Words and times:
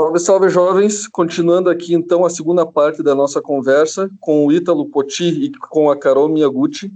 Salve, 0.00 0.18
salve, 0.18 0.48
jovens! 0.48 1.06
Continuando 1.06 1.68
aqui, 1.68 1.92
então, 1.92 2.24
a 2.24 2.30
segunda 2.30 2.64
parte 2.64 3.02
da 3.02 3.14
nossa 3.14 3.38
conversa 3.42 4.10
com 4.18 4.46
o 4.46 4.50
Ítalo 4.50 4.86
Poti 4.86 5.28
e 5.28 5.52
com 5.52 5.90
a 5.90 5.96
Carol 5.96 6.26
Miyaguchi. 6.26 6.90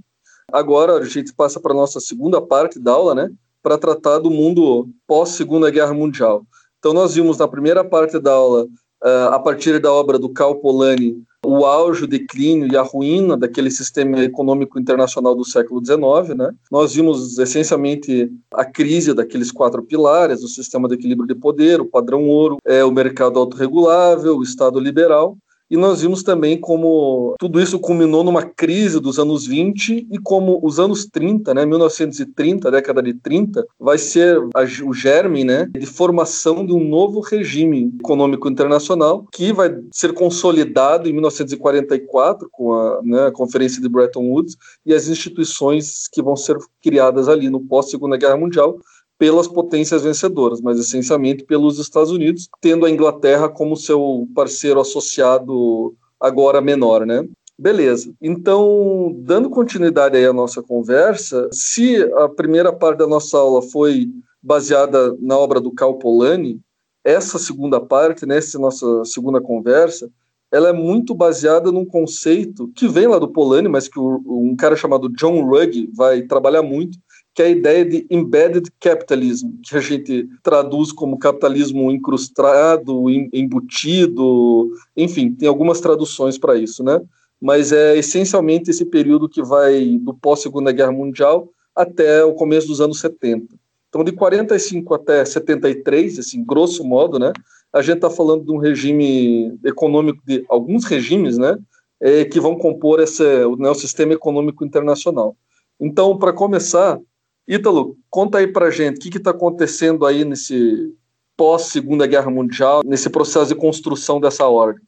Agora 0.51 0.95
a 0.95 1.05
gente 1.05 1.31
passa 1.35 1.61
para 1.61 1.73
a 1.73 1.77
nossa 1.77 2.01
segunda 2.01 2.41
parte 2.41 2.79
da 2.79 2.93
aula, 2.93 3.15
né? 3.15 3.31
Para 3.63 3.77
tratar 3.77 4.21
do 4.21 4.31
mundo 4.31 4.89
pós-Segunda 5.07 5.71
Guerra 5.71 5.93
Mundial. 5.93 6.47
Então, 6.79 6.95
nós 6.95 7.15
vimos 7.15 7.37
na 7.37 7.47
primeira 7.47 7.85
parte 7.85 8.19
da 8.19 8.33
aula, 8.33 8.67
eh, 9.05 9.29
a 9.31 9.39
partir 9.39 9.79
da 9.79 9.93
obra 9.93 10.19
do 10.19 10.31
Cal 10.31 10.55
Polanyi, 10.55 11.23
o 11.45 11.65
auge, 11.65 12.05
o 12.05 12.09
declínio 12.09 12.73
e 12.73 12.77
a 12.77 12.83
ruína 12.83 13.37
daquele 13.37 13.71
sistema 13.71 14.23
econômico 14.23 14.79
internacional 14.79 15.35
do 15.35 15.45
século 15.45 15.85
XIX. 15.85 16.37
Né? 16.37 16.51
Nós 16.71 16.95
vimos 16.95 17.39
essencialmente 17.39 18.31
a 18.53 18.65
crise 18.65 19.15
daqueles 19.15 19.53
quatro 19.53 19.83
pilares: 19.83 20.43
o 20.43 20.49
sistema 20.49 20.89
de 20.89 20.95
equilíbrio 20.95 21.27
de 21.27 21.35
poder, 21.35 21.81
o 21.81 21.87
padrão 21.87 22.27
ouro, 22.29 22.57
é, 22.65 22.85
o 22.85 22.91
mercado 22.91 23.39
autorregulável, 23.39 24.37
o 24.37 24.43
Estado 24.43 24.79
liberal. 24.81 25.37
E 25.71 25.77
nós 25.77 26.03
vimos 26.03 26.23
também 26.23 26.61
como 26.61 27.35
tudo 27.39 27.61
isso 27.61 27.79
culminou 27.79 28.23
numa 28.23 28.43
crise 28.43 29.01
dos 29.01 29.19
anos 29.19 29.47
20 29.47 30.09
e 30.11 30.19
como 30.19 30.61
os 30.63 30.79
anos 30.79 31.07
30, 31.07 31.55
né, 31.55 31.65
1930, 31.65 32.71
década 32.71 33.03
de 33.03 33.15
30, 33.15 33.67
vai 33.79 33.99
ser 33.99 34.39
a, 34.55 34.63
o 34.87 34.93
germe 34.93 35.43
né, 35.43 35.67
de 35.73 35.87
formação 35.87 36.65
de 36.65 36.73
um 36.73 36.87
novo 36.87 37.21
regime 37.21 37.93
econômico 37.99 38.49
internacional 38.49 39.27
que 39.33 39.53
vai 39.53 39.75
ser 39.91 40.13
consolidado 40.13 41.09
em 41.09 41.13
1944 41.13 42.49
com 42.53 42.75
a, 42.75 43.01
né, 43.03 43.27
a 43.27 43.33
Conferência 43.33 43.81
de 43.81 43.89
Bretton 43.89 44.29
Woods 44.29 44.57
e 44.85 44.93
as 44.93 45.09
instituições 45.09 46.09
que 46.13 46.23
vão 46.23 46.37
ser 46.37 46.57
criadas 46.83 47.29
ali 47.29 47.49
no 47.49 47.61
pós-Segunda 47.61 48.17
Guerra 48.17 48.37
Mundial, 48.37 48.79
pelas 49.25 49.49
potências 49.49 50.03
vencedoras, 50.03 50.61
mas 50.61 50.79
essencialmente 50.79 51.45
pelos 51.45 51.79
Estados 51.79 52.11
Unidos, 52.11 52.47
tendo 52.61 52.85
a 52.85 52.91
Inglaterra 52.91 53.49
como 53.49 53.75
seu 53.75 54.29
parceiro 54.35 54.79
associado 54.79 55.95
agora 56.21 56.61
menor, 56.61 57.07
né? 57.07 57.27
Beleza. 57.59 58.13
Então, 58.21 59.17
dando 59.21 59.49
continuidade 59.49 60.19
aí 60.19 60.27
à 60.27 60.33
nossa 60.35 60.63
conversa, 60.63 61.49
se 61.51 62.03
a 62.19 62.29
primeira 62.29 62.71
parte 62.71 62.99
da 62.99 63.07
nossa 63.07 63.39
aula 63.39 63.63
foi 63.63 64.11
baseada 64.43 65.17
na 65.19 65.39
obra 65.39 65.59
do 65.59 65.73
Cal 65.73 65.95
Polanyi, 65.95 66.61
essa 67.03 67.39
segunda 67.39 67.81
parte, 67.81 68.27
né, 68.27 68.37
essa 68.37 68.59
nossa 68.59 69.07
segunda 69.07 69.41
conversa, 69.41 70.11
ela 70.53 70.69
é 70.69 70.73
muito 70.75 71.15
baseada 71.15 71.73
num 71.73 71.87
conceito 71.87 72.71
que 72.77 72.87
vem 72.87 73.07
lá 73.07 73.19
do 73.19 73.33
Polanyi, 73.33 73.69
mas 73.69 73.89
que 73.89 73.99
um 73.99 74.55
cara 74.55 74.77
chamado 74.77 75.09
John 75.09 75.47
Ruggie 75.47 75.91
vai 75.95 76.21
trabalhar 76.21 76.63
muito, 76.63 76.99
que 77.35 77.43
é 77.43 77.47
a 77.47 77.51
ideia 77.51 77.85
de 77.85 78.07
embedded 78.09 78.71
capitalism, 78.79 79.49
que 79.63 79.77
a 79.77 79.81
gente 79.81 80.29
traduz 80.41 80.93
como 80.93 81.19
capitalismo 81.19 81.91
incrustado, 81.91 83.11
embutido, 83.11 84.71
enfim, 84.97 85.33
tem 85.33 85.49
algumas 85.49 85.81
traduções 85.81 86.39
para 86.39 86.57
isso, 86.57 86.85
né? 86.85 87.01
Mas 87.41 87.73
é 87.73 87.99
essencialmente 87.99 88.71
esse 88.71 88.85
período 88.85 89.29
que 89.29 89.43
vai 89.43 89.99
do 90.01 90.15
pós-Segunda 90.15 90.71
Guerra 90.71 90.93
Mundial 90.93 91.49
até 91.75 92.25
o 92.25 92.35
começo 92.35 92.69
dos 92.69 92.81
anos 92.81 93.01
70. 93.01 93.53
Então, 93.89 94.05
de 94.05 94.13
45 94.13 94.95
até 94.95 95.25
73, 95.25 96.21
assim, 96.21 96.45
grosso 96.45 96.85
modo, 96.85 97.19
né? 97.19 97.33
A 97.73 97.83
gente 97.83 97.97
está 97.97 98.11
falando 98.11 98.45
de 98.45 98.53
um 98.53 98.59
regime 98.59 99.59
econômico, 99.65 100.23
de 100.25 100.45
alguns 100.49 100.85
regimes, 100.85 101.37
né? 101.37 101.59
É, 102.01 102.25
que 102.25 102.39
vão 102.39 102.57
compor 102.57 103.01
esse, 103.01 103.25
né, 103.57 103.71
o 103.71 103.75
sistema 103.75 104.13
econômico 104.13 104.65
internacional. 104.65 105.37
Então, 105.81 106.19
para 106.19 106.33
começar, 106.33 107.01
Ítalo, 107.47 107.97
conta 108.09 108.39
aí 108.39 108.47
pra 108.47 108.71
gente 108.71 109.07
o 109.07 109.11
que 109.11 109.19
está 109.19 109.31
acontecendo 109.31 110.07
aí 110.07 110.25
nesse 110.25 110.95
pós-Segunda 111.37 112.07
Guerra 112.07 112.31
Mundial, 112.31 112.83
nesse 112.85 113.11
processo 113.11 113.49
de 113.49 113.55
construção 113.55 114.19
dessa 114.19 114.47
ordem. 114.47 114.83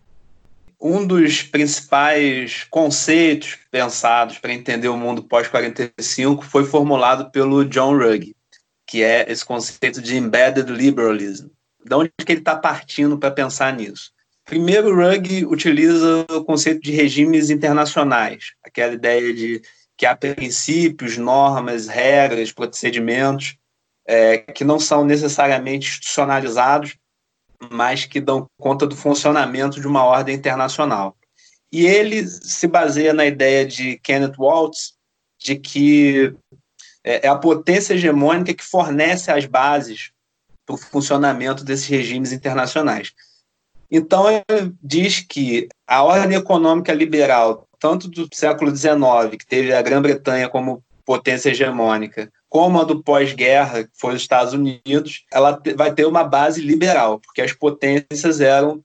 Um 0.81 1.07
dos 1.07 1.43
principais 1.43 2.65
conceitos 2.71 3.59
pensados 3.71 4.39
para 4.39 4.53
entender 4.53 4.89
o 4.89 4.97
mundo 4.97 5.23
pós-45 5.23 6.43
foi 6.43 6.65
formulado 6.65 7.31
pelo 7.31 7.65
John 7.65 7.97
Ruggie, 7.97 8.37
que 8.87 9.03
é 9.03 9.31
esse 9.31 9.45
conceito 9.45 10.01
de 10.01 10.17
embedded 10.17 10.71
liberalism. 10.71 11.49
De 11.85 11.95
onde 11.95 12.11
que 12.25 12.33
ele 12.33 12.41
está 12.41 12.57
partindo 12.57 13.19
para 13.19 13.31
pensar 13.31 13.75
nisso? 13.75 14.11
Primeiro, 14.45 14.95
Ruggie 14.95 15.45
utiliza 15.45 16.25
o 16.31 16.45
conceito 16.45 16.81
de 16.81 16.93
regimes 16.93 17.51
internacionais, 17.51 18.53
aquela 18.65 18.95
ideia 18.95 19.35
de 19.35 19.61
que 19.97 20.05
há 20.07 20.15
princípios, 20.15 21.17
normas, 21.17 21.89
regras, 21.89 22.53
procedimentos 22.53 23.57
é, 24.07 24.39
que 24.39 24.65
não 24.65 24.79
são 24.79 25.05
necessariamente 25.05 25.89
institucionalizados, 25.89 26.97
mas 27.71 28.05
que 28.05 28.21
dão 28.21 28.47
conta 28.59 28.87
do 28.87 28.95
funcionamento 28.95 29.81
de 29.81 29.87
uma 29.87 30.05
ordem 30.05 30.35
internacional. 30.35 31.17
E 31.73 31.87
ele 31.87 32.27
se 32.27 32.67
baseia 32.67 33.13
na 33.13 33.27
ideia 33.27 33.67
de 33.67 33.99
Kenneth 33.99 34.37
Waltz 34.39 34.95
de 35.39 35.57
que 35.57 36.35
é, 37.03 37.27
é 37.27 37.29
a 37.29 37.37
potência 37.37 37.95
hegemônica 37.95 38.55
que 38.55 38.65
fornece 38.65 39.31
as 39.31 39.47
bases 39.47 40.13
para 40.65 40.75
o 40.75 40.79
funcionamento 40.79 41.65
desses 41.65 41.87
regimes 41.87 42.33
internacionais. 42.33 43.13
Então, 43.91 44.29
ele 44.29 44.75
diz 44.83 45.21
que 45.21 45.69
a 45.87 46.03
ordem 46.03 46.37
econômica 46.37 46.93
liberal 46.93 47.66
tanto 47.79 48.09
do 48.09 48.29
século 48.33 48.75
XIX, 48.75 49.37
que 49.39 49.47
teve 49.47 49.73
a 49.73 49.83
Grã-Bretanha 49.83 50.49
como 50.49 50.83
potência 51.05 51.51
hegemônica, 51.51 52.31
como 52.49 52.81
a 52.81 52.85
do 52.85 53.03
pós-guerra, 53.03 53.85
que 53.85 53.91
foi 53.95 54.15
os 54.15 54.23
Estados 54.23 54.53
Unidos, 54.53 55.25
ela 55.33 55.61
vai 55.77 55.93
ter 55.95 56.05
uma 56.07 56.25
base 56.25 56.61
liberal, 56.61 57.21
porque 57.21 57.43
as 57.43 57.53
potências 57.53 58.41
eram 58.41 58.83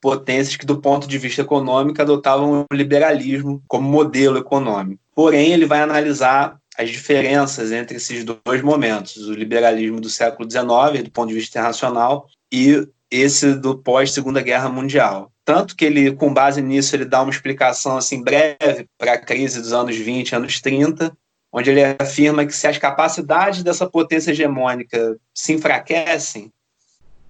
potências 0.00 0.56
que, 0.56 0.66
do 0.66 0.80
ponto 0.80 1.06
de 1.06 1.16
vista 1.16 1.40
econômico, 1.40 2.02
adotavam 2.02 2.66
o 2.70 2.74
liberalismo 2.74 3.62
como 3.68 3.88
modelo 3.88 4.36
econômico. 4.36 5.00
Porém, 5.14 5.52
ele 5.52 5.64
vai 5.64 5.80
analisar 5.80 6.58
as 6.76 6.90
diferenças 6.90 7.70
entre 7.70 7.96
esses 7.96 8.24
dois 8.24 8.62
momentos, 8.62 9.16
o 9.28 9.34
liberalismo 9.34 10.00
do 10.00 10.10
século 10.10 10.50
XIX, 10.50 11.04
do 11.04 11.10
ponto 11.10 11.28
de 11.28 11.34
vista 11.34 11.58
internacional, 11.58 12.26
e 12.50 12.86
esse 13.10 13.54
do 13.54 13.78
pós-Segunda 13.78 14.40
Guerra 14.40 14.68
Mundial. 14.68 15.31
Tanto 15.44 15.74
que 15.74 15.84
ele, 15.84 16.14
com 16.14 16.32
base 16.32 16.62
nisso, 16.62 16.94
ele 16.94 17.04
dá 17.04 17.20
uma 17.20 17.30
explicação 17.30 17.96
assim 17.96 18.22
breve 18.22 18.86
para 18.96 19.14
a 19.14 19.18
crise 19.18 19.60
dos 19.60 19.72
anos 19.72 19.96
20, 19.96 20.36
anos 20.36 20.60
30, 20.60 21.16
onde 21.52 21.70
ele 21.70 21.82
afirma 21.98 22.46
que 22.46 22.54
se 22.54 22.66
as 22.66 22.78
capacidades 22.78 23.62
dessa 23.62 23.86
potência 23.86 24.30
hegemônica 24.30 25.18
se 25.34 25.52
enfraquecem, 25.52 26.52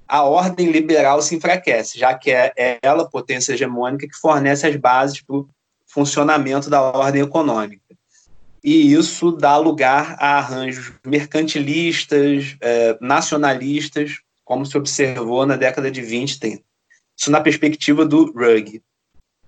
a 0.06 0.22
ordem 0.25 0.71
liberal 0.71 1.22
se 1.22 1.34
enfraquece, 1.34 1.99
já 1.99 2.12
que 2.12 2.31
é 2.31 2.78
ela, 2.83 3.09
potência 3.09 3.55
hegemônica, 3.55 4.06
que 4.06 4.17
fornece 4.17 4.67
as 4.67 4.77
bases 4.77 5.22
para 5.22 5.37
o 5.37 5.49
funcionamento 5.87 6.69
da 6.69 6.83
ordem 6.83 7.22
econômica. 7.22 7.83
E 8.62 8.93
isso 8.93 9.33
dá 9.33 9.56
lugar 9.56 10.17
a 10.21 10.39
arranjos 10.39 10.93
mercantilistas, 11.05 12.56
eh, 12.61 12.97
nacionalistas, 13.01 14.21
como 14.45 14.65
se 14.65 14.77
observou 14.77 15.45
na 15.47 15.56
década 15.56 15.91
de 15.91 16.01
20 16.03 16.33
e 16.33 16.39
30. 16.39 16.72
Isso 17.22 17.31
na 17.31 17.41
perspectiva 17.41 18.05
do 18.05 18.33
Rugg. 18.33 18.83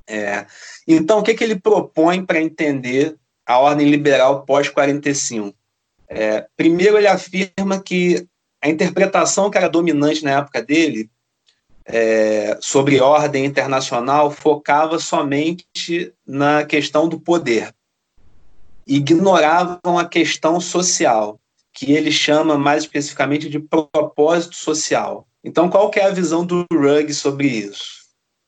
É. 0.06 0.46
Então, 0.86 1.18
o 1.18 1.22
que, 1.24 1.34
que 1.34 1.42
ele 1.42 1.58
propõe 1.58 2.24
para 2.24 2.40
entender 2.40 3.16
a 3.44 3.58
ordem 3.58 3.90
liberal 3.90 4.44
pós-45? 4.44 5.52
É, 6.08 6.46
primeiro, 6.56 6.96
ele 6.96 7.08
afirma 7.08 7.82
que 7.82 8.28
a 8.62 8.68
interpretação 8.68 9.50
que 9.50 9.58
era 9.58 9.68
dominante 9.68 10.22
na 10.22 10.38
época 10.38 10.62
dele 10.62 11.10
é, 11.84 12.56
sobre 12.60 13.00
ordem 13.00 13.44
internacional 13.44 14.30
focava 14.30 15.00
somente 15.00 16.14
na 16.24 16.64
questão 16.64 17.08
do 17.08 17.18
poder. 17.18 17.74
Ignoravam 18.86 19.98
a 19.98 20.06
questão 20.06 20.60
social 20.60 21.40
que 21.72 21.90
ele 21.90 22.12
chama 22.12 22.56
mais 22.56 22.84
especificamente 22.84 23.48
de 23.50 23.58
propósito 23.58 24.54
social. 24.54 25.26
Então, 25.44 25.68
qual 25.68 25.90
que 25.90 26.00
é 26.00 26.06
a 26.06 26.10
visão 26.10 26.44
do 26.44 26.64
Rugg 26.72 27.12
sobre 27.12 27.46
isso? 27.48 28.02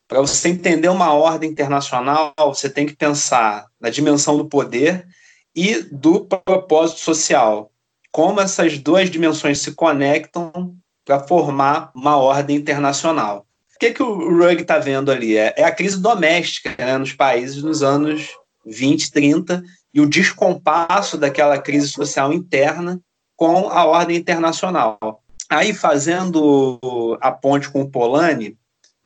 Para 0.09 0.21
você 0.21 0.49
entender 0.49 0.89
uma 0.89 1.13
ordem 1.13 1.51
internacional, 1.51 2.33
você 2.39 2.71
tem 2.71 2.87
que 2.87 2.97
pensar 2.97 3.67
na 3.79 3.91
dimensão 3.91 4.39
do 4.39 4.49
poder 4.49 5.07
e 5.55 5.83
do 5.93 6.25
propósito 6.25 7.01
social. 7.01 7.71
Como 8.11 8.41
essas 8.41 8.79
duas 8.79 9.11
dimensões 9.11 9.59
se 9.59 9.73
conectam 9.73 10.75
para 11.05 11.21
formar 11.21 11.91
uma 11.95 12.17
ordem 12.17 12.57
internacional. 12.57 13.47
O 13.75 13.79
que, 13.79 13.93
que 13.93 14.03
o 14.03 14.39
Rugg 14.39 14.63
está 14.63 14.79
vendo 14.79 15.11
ali? 15.11 15.37
É, 15.37 15.55
é, 15.57 15.65
a 15.65 15.71
crise 15.71 16.01
doméstica 16.01 16.75
né, 16.79 16.97
nos 16.97 17.13
países 17.13 17.63
nos 17.63 17.83
anos 17.83 18.31
20, 18.65 19.13
30 19.13 19.63
e 19.93 20.01
o 20.01 20.09
descompasso 20.09 21.19
daquela 21.19 21.59
crise 21.59 21.89
social 21.89 22.33
interna 22.33 22.99
com 23.37 23.69
a 23.69 23.85
ordem 23.85 24.17
internacional. 24.17 25.23
Aí, 25.49 25.73
fazendo 25.73 27.19
a 27.21 27.31
ponte 27.31 27.69
com 27.69 27.83
o 27.83 27.91
Polanyi, 27.91 28.57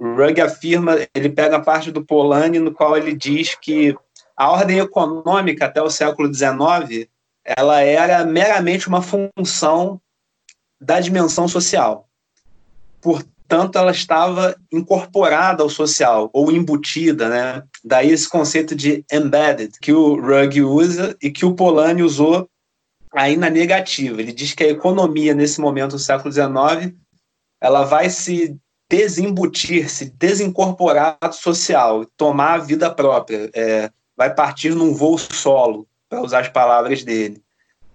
Rugg 0.00 0.40
afirma, 0.40 0.96
ele 1.14 1.28
pega 1.28 1.56
a 1.56 1.60
parte 1.60 1.90
do 1.90 2.04
Polanyi 2.04 2.58
no 2.58 2.72
qual 2.72 2.96
ele 2.96 3.14
diz 3.14 3.54
que 3.54 3.94
a 4.36 4.50
ordem 4.50 4.78
econômica 4.78 5.66
até 5.66 5.82
o 5.82 5.90
século 5.90 6.32
XIX 6.32 7.06
ela 7.44 7.80
era 7.80 8.24
meramente 8.24 8.88
uma 8.88 9.02
função 9.02 10.00
da 10.80 11.00
dimensão 11.00 11.46
social. 11.46 12.08
Por 13.00 13.22
portanto, 13.50 13.76
ela 13.76 13.90
estava 13.90 14.56
incorporada 14.72 15.64
ao 15.64 15.68
social, 15.68 16.30
ou 16.32 16.52
embutida, 16.52 17.28
né? 17.28 17.64
Daí 17.84 18.10
esse 18.10 18.28
conceito 18.28 18.76
de 18.76 19.04
embedded, 19.10 19.72
que 19.82 19.92
o 19.92 20.14
Rugg 20.14 20.62
usa 20.62 21.16
e 21.20 21.32
que 21.32 21.44
o 21.44 21.54
Polanyi 21.54 22.04
usou 22.04 22.48
aí 23.12 23.36
na 23.36 23.50
negativa. 23.50 24.20
Ele 24.20 24.32
diz 24.32 24.54
que 24.54 24.64
a 24.64 24.68
economia, 24.68 25.34
nesse 25.34 25.60
momento 25.60 25.92
do 25.92 25.98
século 25.98 26.32
XIX, 26.32 26.94
ela 27.60 27.84
vai 27.84 28.08
se 28.08 28.56
desembutir, 28.88 29.88
se 29.88 30.06
desincorporar 30.06 31.16
do 31.22 31.32
social, 31.32 32.04
tomar 32.16 32.54
a 32.54 32.58
vida 32.58 32.90
própria, 32.92 33.50
é, 33.54 33.90
vai 34.16 34.34
partir 34.34 34.74
num 34.74 34.92
voo 34.92 35.16
solo, 35.16 35.86
para 36.08 36.22
usar 36.22 36.40
as 36.40 36.48
palavras 36.48 37.04
dele. 37.04 37.40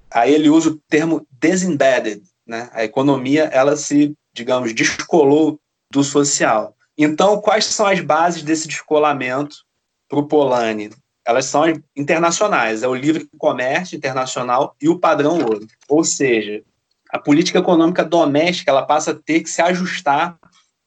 Aí 0.09 0.33
ele 0.33 0.49
usa 0.49 0.69
o 0.69 0.79
termo 0.87 1.27
desembedded, 1.29 2.23
né? 2.47 2.69
A 2.71 2.85
economia, 2.85 3.43
ela 3.45 3.75
se, 3.75 4.15
digamos, 4.33 4.73
descolou 4.73 5.59
do 5.91 6.03
social. 6.03 6.75
Então, 6.97 7.41
quais 7.41 7.65
são 7.65 7.85
as 7.85 7.99
bases 7.99 8.41
desse 8.41 8.67
descolamento 8.67 9.57
para 10.07 10.19
o 10.19 10.27
Polanyi? 10.27 10.91
Elas 11.25 11.45
são 11.45 11.63
internacionais, 11.95 12.83
é 12.83 12.87
o 12.87 12.93
livre 12.93 13.27
comércio 13.37 13.95
internacional 13.95 14.75
e 14.79 14.87
o 14.87 14.99
padrão 14.99 15.39
ouro. 15.39 15.67
Ou 15.89 16.03
seja, 16.03 16.61
a 17.09 17.17
política 17.17 17.59
econômica 17.59 18.03
doméstica 18.03 18.71
ela 18.71 18.85
passa 18.85 19.11
a 19.11 19.15
ter 19.15 19.41
que 19.41 19.49
se 19.49 19.61
ajustar 19.61 20.37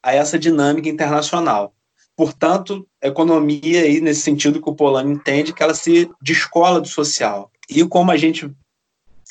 a 0.02 0.14
essa 0.14 0.38
dinâmica 0.38 0.88
internacional. 0.88 1.74
Portanto, 2.16 2.86
a 3.02 3.08
economia, 3.08 3.82
aí, 3.82 4.00
nesse 4.00 4.22
sentido 4.22 4.60
que 4.60 4.68
o 4.68 4.74
Polanyi 4.74 5.12
entende, 5.12 5.52
que 5.52 5.62
ela 5.62 5.74
se 5.74 6.10
descola 6.20 6.80
do 6.80 6.88
social. 6.88 7.50
E 7.68 7.84
como 7.84 8.10
a 8.10 8.16
gente 8.16 8.50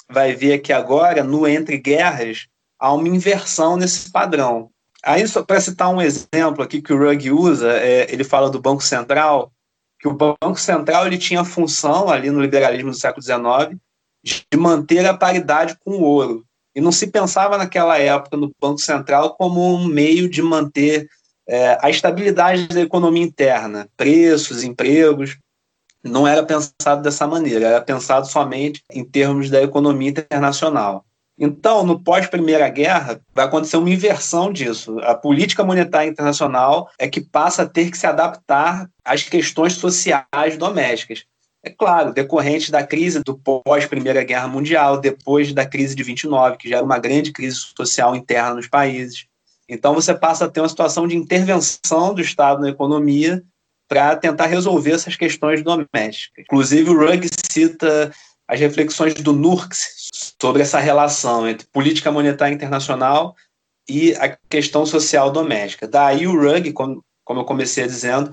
vai 0.09 0.33
ver 0.33 0.53
aqui 0.53 0.71
agora, 0.71 1.23
no 1.23 1.47
Entre 1.47 1.77
Guerras, 1.77 2.47
há 2.79 2.93
uma 2.93 3.09
inversão 3.09 3.75
nesse 3.75 4.09
padrão. 4.09 4.69
Aí, 5.03 5.23
para 5.45 5.59
citar 5.59 5.89
um 5.89 6.01
exemplo 6.01 6.63
aqui 6.63 6.81
que 6.81 6.93
o 6.93 6.97
Rugg 6.97 7.29
usa, 7.29 7.73
é, 7.73 8.11
ele 8.11 8.23
fala 8.23 8.49
do 8.49 8.61
Banco 8.61 8.83
Central, 8.83 9.51
que 9.99 10.07
o 10.07 10.13
Banco 10.13 10.59
Central 10.59 11.07
ele 11.07 11.17
tinha 11.17 11.41
a 11.41 11.45
função, 11.45 12.09
ali 12.09 12.29
no 12.29 12.41
liberalismo 12.41 12.91
do 12.91 12.97
século 12.97 13.23
XIX, 13.23 13.79
de 14.23 14.57
manter 14.57 15.05
a 15.05 15.17
paridade 15.17 15.77
com 15.83 15.91
o 15.91 16.03
ouro. 16.03 16.45
E 16.75 16.81
não 16.81 16.91
se 16.91 17.07
pensava 17.07 17.57
naquela 17.57 17.97
época 17.97 18.37
no 18.37 18.51
Banco 18.61 18.79
Central 18.79 19.35
como 19.35 19.75
um 19.75 19.87
meio 19.87 20.29
de 20.29 20.41
manter 20.41 21.09
é, 21.47 21.77
a 21.81 21.89
estabilidade 21.89 22.67
da 22.67 22.81
economia 22.81 23.23
interna, 23.23 23.89
preços, 23.95 24.63
empregos 24.63 25.37
não 26.03 26.27
era 26.27 26.43
pensado 26.43 27.01
dessa 27.01 27.25
maneira, 27.25 27.67
era 27.67 27.81
pensado 27.81 28.27
somente 28.27 28.83
em 28.91 29.03
termos 29.03 29.49
da 29.49 29.61
economia 29.61 30.09
internacional. 30.09 31.05
Então, 31.39 31.85
no 31.85 31.99
pós-Primeira 31.99 32.67
Guerra, 32.67 33.21
vai 33.33 33.45
acontecer 33.45 33.77
uma 33.77 33.91
inversão 33.91 34.51
disso. 34.51 34.97
A 35.01 35.13
política 35.13 35.63
monetária 35.63 36.09
internacional 36.09 36.89
é 36.97 37.07
que 37.07 37.21
passa 37.21 37.61
a 37.61 37.65
ter 37.67 37.91
que 37.91 37.97
se 37.97 38.07
adaptar 38.07 38.89
às 39.05 39.21
questões 39.21 39.73
sociais 39.73 40.57
domésticas. 40.57 41.25
É 41.63 41.69
claro, 41.69 42.13
decorrente 42.13 42.71
da 42.71 42.85
crise 42.85 43.21
do 43.23 43.37
pós-Primeira 43.37 44.23
Guerra 44.23 44.47
Mundial, 44.47 44.99
depois 44.99 45.53
da 45.53 45.65
crise 45.65 45.95
de 45.95 46.01
29, 46.01 46.57
que 46.57 46.69
já 46.69 46.77
era 46.77 46.85
uma 46.85 46.97
grande 46.97 47.31
crise 47.31 47.57
social 47.77 48.15
interna 48.15 48.55
nos 48.55 48.67
países. 48.67 49.27
Então, 49.69 49.93
você 49.93 50.15
passa 50.15 50.45
a 50.45 50.49
ter 50.49 50.61
uma 50.61 50.69
situação 50.69 51.07
de 51.07 51.15
intervenção 51.15 52.15
do 52.15 52.21
Estado 52.21 52.61
na 52.61 52.69
economia 52.69 53.43
para 53.87 54.15
tentar 54.15 54.47
resolver 54.47 54.91
essas 54.91 55.15
questões 55.15 55.63
domésticas. 55.63 56.43
Inclusive, 56.45 56.89
o 56.89 56.97
Rugg 56.97 57.27
cita 57.51 58.11
as 58.47 58.59
reflexões 58.59 59.13
do 59.15 59.33
Nurks 59.33 60.06
sobre 60.39 60.61
essa 60.61 60.79
relação 60.79 61.47
entre 61.47 61.67
política 61.67 62.11
monetária 62.11 62.53
internacional 62.53 63.35
e 63.87 64.13
a 64.15 64.37
questão 64.49 64.85
social 64.85 65.31
doméstica. 65.31 65.87
Daí 65.87 66.27
o 66.27 66.35
Rugg, 66.35 66.73
como, 66.73 67.03
como 67.23 67.41
eu 67.41 67.45
comecei 67.45 67.85
dizendo, 67.85 68.31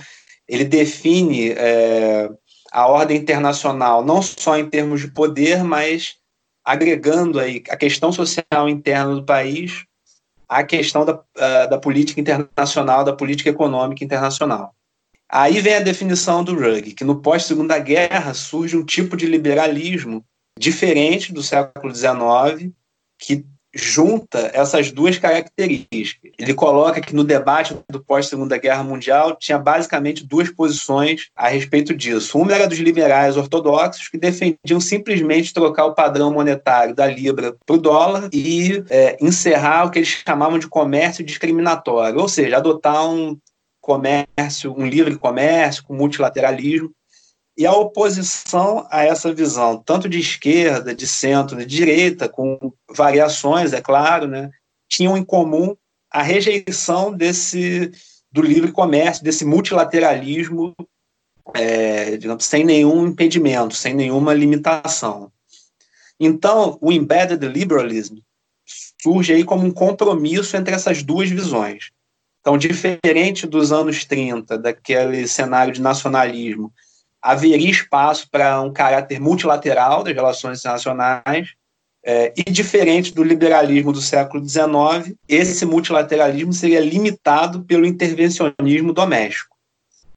ele 0.48 0.64
define 0.64 1.50
é, 1.50 2.28
a 2.72 2.86
ordem 2.86 3.18
internacional 3.18 4.04
não 4.04 4.20
só 4.22 4.58
em 4.58 4.68
termos 4.68 5.00
de 5.00 5.08
poder, 5.08 5.62
mas 5.62 6.16
agregando 6.64 7.38
aí 7.38 7.62
a 7.68 7.76
questão 7.76 8.10
social 8.10 8.68
interna 8.68 9.14
do 9.14 9.24
país 9.24 9.84
à 10.48 10.64
questão 10.64 11.04
da, 11.04 11.14
uh, 11.14 11.70
da 11.70 11.78
política 11.78 12.20
internacional, 12.20 13.04
da 13.04 13.12
política 13.12 13.50
econômica 13.50 14.04
internacional. 14.04 14.74
Aí 15.28 15.60
vem 15.60 15.74
a 15.74 15.80
definição 15.80 16.44
do 16.44 16.54
Rugg, 16.54 16.94
que 16.94 17.04
no 17.04 17.20
pós-segunda 17.20 17.78
guerra 17.78 18.34
surge 18.34 18.76
um 18.76 18.84
tipo 18.84 19.16
de 19.16 19.26
liberalismo 19.26 20.24
diferente 20.58 21.32
do 21.32 21.42
século 21.42 21.94
XIX, 21.94 22.72
que 23.18 23.44
junta 23.74 24.50
essas 24.54 24.92
duas 24.92 25.18
características. 25.18 26.30
Ele 26.38 26.54
coloca 26.54 27.00
que 27.00 27.14
no 27.14 27.24
debate 27.24 27.76
do 27.90 28.02
pós-segunda 28.02 28.56
guerra 28.56 28.84
mundial 28.84 29.36
tinha 29.36 29.58
basicamente 29.58 30.24
duas 30.24 30.48
posições 30.48 31.28
a 31.34 31.48
respeito 31.48 31.94
disso. 31.94 32.38
Uma 32.38 32.54
era 32.54 32.68
dos 32.68 32.78
liberais 32.78 33.36
ortodoxos, 33.36 34.08
que 34.08 34.16
defendiam 34.16 34.80
simplesmente 34.80 35.52
trocar 35.52 35.86
o 35.86 35.94
padrão 35.94 36.32
monetário 36.32 36.94
da 36.94 37.06
libra 37.06 37.56
para 37.66 37.74
o 37.74 37.78
dólar 37.78 38.28
e 38.32 38.84
é, 38.88 39.16
encerrar 39.20 39.86
o 39.86 39.90
que 39.90 39.98
eles 39.98 40.22
chamavam 40.24 40.58
de 40.58 40.68
comércio 40.68 41.24
discriminatório, 41.24 42.20
ou 42.20 42.28
seja, 42.28 42.58
adotar 42.58 43.10
um 43.10 43.36
comércio, 43.80 44.74
um 44.76 44.86
livre 44.86 45.16
comércio, 45.16 45.84
com 45.84 45.94
multilateralismo. 45.94 46.90
E 47.56 47.64
a 47.64 47.72
oposição 47.72 48.86
a 48.90 49.04
essa 49.04 49.32
visão, 49.32 49.76
tanto 49.76 50.08
de 50.08 50.18
esquerda, 50.18 50.94
de 50.94 51.06
centro, 51.06 51.56
de 51.56 51.66
direita, 51.66 52.28
com 52.28 52.72
variações, 52.90 53.72
é 53.72 53.80
claro, 53.80 54.26
né, 54.26 54.50
tinham 54.88 55.16
em 55.16 55.24
comum 55.24 55.76
a 56.10 56.22
rejeição 56.22 57.12
desse 57.12 57.92
do 58.30 58.42
livre 58.42 58.72
comércio, 58.72 59.22
desse 59.22 59.44
multilateralismo, 59.44 60.74
é, 61.54 62.16
digamos, 62.16 62.44
sem 62.44 62.64
nenhum 62.64 63.06
impedimento, 63.06 63.76
sem 63.76 63.94
nenhuma 63.94 64.34
limitação. 64.34 65.30
Então, 66.18 66.76
o 66.80 66.90
embedded 66.90 67.46
liberalism 67.46 68.16
surge 69.00 69.32
aí 69.32 69.44
como 69.44 69.64
um 69.64 69.70
compromisso 69.70 70.56
entre 70.56 70.74
essas 70.74 71.02
duas 71.04 71.30
visões. 71.30 71.90
Então, 72.40 72.58
diferente 72.58 73.46
dos 73.46 73.70
anos 73.70 74.04
30, 74.04 74.58
daquele 74.58 75.28
cenário 75.28 75.72
de 75.72 75.80
nacionalismo, 75.80 76.72
haveria 77.24 77.70
espaço 77.70 78.28
para 78.30 78.60
um 78.60 78.70
caráter 78.70 79.18
multilateral 79.18 80.04
das 80.04 80.14
relações 80.14 80.58
internacionais, 80.60 81.54
é, 82.06 82.34
e 82.36 82.42
diferente 82.44 83.14
do 83.14 83.24
liberalismo 83.24 83.90
do 83.90 84.02
século 84.02 84.46
XIX, 84.46 85.16
esse 85.26 85.64
multilateralismo 85.64 86.52
seria 86.52 86.80
limitado 86.80 87.64
pelo 87.64 87.86
intervencionismo 87.86 88.92
doméstico. 88.92 89.56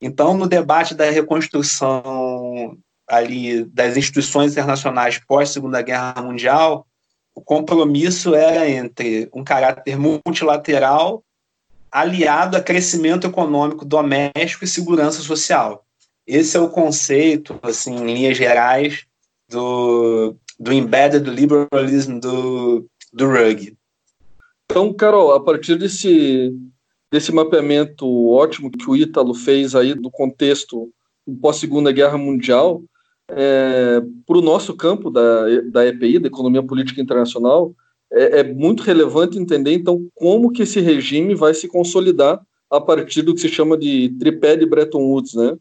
Então, 0.02 0.36
no 0.36 0.48
debate 0.48 0.94
da 0.94 1.10
reconstrução 1.10 2.78
ali 3.08 3.64
das 3.64 3.96
instituições 3.96 4.52
internacionais 4.52 5.18
pós 5.26 5.50
Segunda 5.50 5.82
Guerra 5.82 6.22
Mundial, 6.22 6.86
o 7.34 7.40
compromisso 7.40 8.36
era 8.36 8.70
entre 8.70 9.30
um 9.34 9.46
caráter 9.46 9.98
multilateral 9.98 11.24
aliado 11.90 12.58
a 12.58 12.62
crescimento 12.62 13.26
econômico 13.26 13.86
doméstico 13.86 14.66
e 14.66 14.68
segurança 14.68 15.22
social. 15.22 15.87
Esse 16.28 16.58
é 16.58 16.60
o 16.60 16.70
conceito, 16.70 17.58
assim, 17.64 17.96
em 17.96 18.14
linhas 18.14 18.38
gerais, 18.38 19.06
do, 19.50 20.36
do 20.60 20.74
embedded 20.74 21.30
liberalism 21.30 22.20
do, 22.20 22.86
do 23.14 23.28
Rugg. 23.28 23.78
Então, 24.66 24.94
Carol, 24.94 25.34
a 25.34 25.40
partir 25.40 25.78
desse, 25.78 26.54
desse 27.10 27.32
mapeamento 27.32 28.06
ótimo 28.30 28.70
que 28.70 28.90
o 28.90 28.96
Ítalo 28.96 29.34
fez 29.34 29.74
aí 29.74 29.94
do 29.94 30.12
contexto 30.12 30.92
pós-segunda 31.42 31.92
guerra 31.92 32.18
mundial, 32.18 32.84
é, 33.30 34.02
para 34.26 34.38
o 34.38 34.42
nosso 34.42 34.76
campo 34.76 35.10
da, 35.10 35.62
da 35.72 35.88
EPI, 35.88 36.20
da 36.20 36.28
Economia 36.28 36.64
Política 36.64 37.02
Internacional, 37.02 37.74
é, 38.12 38.40
é, 38.40 38.44
muito 38.44 38.84
relevante 38.84 39.38
entender, 39.38 39.74
então, 39.74 40.08
como 40.16 40.52
que 40.52 40.64
esse 40.64 40.80
regime 40.80 41.36
vai 41.36 41.54
se 41.54 41.68
consolidar 41.68 42.42
a 42.70 42.80
partir 42.82 43.22
do 43.22 43.34
que 43.34 43.42
se 43.42 43.50
chama 43.50 43.78
de 43.78 44.10
tripé 44.20 44.56
de 44.56 44.66
Bretton 44.66 45.00
Woods, 45.00 45.34
né? 45.34 45.58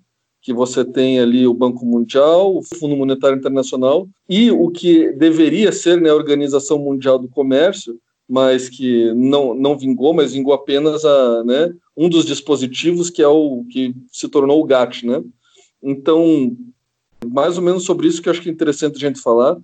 Que 0.47 0.55
você 0.55 0.85
tem 0.85 1.19
ali 1.19 1.45
o 1.45 1.53
Banco 1.53 1.85
Mundial, 1.85 2.57
o 2.57 2.63
Fundo 2.63 2.97
Monetário 2.97 3.37
Internacional 3.37 4.07
e 4.29 4.49
o 4.53 4.71
que 4.71 5.11
deveria 5.11 5.73
ser 5.73 6.01
né, 6.01 6.09
a 6.09 6.15
Organização 6.15 6.79
Mundial 6.79 7.19
do 7.19 7.27
Comércio, 7.27 7.99
mas 8.29 8.69
que 8.69 9.13
não, 9.13 9.55
não 9.55 9.77
vingou, 9.77 10.15
mas 10.15 10.35
vingou 10.35 10.55
apenas 10.55 11.05
a, 11.05 11.43
né, 11.43 11.75
um 11.97 12.09
dos 12.09 12.25
dispositivos 12.25 13.11
que 13.11 13.21
é 13.21 13.27
o 13.27 13.65
que 13.69 13.93
se 14.13 14.29
tornou 14.29 14.61
o 14.61 14.65
GATT, 14.65 15.05
né? 15.05 15.21
Então, 15.83 16.57
mais 17.27 17.59
ou 17.59 17.65
menos 17.65 17.85
sobre 17.85 18.07
isso 18.07 18.23
que 18.23 18.29
eu 18.29 18.33
acho 18.33 18.41
que 18.41 18.49
é 18.49 18.53
interessante 18.53 18.95
a 18.95 19.09
gente 19.09 19.21
falar, 19.21 19.57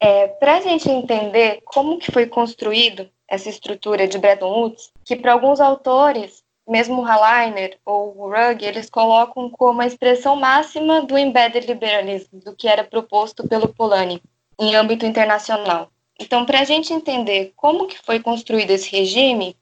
é, 0.00 0.26
para 0.26 0.58
a 0.58 0.60
gente 0.60 0.90
entender 0.90 1.60
como 1.64 1.98
que 1.98 2.10
foi 2.10 2.26
construído 2.26 3.08
essa 3.28 3.48
estrutura 3.48 4.06
de 4.06 4.18
Bretton 4.18 4.50
Woods, 4.50 4.90
que 5.04 5.14
para 5.14 5.32
alguns 5.32 5.60
autores, 5.60 6.43
mesmo 6.66 7.02
o 7.02 7.04
Halainer 7.04 7.78
ou 7.84 8.16
o 8.16 8.28
Rugg, 8.30 8.64
eles 8.64 8.88
colocam 8.88 9.50
como 9.50 9.82
a 9.82 9.86
expressão 9.86 10.36
máxima 10.36 11.02
do 11.02 11.18
embedded 11.18 11.66
liberalismo, 11.66 12.40
do 12.40 12.54
que 12.54 12.66
era 12.66 12.84
proposto 12.84 13.46
pelo 13.46 13.68
Polanyi 13.68 14.22
em 14.58 14.74
âmbito 14.74 15.04
internacional. 15.04 15.90
Então, 16.18 16.46
para 16.46 16.60
a 16.60 16.64
gente 16.64 16.92
entender 16.92 17.52
como 17.56 17.86
que 17.86 17.98
foi 17.98 18.20
construído 18.20 18.70
esse 18.70 18.90
regime, 18.90 19.56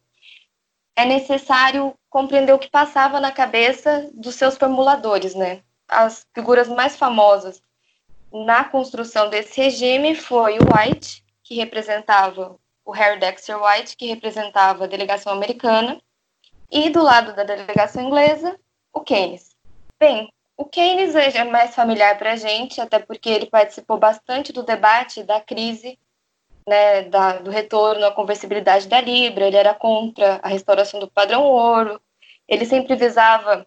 é 0.94 1.04
necessário 1.04 1.94
compreender 2.11 2.52
o 2.52 2.59
que 2.59 2.71
passava 2.71 3.18
na 3.18 3.32
cabeça 3.32 4.11
dos 4.12 4.35
seus 4.35 4.56
formuladores, 4.56 5.35
né? 5.35 5.62
As 5.88 6.26
figuras 6.35 6.68
mais 6.68 6.97
famosas 6.97 7.62
na 8.32 8.64
construção 8.64 9.28
desse 9.28 9.61
regime 9.61 10.14
foi 10.14 10.59
o 10.59 10.62
White, 10.62 11.25
que 11.42 11.54
representava 11.54 12.56
o 12.85 12.92
Harry 12.92 13.18
Dexter 13.18 13.56
White, 13.62 13.97
que 13.97 14.06
representava 14.06 14.85
a 14.85 14.88
delegação 14.88 15.32
americana, 15.32 16.00
e 16.73 16.88
do 16.88 17.02
lado 17.02 17.35
da 17.35 17.45
delegação 17.45 18.02
inglesa, 18.02 18.59
o 18.93 19.00
Keynes. 19.00 19.55
Bem, 20.00 20.33
o 20.57 20.64
Keynes 20.64 21.14
é 21.14 21.45
mais 21.45 21.75
familiar 21.75 22.17
para 22.19 22.33
a 22.33 22.37
gente, 22.37 22.81
até 22.81 22.99
porque 22.99 23.29
ele 23.29 23.47
participou 23.47 23.99
bastante 23.99 24.52
do 24.52 24.62
debate 24.62 25.23
da 25.23 25.38
crise, 25.38 25.99
né, 26.67 27.02
da, 27.02 27.38
do 27.38 27.50
retorno 27.50 28.07
à 28.07 28.12
conversibilidade 28.12 28.88
da 28.88 29.00
Libra, 29.00 29.47
ele 29.47 29.57
era 29.57 29.75
contra 29.75 30.41
a 30.43 30.49
restauração 30.49 30.99
do 30.99 31.11
padrão 31.11 31.43
ouro, 31.43 32.00
ele 32.49 32.64
sempre 32.64 32.97
visava 32.97 33.67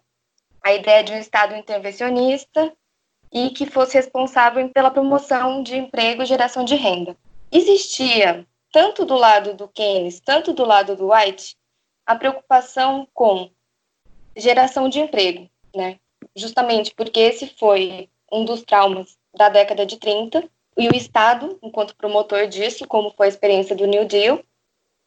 a 0.63 0.73
ideia 0.73 1.03
de 1.03 1.13
um 1.13 1.17
Estado 1.17 1.55
intervencionista 1.55 2.73
e 3.31 3.51
que 3.51 3.65
fosse 3.65 3.97
responsável 3.97 4.67
pela 4.69 4.89
promoção 4.89 5.61
de 5.61 5.77
emprego 5.77 6.23
e 6.23 6.25
geração 6.25 6.63
de 6.63 6.75
renda. 6.75 7.15
Existia, 7.51 8.47
tanto 8.71 9.05
do 9.05 9.15
lado 9.15 9.53
do 9.53 9.67
Keynes, 9.67 10.19
tanto 10.19 10.53
do 10.53 10.65
lado 10.65 10.95
do 10.95 11.11
White, 11.11 11.55
a 12.05 12.15
preocupação 12.15 13.07
com 13.13 13.49
geração 14.35 14.89
de 14.89 14.99
emprego, 14.99 15.49
né? 15.75 15.99
Justamente 16.35 16.93
porque 16.93 17.19
esse 17.19 17.47
foi 17.57 18.09
um 18.31 18.43
dos 18.43 18.63
traumas 18.63 19.17
da 19.33 19.49
década 19.49 19.85
de 19.85 19.97
30 19.97 20.43
e 20.77 20.87
o 20.89 20.95
Estado, 20.95 21.57
enquanto 21.61 21.95
promotor 21.95 22.47
disso, 22.47 22.87
como 22.87 23.11
foi 23.11 23.27
a 23.27 23.29
experiência 23.29 23.75
do 23.75 23.85
New 23.85 24.05
Deal, 24.05 24.43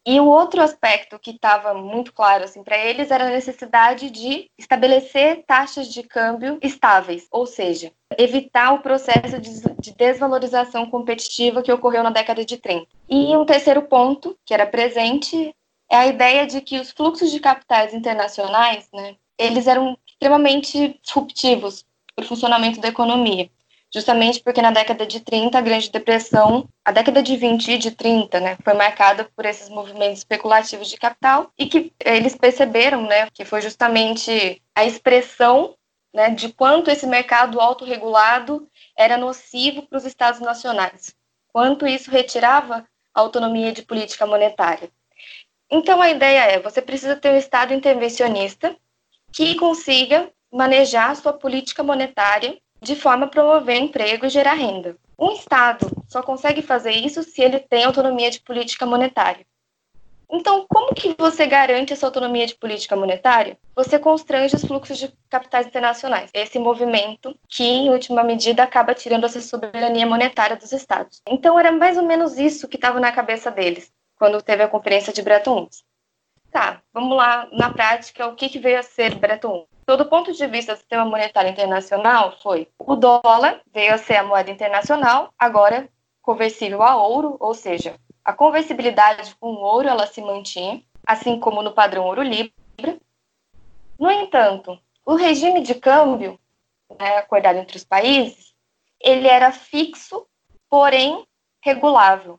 e 0.07 0.19
o 0.21 0.27
outro 0.27 0.63
aspecto 0.63 1.19
que 1.19 1.33
estava 1.33 1.75
muito 1.75 2.15
claro 2.15 2.45
assim 2.45 2.63
para 2.63 2.79
eles 2.79 3.11
era 3.11 3.27
a 3.27 3.31
necessidade 3.31 4.09
de 4.09 4.51
estabelecer 4.57 5.45
taxas 5.47 5.87
de 5.87 6.03
câmbio 6.03 6.59
estáveis, 6.63 7.29
ou 7.31 7.45
seja, 7.45 7.93
evitar 8.17 8.73
o 8.73 8.79
processo 8.79 9.39
de 9.39 9.93
desvalorização 9.93 10.89
competitiva 10.89 11.63
que 11.63 11.71
ocorreu 11.71 12.03
na 12.03 12.09
década 12.09 12.43
de 12.43 12.57
30. 12.57 12.87
E 13.07 13.37
um 13.37 13.45
terceiro 13.45 13.83
ponto 13.83 14.35
que 14.47 14.55
era 14.55 14.67
presente 14.67 15.55
é 15.91 15.97
a 15.97 16.07
ideia 16.07 16.47
de 16.47 16.61
que 16.61 16.79
os 16.79 16.91
fluxos 16.91 17.31
de 17.31 17.41
capitais 17.41 17.95
internacionais, 17.95 18.89
né, 18.93 19.17
eles 19.39 19.67
eram 19.67 19.97
extremamente 20.07 20.99
disruptivos 21.03 21.85
para 22.15 22.25
o 22.25 22.29
funcionamento 22.29 22.81
da 22.81 22.89
economia 22.89 23.51
justamente 23.93 24.43
porque 24.43 24.61
na 24.61 24.71
década 24.71 25.07
de 25.07 25.21
30, 25.21 25.59
a 25.59 25.63
Grande 25.63 25.91
Depressão, 25.91 26.69
a 26.85 26.93
década 26.93 27.23
de 27.23 27.37
20 27.37 27.73
e 27.73 27.79
de 27.79 27.91
30, 27.91 28.41
né, 28.41 28.59
foi 28.63 28.75
marcada 28.75 29.25
por 29.35 29.47
esses 29.47 29.69
movimentos 29.69 30.19
especulativos 30.19 30.89
de 30.89 30.97
capital 30.97 31.51
e 31.59 31.67
que 31.67 31.93
eles 32.05 32.37
perceberam, 32.37 33.03
né, 33.07 33.29
que 33.31 33.45
foi 33.45 33.63
justamente 33.63 34.63
a 34.75 34.85
expressão, 34.85 35.75
né, 36.15 36.31
de 36.31 36.53
quanto 36.53 36.91
esse 36.91 37.07
mercado 37.07 37.61
autorregulado 37.61 38.69
era 38.97 39.17
nocivo 39.17 39.83
para 39.83 39.99
os 39.99 40.05
estados 40.05 40.41
nacionais, 40.41 41.15
quanto 41.53 41.87
isso 41.87 42.11
retirava 42.11 42.87
a 43.15 43.21
autonomia 43.21 43.73
de 43.73 43.83
política 43.83 44.27
monetária. 44.27 44.91
Então 45.71 46.01
a 46.01 46.11
ideia 46.11 46.53
é, 46.53 46.61
você 46.61 46.81
precisa 46.81 47.17
ter 47.17 47.31
um 47.31 47.37
estado 47.37 47.75
intervencionista 47.75 48.75
que 49.33 49.55
consiga 49.57 50.31
manejar 50.51 51.15
sua 51.15 51.33
política 51.33 51.83
monetária 51.83 52.59
de 52.81 52.97
forma 52.97 53.27
a 53.27 53.29
promover 53.29 53.77
emprego 53.77 54.27
e 54.27 54.31
gerar 54.31 54.55
renda. 54.55 54.97
Um 55.19 55.33
Estado 55.33 55.91
só 56.09 56.23
consegue 56.23 56.63
fazer 56.63 56.93
isso 56.93 57.23
se 57.23 57.43
ele 57.43 57.59
tem 57.59 57.85
autonomia 57.85 58.31
de 58.31 58.41
política 58.41 58.87
monetária. 58.87 59.45
Então, 60.31 60.67
como 60.69 60.95
que 60.95 61.15
você 61.19 61.47
garante 61.47 61.93
essa 61.93 62.07
autonomia 62.07 62.47
de 62.47 62.55
política 62.55 62.95
monetária? 62.95 63.59
Você 63.75 63.99
constrange 63.99 64.55
os 64.55 64.65
fluxos 64.65 64.99
de 64.99 65.11
capitais 65.31 65.67
internacionais. 65.67 66.31
Esse 66.35 66.59
movimento 66.59 67.35
que, 67.49 67.65
em 67.65 67.89
última 67.89 68.23
medida, 68.23 68.63
acaba 68.63 68.95
tirando 68.95 69.25
essa 69.25 69.41
soberania 69.41 70.07
monetária 70.07 70.55
dos 70.55 70.71
estados. 70.71 71.23
Então, 71.27 71.59
era 71.59 71.73
mais 71.73 71.97
ou 71.97 72.05
menos 72.05 72.37
isso 72.37 72.69
que 72.69 72.77
estava 72.77 73.01
na 73.01 73.11
cabeça 73.11 73.51
deles, 73.51 73.91
quando 74.19 74.43
teve 74.43 74.63
a 74.63 74.69
conferência 74.69 75.13
de 75.13 75.23
Bretton 75.23 75.61
Woods. 75.61 75.85
Tá, 76.51 76.83
vamos 76.93 77.17
lá, 77.17 77.49
na 77.53 77.71
prática, 77.71 78.27
o 78.27 78.35
que, 78.35 78.49
que 78.49 78.59
veio 78.59 78.79
a 78.79 78.83
ser 78.83 79.15
Bretton 79.15 79.49
Woods? 79.49 79.69
Todo 79.87 80.09
ponto 80.09 80.33
de 80.33 80.47
vista 80.47 80.75
do 80.75 80.79
sistema 80.79 81.05
monetário 81.05 81.51
internacional 81.51 82.37
foi 82.43 82.69
o 82.79 82.97
dólar 82.97 83.61
veio 83.73 83.95
a 83.95 83.99
ser 83.99 84.17
a 84.17 84.25
moeda 84.25 84.51
internacional, 84.51 85.33
agora 85.39 85.89
conversível 86.21 86.83
a 86.83 86.97
ouro, 86.97 87.37
ou 87.41 87.55
seja, 87.55 87.99
a 88.23 88.33
conversibilidade 88.35 89.35
com 89.37 89.51
o 89.51 89.61
ouro 89.61 89.89
ela 89.89 90.07
se 90.07 90.21
mantinha, 90.21 90.83
assim 91.07 91.41
como 91.41 91.63
no 91.63 91.73
padrão 91.73 92.05
ouro-libra. 92.05 92.53
No 93.99 94.11
entanto, 94.11 94.79
o 95.07 95.15
regime 95.15 95.63
de 95.63 95.75
câmbio 95.75 96.39
né, 97.01 97.17
acordado 97.17 97.57
entre 97.57 97.79
os 97.79 97.85
países, 97.85 98.55
ele 99.01 99.27
era 99.27 99.51
fixo, 99.53 100.27
porém 100.69 101.27
regulável. 101.63 102.39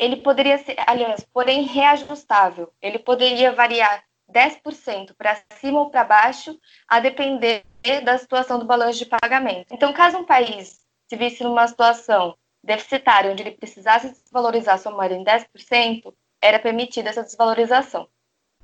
Ele 0.00 0.16
poderia 0.16 0.56
ser, 0.56 0.76
aliás, 0.86 1.26
porém 1.30 1.64
reajustável. 1.64 2.72
Ele 2.80 2.98
poderia 2.98 3.52
variar 3.52 4.02
10% 4.32 5.14
para 5.14 5.38
cima 5.60 5.80
ou 5.80 5.90
para 5.90 6.04
baixo, 6.04 6.58
a 6.88 7.00
depender 7.00 7.64
da 8.02 8.16
situação 8.16 8.58
do 8.58 8.64
balanço 8.64 8.98
de 8.98 9.04
pagamento. 9.04 9.66
Então, 9.70 9.92
caso 9.92 10.16
um 10.16 10.24
país 10.24 10.80
se 11.06 11.16
visse 11.16 11.44
numa 11.44 11.68
situação 11.68 12.34
deficitária, 12.64 13.30
onde 13.30 13.42
ele 13.42 13.50
precisasse 13.50 14.10
desvalorizar 14.10 14.78
sua 14.78 14.90
moeda 14.90 15.14
em 15.14 15.22
10%, 15.22 16.14
era 16.40 16.58
permitida 16.58 17.10
essa 17.10 17.22
desvalorização. 17.22 18.08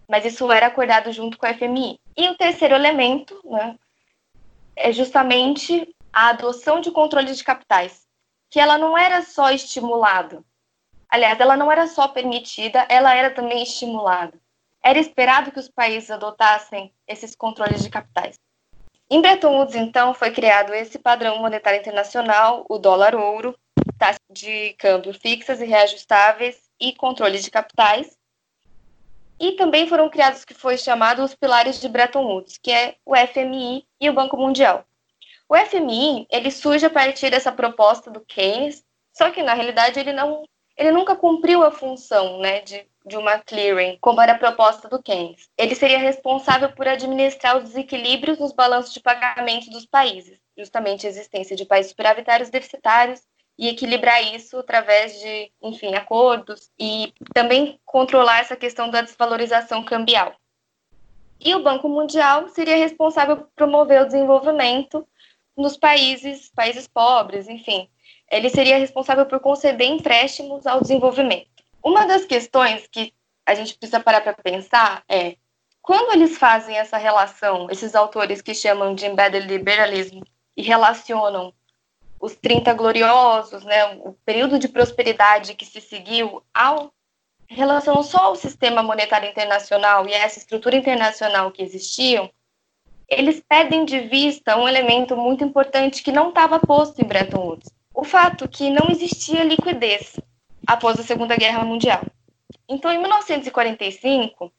Mas 0.09 0.25
isso 0.25 0.50
era 0.50 0.69
acordado 0.69 1.12
junto 1.12 1.37
com 1.37 1.45
a 1.45 1.52
FMI. 1.52 2.00
E 2.16 2.31
o 2.31 2.37
terceiro 2.37 2.75
elemento 2.75 3.38
né, 3.45 3.76
é 4.75 4.90
justamente 4.90 5.95
a 6.11 6.28
adoção 6.31 6.81
de 6.81 6.90
controle 6.90 7.35
de 7.35 7.45
capitais, 7.45 8.07
que 8.49 8.59
ela 8.59 8.78
não 8.78 8.97
era 8.97 9.21
só 9.21 9.50
estimulada. 9.50 10.43
Aliás, 11.16 11.40
ela 11.40 11.56
não 11.56 11.73
era 11.73 11.87
só 11.87 12.08
permitida, 12.08 12.87
ela 12.88 13.14
era 13.14 13.30
também 13.30 13.62
estimulada 13.62 14.38
era 14.87 15.00
esperado 15.00 15.50
que 15.50 15.58
os 15.58 15.68
países 15.68 16.12
adotassem 16.12 16.94
esses 17.08 17.35
controles 17.35 17.82
de 17.82 17.90
capitais. 17.90 18.38
Em 19.11 19.20
Bretton 19.20 19.58
Woods, 19.58 19.75
então, 19.75 20.14
foi 20.14 20.30
criado 20.30 20.73
esse 20.73 20.96
padrão 20.96 21.40
monetário 21.40 21.80
internacional, 21.80 22.64
o 22.68 22.78
dólar-ouro, 22.78 23.58
taxas 23.99 24.20
de 24.30 24.75
câmbio 24.75 25.12
fixas 25.12 25.61
e 25.61 25.64
reajustáveis 25.64 26.70
e 26.78 26.92
controles 26.92 27.42
de 27.42 27.50
capitais. 27.50 28.16
E 29.40 29.52
também 29.52 29.88
foram 29.88 30.08
criados 30.08 30.44
o 30.44 30.46
que 30.46 30.54
foi 30.54 30.78
chamado 30.78 31.25
os 31.25 31.35
pilares 31.35 31.80
de 31.80 31.88
Bretton 31.88 32.25
Woods, 32.25 32.56
que 32.56 32.70
é 32.70 32.94
o 33.04 33.16
FMI 33.16 33.85
e 34.00 34.08
o 34.08 34.14
Banco 34.14 34.37
Mundial. 34.37 34.85
O 35.49 35.56
FMI, 35.56 36.28
ele 36.30 36.52
surge 36.52 36.87
a 36.87 36.90
partir 36.90 37.30
dessa 37.30 37.50
proposta 37.50 38.08
do 38.08 38.20
Keynes, 38.20 38.85
só 39.12 39.32
que 39.32 39.42
na 39.42 39.54
realidade 39.54 39.99
ele 39.99 40.12
não 40.12 40.44
ele 40.76 40.92
nunca 40.92 41.16
cumpriu 41.16 41.62
a 41.64 41.71
função, 41.71 42.38
né, 42.38 42.61
de 42.61 42.87
de 43.06 43.16
uma 43.16 43.38
clearing, 43.38 43.97
como 44.00 44.21
era 44.21 44.33
a 44.33 44.38
proposta 44.38 44.88
do 44.88 45.00
Keynes. 45.00 45.49
Ele 45.56 45.76
seria 45.76 45.99
responsável 45.99 46.73
por 46.73 46.88
administrar 46.88 47.56
os 47.56 47.64
desequilíbrios 47.64 48.38
nos 48.38 48.52
balanços 48.52 48.92
de 48.92 49.00
pagamento 49.00 49.71
dos 49.71 49.87
países, 49.87 50.40
justamente 50.59 51.06
a 51.06 51.11
existência 51.11 51.54
de 51.54 51.64
países 51.64 51.90
superavitários 51.90 52.50
deficitários 52.50 53.23
e 53.56 53.68
equilibrar 53.68 54.23
isso 54.35 54.59
através 54.59 55.18
de, 55.21 55.52
enfim, 55.62 55.95
acordos 55.95 56.68
e 56.78 57.14
também 57.33 57.78
controlar 57.85 58.40
essa 58.40 58.56
questão 58.56 58.90
da 58.90 59.02
desvalorização 59.02 59.85
cambial. 59.85 60.35
E 61.38 61.54
o 61.54 61.62
Banco 61.62 61.88
Mundial 61.88 62.49
seria 62.49 62.76
responsável 62.76 63.37
por 63.37 63.49
promover 63.54 64.02
o 64.02 64.06
desenvolvimento 64.06 65.06
nos 65.56 65.76
países, 65.76 66.50
países 66.54 66.88
pobres, 66.88 67.49
enfim. 67.49 67.88
Ele 68.30 68.50
seria 68.50 68.78
responsável 68.78 69.26
por 69.26 69.40
conceder 69.40 69.87
empréstimos 69.87 70.66
ao 70.66 70.80
desenvolvimento. 70.80 71.49
Uma 71.83 72.06
das 72.06 72.25
questões 72.25 72.87
que 72.87 73.12
a 73.45 73.54
gente 73.54 73.78
precisa 73.78 74.00
parar 74.00 74.21
para 74.21 74.35
pensar 74.35 75.04
é 75.09 75.37
quando 75.80 76.12
eles 76.12 76.37
fazem 76.37 76.76
essa 76.76 76.97
relação, 76.97 77.71
esses 77.71 77.95
autores 77.95 78.42
que 78.42 78.52
chamam 78.52 78.92
de 78.95 79.06
embedded 79.06 79.47
liberalismo 79.47 80.26
e 80.56 80.62
relacionam 80.62 81.54
os 82.21 82.35
30 82.35 82.73
gloriosos, 82.75 83.62
né, 83.64 83.95
o 84.04 84.12
período 84.25 84.59
de 84.59 84.66
prosperidade 84.66 85.54
que 85.54 85.64
se 85.64 85.80
seguiu 85.80 86.42
ao 86.52 86.92
relacionam 87.49 88.02
só 88.02 88.18
ao 88.25 88.35
sistema 88.35 88.83
monetário 88.83 89.28
internacional 89.28 90.09
e 90.09 90.14
a 90.14 90.18
essa 90.18 90.40
estrutura 90.40 90.75
internacional 90.75 91.52
que 91.52 91.62
existiam, 91.62 92.28
eles 93.09 93.40
perdem 93.49 93.85
de 93.85 94.00
vista 94.00 94.56
um 94.56 94.68
elemento 94.68 95.16
muito 95.16 95.45
importante 95.45 96.02
que 96.02 96.11
não 96.11 96.30
estava 96.30 96.59
posto 96.59 97.00
em 97.00 97.06
Bretton 97.06 97.38
Woods. 97.38 97.75
O 97.96 98.04
fato 98.04 98.46
que 98.46 98.68
não 98.68 98.90
existia 98.90 99.42
liquidez 99.42 100.20
após 100.66 101.00
a 101.00 101.02
Segunda 101.02 101.34
Guerra 101.34 101.64
Mundial. 101.64 102.02
Então, 102.68 102.92
em 102.92 102.98
1945, 102.98 104.52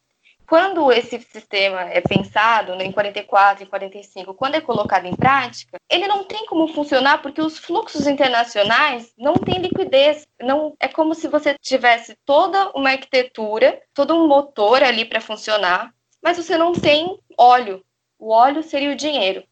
quando 0.50 0.91
esse 0.91 1.20
sistema 1.20 1.82
é 1.82 2.01
pensado 2.01 2.75
né, 2.75 2.86
em 2.86 2.91
44, 2.91 3.63
em 3.63 3.67
45, 3.67 4.34
quando 4.34 4.56
é 4.56 4.62
colocado 4.62 5.06
em 5.06 5.15
prática, 5.15 5.77
ele 5.88 6.08
não 6.08 6.24
tem 6.24 6.48
como 6.48 6.67
funcionar 6.70 7.22
porque 7.22 7.39
os 7.39 7.60
fluxos 7.60 8.08
internacionais 8.08 9.13
não 9.15 9.36
têm 9.36 9.60
liquidez. 9.60 10.25
Não 10.41 10.75
é 10.79 10.88
como 10.88 11.13
se 11.13 11.27
você 11.27 11.56
tivesse 11.62 12.17
toda 12.25 12.72
uma 12.72 12.89
arquitetura, 12.89 13.79
todo 13.94 14.15
um 14.15 14.27
motor 14.27 14.82
ali 14.82 15.06
para 15.06 15.22
funcionar, 15.22 15.94
mas 16.24 16.38
você 16.38 16.58
não 16.58 16.74
tem 16.74 17.20
óleo. 17.38 17.86
O 18.17 18.34
óleo 18.34 18.63
seria 18.63 18.91
o 18.91 18.96
dinheiro. 18.96 19.44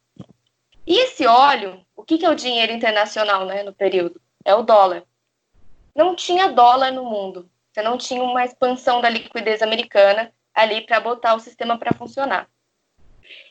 E 0.85 0.99
esse 0.99 1.25
óleo, 1.25 1.83
o 1.95 2.03
que, 2.03 2.17
que 2.17 2.25
é 2.25 2.29
o 2.29 2.35
dinheiro 2.35 2.71
internacional 2.71 3.45
né, 3.45 3.63
no 3.63 3.73
período? 3.73 4.21
É 4.43 4.53
o 4.53 4.61
dólar. 4.61 5.03
Não 5.95 6.15
tinha 6.15 6.51
dólar 6.51 6.91
no 6.91 7.03
mundo. 7.03 7.49
Você 7.71 7.81
não 7.81 7.97
tinha 7.97 8.23
uma 8.23 8.45
expansão 8.45 9.01
da 9.01 9.09
liquidez 9.09 9.61
americana 9.61 10.31
ali 10.53 10.81
para 10.81 10.99
botar 10.99 11.33
o 11.35 11.39
sistema 11.39 11.77
para 11.77 11.93
funcionar. 11.93 12.47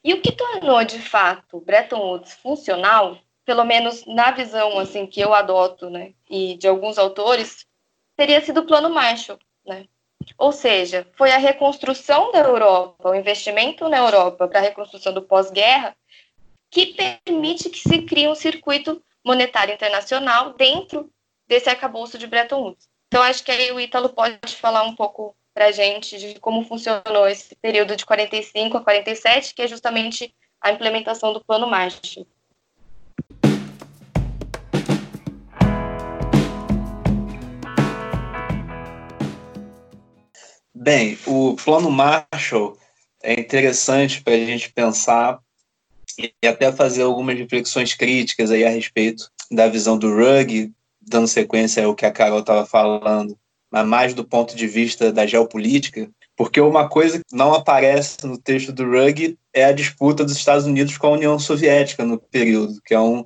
E 0.02 0.14
o 0.14 0.22
que 0.22 0.32
tornou 0.32 0.84
de 0.84 0.98
fato 0.98 1.60
Bretton 1.60 1.98
Woods 1.98 2.34
funcional, 2.34 3.18
pelo 3.44 3.64
menos 3.64 4.06
na 4.06 4.30
visão 4.30 4.78
assim 4.78 5.06
que 5.06 5.20
eu 5.20 5.34
adoto, 5.34 5.90
né, 5.90 6.14
e 6.30 6.56
de 6.56 6.68
alguns 6.68 6.96
autores, 6.96 7.66
teria 8.16 8.40
sido 8.40 8.60
o 8.60 8.66
Plano 8.66 8.88
Marshall, 8.88 9.38
né? 9.66 9.86
Ou 10.38 10.52
seja, 10.52 11.06
foi 11.16 11.32
a 11.32 11.38
reconstrução 11.38 12.32
da 12.32 12.38
Europa, 12.38 13.10
o 13.10 13.14
investimento 13.14 13.88
na 13.88 13.98
Europa 13.98 14.48
para 14.48 14.58
a 14.58 14.62
reconstrução 14.62 15.12
do 15.12 15.20
pós-guerra, 15.20 15.94
que 16.74 16.86
permite 16.86 17.70
que 17.70 17.78
se 17.78 18.02
crie 18.02 18.26
um 18.26 18.34
circuito 18.34 19.00
monetário 19.24 19.72
internacional 19.72 20.54
dentro 20.54 21.08
desse 21.46 21.70
arcabouço 21.70 22.18
de 22.18 22.26
Bretton 22.26 22.60
Woods. 22.60 22.88
Então, 23.06 23.22
acho 23.22 23.44
que 23.44 23.52
aí 23.52 23.70
o 23.70 23.78
Ítalo 23.78 24.08
pode 24.08 24.56
falar 24.56 24.82
um 24.82 24.92
pouco 24.92 25.36
para 25.54 25.66
a 25.66 25.70
gente 25.70 26.18
de 26.18 26.40
como 26.40 26.64
funcionou 26.64 27.28
esse 27.28 27.54
período 27.54 27.94
de 27.94 28.04
45 28.04 28.76
a 28.76 28.80
47, 28.82 29.54
que 29.54 29.62
é 29.62 29.68
justamente 29.68 30.34
a 30.60 30.72
implementação 30.72 31.32
do 31.32 31.44
Plano 31.44 31.68
Marshall. 31.68 32.26
Bem, 40.74 41.16
o 41.24 41.54
Plano 41.54 41.88
Marshall 41.88 42.76
é 43.22 43.34
interessante 43.34 44.20
para 44.20 44.34
a 44.34 44.38
gente 44.38 44.72
pensar 44.72 45.43
e 46.18 46.46
até 46.46 46.70
fazer 46.72 47.02
algumas 47.02 47.38
reflexões 47.38 47.94
críticas 47.94 48.50
aí 48.50 48.64
a 48.64 48.70
respeito 48.70 49.30
da 49.50 49.68
visão 49.68 49.98
do 49.98 50.14
Rugg, 50.14 50.72
dando 51.00 51.28
sequência 51.28 51.84
ao 51.84 51.94
que 51.94 52.06
a 52.06 52.12
Carol 52.12 52.40
estava 52.40 52.64
falando 52.64 53.36
mas 53.74 53.88
mais 53.88 54.14
do 54.14 54.24
ponto 54.24 54.54
de 54.54 54.68
vista 54.68 55.12
da 55.12 55.26
geopolítica, 55.26 56.08
porque 56.36 56.60
uma 56.60 56.88
coisa 56.88 57.18
que 57.18 57.36
não 57.36 57.52
aparece 57.52 58.24
no 58.24 58.38
texto 58.38 58.72
do 58.72 58.84
Rugg 58.84 59.36
é 59.52 59.64
a 59.64 59.72
disputa 59.72 60.22
dos 60.22 60.36
Estados 60.36 60.64
Unidos 60.64 60.96
com 60.96 61.08
a 61.08 61.12
União 61.14 61.36
Soviética 61.40 62.04
no 62.04 62.16
período, 62.16 62.80
que 62.84 62.94
é 62.94 63.00
um, 63.00 63.24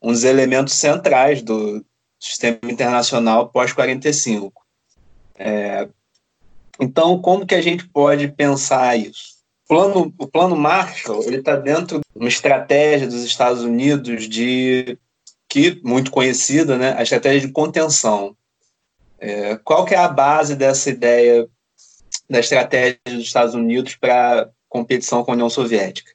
um 0.00 0.12
dos 0.12 0.22
elementos 0.22 0.74
centrais 0.74 1.42
do 1.42 1.84
sistema 2.20 2.60
internacional 2.62 3.48
pós-45. 3.48 4.52
É, 5.36 5.88
então, 6.78 7.20
como 7.20 7.44
que 7.44 7.56
a 7.56 7.60
gente 7.60 7.88
pode 7.88 8.28
pensar 8.28 8.96
isso? 8.96 9.37
Plano, 9.68 10.14
o 10.18 10.26
plano 10.26 10.56
Marshall 10.56 11.22
ele 11.24 11.36
está 11.36 11.54
dentro 11.54 11.98
de 11.98 12.18
uma 12.18 12.28
estratégia 12.28 13.06
dos 13.06 13.22
Estados 13.22 13.62
Unidos 13.62 14.26
de 14.26 14.98
que 15.46 15.80
muito 15.84 16.10
conhecida, 16.10 16.78
né, 16.78 16.94
a 16.96 17.02
estratégia 17.02 17.46
de 17.46 17.52
contenção. 17.52 18.34
É, 19.18 19.56
qual 19.56 19.84
que 19.84 19.94
é 19.94 19.98
a 19.98 20.08
base 20.08 20.56
dessa 20.56 20.88
ideia 20.88 21.46
da 22.28 22.40
estratégia 22.40 22.98
dos 23.06 23.22
Estados 23.24 23.54
Unidos 23.54 23.94
para 23.94 24.50
competição 24.68 25.22
com 25.22 25.32
a 25.32 25.34
União 25.34 25.50
Soviética? 25.50 26.12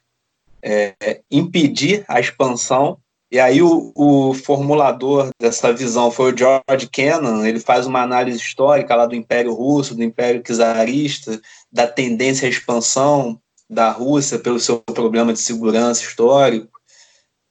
É, 0.60 0.94
é, 1.00 1.20
impedir 1.30 2.04
a 2.08 2.18
expansão 2.18 2.98
e 3.30 3.38
aí 3.40 3.60
o, 3.60 3.92
o, 3.96 4.32
formulador 4.32 5.30
dessa 5.40 5.72
visão 5.72 6.10
foi 6.10 6.32
o 6.32 6.36
George 6.36 6.88
Kennan, 6.90 7.46
ele 7.46 7.58
faz 7.58 7.84
uma 7.84 8.00
análise 8.00 8.38
histórica 8.38 8.94
lá 8.94 9.06
do 9.06 9.16
Império 9.16 9.52
Russo, 9.52 9.94
do 9.94 10.04
Império 10.04 10.40
Czarista, 10.40 11.40
da 11.70 11.86
tendência 11.86 12.46
à 12.46 12.48
expansão 12.48 13.40
da 13.68 13.90
Rússia 13.90 14.38
pelo 14.38 14.60
seu 14.60 14.78
problema 14.80 15.32
de 15.32 15.40
segurança 15.40 16.02
histórico. 16.02 16.80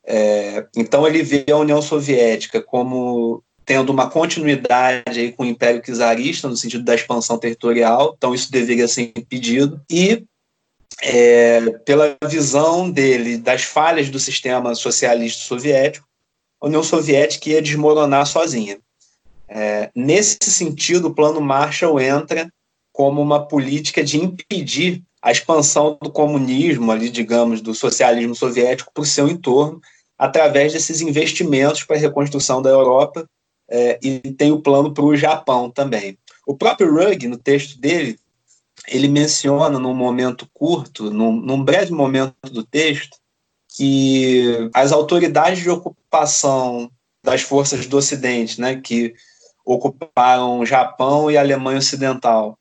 É, 0.05 0.65
então 0.75 1.07
ele 1.07 1.23
vê 1.23 1.45
a 1.49 1.57
União 1.57 1.81
Soviética 1.81 2.61
como 2.61 3.43
tendo 3.65 3.91
uma 3.91 4.09
continuidade 4.09 5.19
aí 5.19 5.31
com 5.31 5.43
o 5.43 5.45
Império 5.45 5.81
Czarista, 5.81 6.49
no 6.49 6.57
sentido 6.57 6.83
da 6.83 6.95
expansão 6.95 7.37
territorial, 7.37 8.13
então 8.17 8.35
isso 8.35 8.51
deveria 8.51 8.87
ser 8.89 9.13
impedido, 9.15 9.81
e 9.89 10.25
é, 11.01 11.69
pela 11.85 12.17
visão 12.27 12.89
dele 12.89 13.37
das 13.37 13.63
falhas 13.63 14.09
do 14.09 14.19
sistema 14.19 14.75
socialista 14.75 15.43
soviético, 15.43 16.07
a 16.61 16.67
União 16.67 16.83
Soviética 16.83 17.49
ia 17.49 17.61
desmoronar 17.61 18.25
sozinha. 18.25 18.79
É, 19.47 19.91
nesse 19.95 20.37
sentido, 20.43 21.09
o 21.09 21.13
Plano 21.13 21.41
Marshall 21.41 21.99
entra 21.99 22.49
como 22.91 23.21
uma 23.21 23.45
política 23.45 24.03
de 24.03 24.17
impedir 24.17 25.03
a 25.23 25.31
expansão 25.31 25.97
do 26.01 26.11
comunismo, 26.11 26.91
ali, 26.91 27.09
digamos, 27.09 27.61
do 27.61 27.73
socialismo 27.73 28.35
soviético 28.35 28.91
para 28.93 29.03
o 29.03 29.05
seu 29.05 29.29
entorno, 29.29 29.79
através 30.17 30.73
desses 30.73 30.99
investimentos 30.99 31.85
para 31.85 31.95
a 31.95 31.99
reconstrução 31.99 32.61
da 32.61 32.69
Europa 32.69 33.25
é, 33.71 33.97
e 34.03 34.19
tem 34.33 34.51
o 34.51 34.61
plano 34.61 34.93
para 34.93 35.05
o 35.05 35.15
Japão 35.15 35.71
também. 35.71 36.17
O 36.45 36.57
próprio 36.57 36.93
Rugg, 36.93 37.25
no 37.29 37.37
texto 37.37 37.79
dele, 37.79 38.19
ele 38.85 39.07
menciona 39.07 39.79
num 39.79 39.93
momento 39.93 40.45
curto, 40.53 41.09
num, 41.09 41.31
num 41.31 41.63
breve 41.63 41.93
momento 41.93 42.35
do 42.51 42.61
texto, 42.61 43.17
que 43.77 44.69
as 44.73 44.91
autoridades 44.91 45.63
de 45.63 45.69
ocupação 45.69 46.91
das 47.23 47.41
forças 47.41 47.87
do 47.87 47.95
Ocidente, 47.95 48.59
né, 48.59 48.75
que 48.75 49.13
ocuparam 49.65 50.59
o 50.59 50.65
Japão 50.65 51.31
e 51.31 51.37
a 51.37 51.39
Alemanha 51.39 51.79
Ocidental 51.79 52.59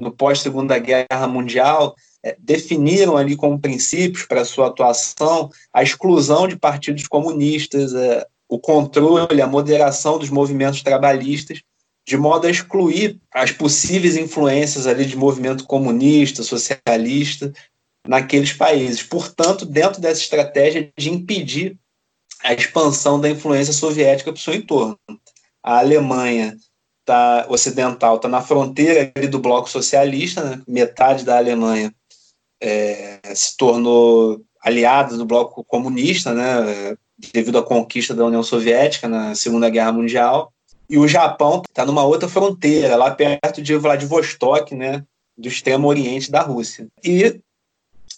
no 0.00 0.10
pós-Segunda 0.10 0.78
Guerra 0.78 1.26
Mundial, 1.28 1.94
é, 2.22 2.36
definiram 2.38 3.16
ali 3.16 3.36
como 3.36 3.58
princípios 3.58 4.24
para 4.24 4.44
sua 4.44 4.66
atuação 4.66 5.50
a 5.72 5.82
exclusão 5.82 6.48
de 6.48 6.56
partidos 6.56 7.06
comunistas, 7.06 7.94
é, 7.94 8.26
o 8.48 8.58
controle, 8.58 9.42
a 9.42 9.46
moderação 9.46 10.18
dos 10.18 10.30
movimentos 10.30 10.82
trabalhistas, 10.82 11.62
de 12.06 12.16
modo 12.16 12.46
a 12.46 12.50
excluir 12.50 13.20
as 13.32 13.50
possíveis 13.50 14.16
influências 14.16 14.86
ali 14.86 15.04
de 15.04 15.16
movimento 15.16 15.64
comunista, 15.64 16.42
socialista 16.42 17.52
naqueles 18.06 18.52
países. 18.52 19.02
Portanto, 19.02 19.66
dentro 19.66 20.00
dessa 20.00 20.20
estratégia 20.20 20.92
de 20.96 21.10
impedir 21.10 21.76
a 22.44 22.52
expansão 22.54 23.20
da 23.20 23.28
influência 23.28 23.72
soviética 23.72 24.32
para 24.32 24.38
o 24.38 24.42
seu 24.42 24.54
entorno. 24.54 24.98
A 25.62 25.78
Alemanha 25.78 26.56
tá, 27.06 27.46
ocidental 27.48 28.16
está 28.16 28.28
na 28.28 28.42
fronteira 28.42 29.12
do 29.30 29.38
bloco 29.38 29.70
socialista, 29.70 30.42
né? 30.42 30.60
metade 30.66 31.24
da 31.24 31.38
Alemanha 31.38 31.94
é, 32.60 33.20
se 33.34 33.56
tornou 33.56 34.42
aliada 34.60 35.16
do 35.16 35.24
bloco 35.24 35.64
comunista, 35.64 36.34
né? 36.34 36.96
devido 37.32 37.58
à 37.58 37.62
conquista 37.62 38.14
da 38.14 38.26
União 38.26 38.42
Soviética 38.42 39.08
na 39.08 39.34
Segunda 39.34 39.70
Guerra 39.70 39.92
Mundial. 39.92 40.52
E 40.88 40.98
o 40.98 41.08
Japão 41.08 41.62
está 41.66 41.84
numa 41.84 42.04
outra 42.04 42.28
fronteira, 42.28 42.96
lá 42.96 43.10
perto 43.10 43.62
de 43.62 43.74
Vladivostok, 43.76 44.74
né, 44.74 45.02
do 45.36 45.48
extremo 45.48 45.88
oriente 45.88 46.30
da 46.30 46.42
Rússia. 46.42 46.86
E 47.02 47.40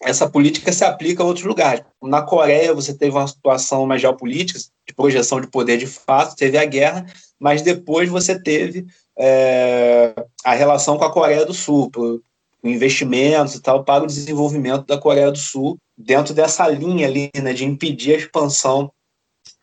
essa 0.03 0.29
política 0.29 0.73
se 0.73 0.85
aplica 0.85 1.23
a 1.23 1.27
outros 1.27 1.45
lugares. 1.45 1.83
Na 2.03 2.23
Coreia, 2.23 2.75
você 2.75 2.95
teve 2.95 3.17
uma 3.17 3.27
situação 3.27 3.87
mais 3.87 4.01
geopolítica, 4.01 4.59
de 4.87 4.95
projeção 4.95 5.41
de 5.41 5.49
poder 5.49 5.77
de 5.77 5.87
fato, 5.87 6.37
teve 6.37 6.57
a 6.57 6.65
guerra, 6.65 7.05
mas 7.39 7.63
depois 7.63 8.09
você 8.09 8.41
teve 8.41 8.87
é, 9.19 10.15
a 10.45 10.55
relação 10.55 10.97
com 10.97 11.05
a 11.05 11.13
Coreia 11.13 11.45
do 11.45 11.53
Sul, 11.53 11.91
por, 11.91 12.23
investimentos 12.63 13.55
e 13.55 13.63
tal, 13.63 13.85
para 13.85 14.05
o 14.05 14.07
desenvolvimento 14.07 14.87
da 14.87 14.99
Coreia 14.99 15.31
do 15.31 15.39
Sul, 15.39 15.79
dentro 15.97 16.35
dessa 16.35 16.69
linha 16.69 17.07
ali, 17.07 17.31
né, 17.37 17.53
de 17.53 17.65
impedir 17.65 18.15
a 18.15 18.19
expansão 18.19 18.93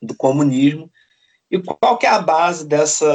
do 0.01 0.15
comunismo. 0.15 0.89
E 1.49 1.61
qual 1.61 1.97
que 1.97 2.05
é 2.05 2.09
a 2.09 2.21
base 2.21 2.65
dessa 2.67 3.05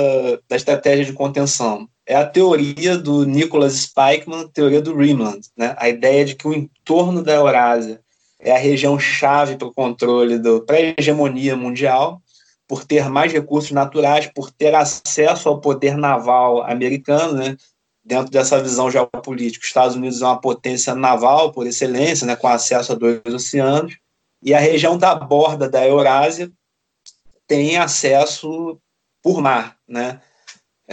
da 0.48 0.56
estratégia 0.56 1.04
de 1.04 1.12
contenção? 1.12 1.88
É 2.10 2.16
a 2.16 2.26
teoria 2.26 2.98
do 2.98 3.24
Nicholas 3.24 3.74
Spikeman, 3.74 4.48
teoria 4.48 4.82
do 4.82 4.96
Rimland, 4.96 5.48
né? 5.56 5.76
a 5.78 5.88
ideia 5.88 6.24
de 6.24 6.34
que 6.34 6.48
o 6.48 6.52
entorno 6.52 7.22
da 7.22 7.34
Eurásia 7.34 8.00
é 8.40 8.50
a 8.50 8.58
região 8.58 8.98
chave 8.98 9.56
para 9.56 9.68
o 9.68 9.72
controle 9.72 10.36
da 10.36 10.60
pré-hegemonia 10.60 11.54
mundial, 11.54 12.20
por 12.66 12.84
ter 12.84 13.08
mais 13.08 13.32
recursos 13.32 13.70
naturais, 13.70 14.26
por 14.26 14.50
ter 14.50 14.74
acesso 14.74 15.48
ao 15.48 15.60
poder 15.60 15.96
naval 15.96 16.64
americano, 16.64 17.34
né? 17.34 17.56
dentro 18.02 18.32
dessa 18.32 18.60
visão 18.60 18.90
geopolítica, 18.90 19.62
os 19.62 19.68
Estados 19.68 19.94
Unidos 19.94 20.20
é 20.20 20.24
uma 20.24 20.40
potência 20.40 20.96
naval 20.96 21.52
por 21.52 21.64
excelência, 21.64 22.26
né, 22.26 22.34
com 22.34 22.48
acesso 22.48 22.90
a 22.90 22.96
dois 22.96 23.20
oceanos, 23.24 23.96
e 24.42 24.52
a 24.52 24.58
região 24.58 24.98
da 24.98 25.14
borda 25.14 25.68
da 25.68 25.86
Eurásia 25.86 26.50
tem 27.46 27.76
acesso 27.76 28.80
por 29.22 29.40
mar, 29.40 29.76
né? 29.86 30.20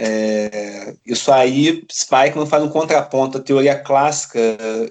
É, 0.00 0.94
isso 1.04 1.32
aí, 1.32 1.84
Spikeman 1.90 2.46
faz 2.46 2.62
um 2.62 2.68
contraponto 2.68 3.38
à 3.38 3.40
teoria 3.40 3.76
clássica 3.76 4.38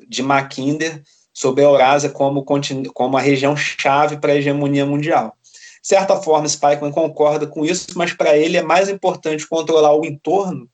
de 0.05 0.21
Mackinder 0.21 1.01
sobre 1.33 1.63
a 1.63 1.67
Eurásia 1.67 2.09
como, 2.09 2.43
como 2.43 3.17
a 3.17 3.21
região 3.21 3.55
chave 3.55 4.17
para 4.17 4.33
a 4.33 4.35
hegemonia 4.35 4.85
mundial. 4.85 5.33
De 5.81 5.87
certa 5.87 6.17
forma, 6.17 6.49
Spikeman 6.49 6.91
concorda 6.91 7.47
com 7.47 7.63
isso, 7.63 7.87
mas 7.95 8.11
para 8.11 8.35
ele 8.35 8.57
é 8.57 8.61
mais 8.61 8.89
importante 8.89 9.47
controlar 9.47 9.95
o 9.95 10.03
entorno 10.03 10.67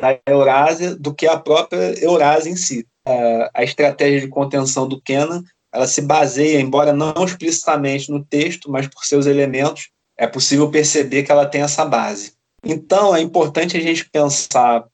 da 0.00 0.16
Eurásia 0.26 0.94
do 0.94 1.12
que 1.12 1.26
a 1.26 1.36
própria 1.36 1.98
Eurásia 2.00 2.50
em 2.50 2.56
si. 2.56 2.86
A 3.52 3.64
estratégia 3.64 4.20
de 4.20 4.28
contenção 4.28 4.86
do 4.86 5.00
Kennan 5.00 5.42
ela 5.72 5.88
se 5.88 6.00
baseia, 6.02 6.60
embora 6.60 6.92
não 6.92 7.24
explicitamente 7.24 8.08
no 8.08 8.24
texto, 8.24 8.70
mas 8.70 8.86
por 8.86 9.04
seus 9.04 9.26
elementos, 9.26 9.90
é 10.16 10.24
possível 10.24 10.70
perceber 10.70 11.24
que 11.24 11.32
ela 11.32 11.46
tem 11.46 11.62
essa 11.62 11.84
base. 11.84 12.34
Então, 12.64 13.14
é 13.14 13.20
importante 13.20 13.76
a 13.76 13.80
gente 13.80 14.08
pensar 14.08 14.84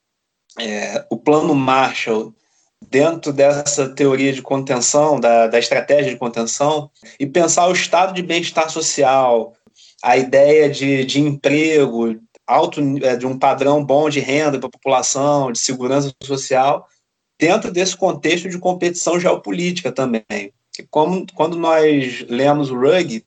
é, 0.59 1.04
o 1.11 1.16
plano 1.16 1.54
Marshall 1.54 2.35
dentro 2.88 3.33
dessa 3.33 3.88
teoria 3.88 4.33
de 4.33 4.42
contenção, 4.42 5.20
da, 5.20 5.46
da 5.46 5.59
estratégia 5.59 6.12
de 6.12 6.18
contenção, 6.18 6.90
e 7.18 7.26
pensar 7.26 7.68
o 7.68 7.72
estado 7.72 8.14
de 8.14 8.22
bem-estar 8.22 8.70
social, 8.70 9.54
a 10.02 10.16
ideia 10.16 10.68
de, 10.68 11.04
de 11.04 11.20
emprego, 11.20 12.16
alto, 12.46 12.80
é, 13.02 13.16
de 13.16 13.26
um 13.26 13.38
padrão 13.38 13.85
bom 13.85 14.09
de 14.09 14.18
renda 14.18 14.59
para 14.59 14.66
a 14.66 14.72
população, 14.72 15.52
de 15.52 15.59
segurança 15.59 16.12
social, 16.24 16.88
dentro 17.38 17.70
desse 17.70 17.96
contexto 17.96 18.48
de 18.48 18.59
competição 18.59 19.20
geopolítica 19.20 19.92
também. 19.92 20.52
Como, 20.90 21.26
quando 21.35 21.56
nós 21.56 22.24
lemos 22.28 22.70
o 22.70 22.74
Rugg, 22.74 23.24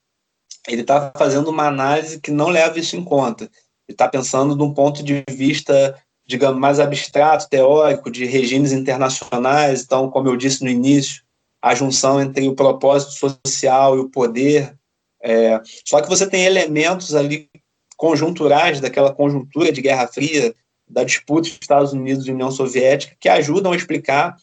ele 0.66 0.80
está 0.80 1.12
fazendo 1.16 1.50
uma 1.50 1.66
análise 1.66 2.20
que 2.20 2.30
não 2.30 2.48
leva 2.48 2.78
isso 2.78 2.96
em 2.96 3.04
conta 3.04 3.48
está 3.88 4.08
pensando 4.08 4.56
de 4.56 4.62
um 4.62 4.72
ponto 4.72 5.02
de 5.02 5.24
vista, 5.28 5.98
digamos, 6.26 6.58
mais 6.58 6.80
abstrato, 6.80 7.48
teórico, 7.48 8.10
de 8.10 8.24
regimes 8.24 8.72
internacionais. 8.72 9.82
Então, 9.82 10.10
como 10.10 10.28
eu 10.28 10.36
disse 10.36 10.62
no 10.62 10.70
início, 10.70 11.22
a 11.62 11.74
junção 11.74 12.20
entre 12.20 12.46
o 12.46 12.54
propósito 12.54 13.12
social 13.12 13.96
e 13.96 14.00
o 14.00 14.10
poder. 14.10 14.76
É, 15.22 15.60
só 15.84 16.02
que 16.02 16.08
você 16.08 16.28
tem 16.28 16.44
elementos 16.44 17.14
ali 17.14 17.48
conjunturais 17.96 18.80
daquela 18.80 19.14
conjuntura 19.14 19.72
de 19.72 19.80
Guerra 19.80 20.06
Fria, 20.06 20.54
da 20.86 21.04
disputa 21.04 21.48
entre 21.48 21.60
Estados 21.62 21.92
Unidos 21.92 22.26
e 22.26 22.32
União 22.32 22.50
Soviética, 22.50 23.16
que 23.18 23.28
ajudam 23.28 23.72
a 23.72 23.76
explicar 23.76 24.36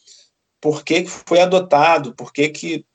por 0.60 0.84
que 0.84 1.06
foi 1.06 1.40
adotado, 1.40 2.16
por 2.16 2.34
que, 2.34 2.50
que 2.50 2.86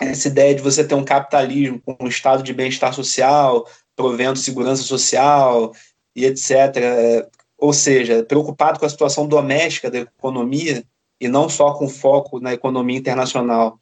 essa 0.00 0.28
ideia 0.28 0.54
de 0.54 0.62
você 0.62 0.82
ter 0.82 0.94
um 0.94 1.04
capitalismo 1.04 1.80
com 1.80 1.96
um 2.00 2.08
estado 2.08 2.42
de 2.42 2.52
bem-estar 2.52 2.92
social, 2.92 3.66
provendo 3.94 4.38
segurança 4.38 4.82
social, 4.82 5.72
e 6.14 6.24
etc. 6.24 6.50
É, 6.76 7.28
ou 7.58 7.72
seja, 7.72 8.24
preocupado 8.24 8.78
com 8.78 8.86
a 8.86 8.90
situação 8.90 9.26
doméstica 9.26 9.90
da 9.90 9.98
economia 9.98 10.84
e 11.20 11.28
não 11.28 11.48
só 11.48 11.72
com 11.74 11.88
foco 11.88 12.40
na 12.40 12.52
economia 12.52 12.98
internacional 12.98 13.78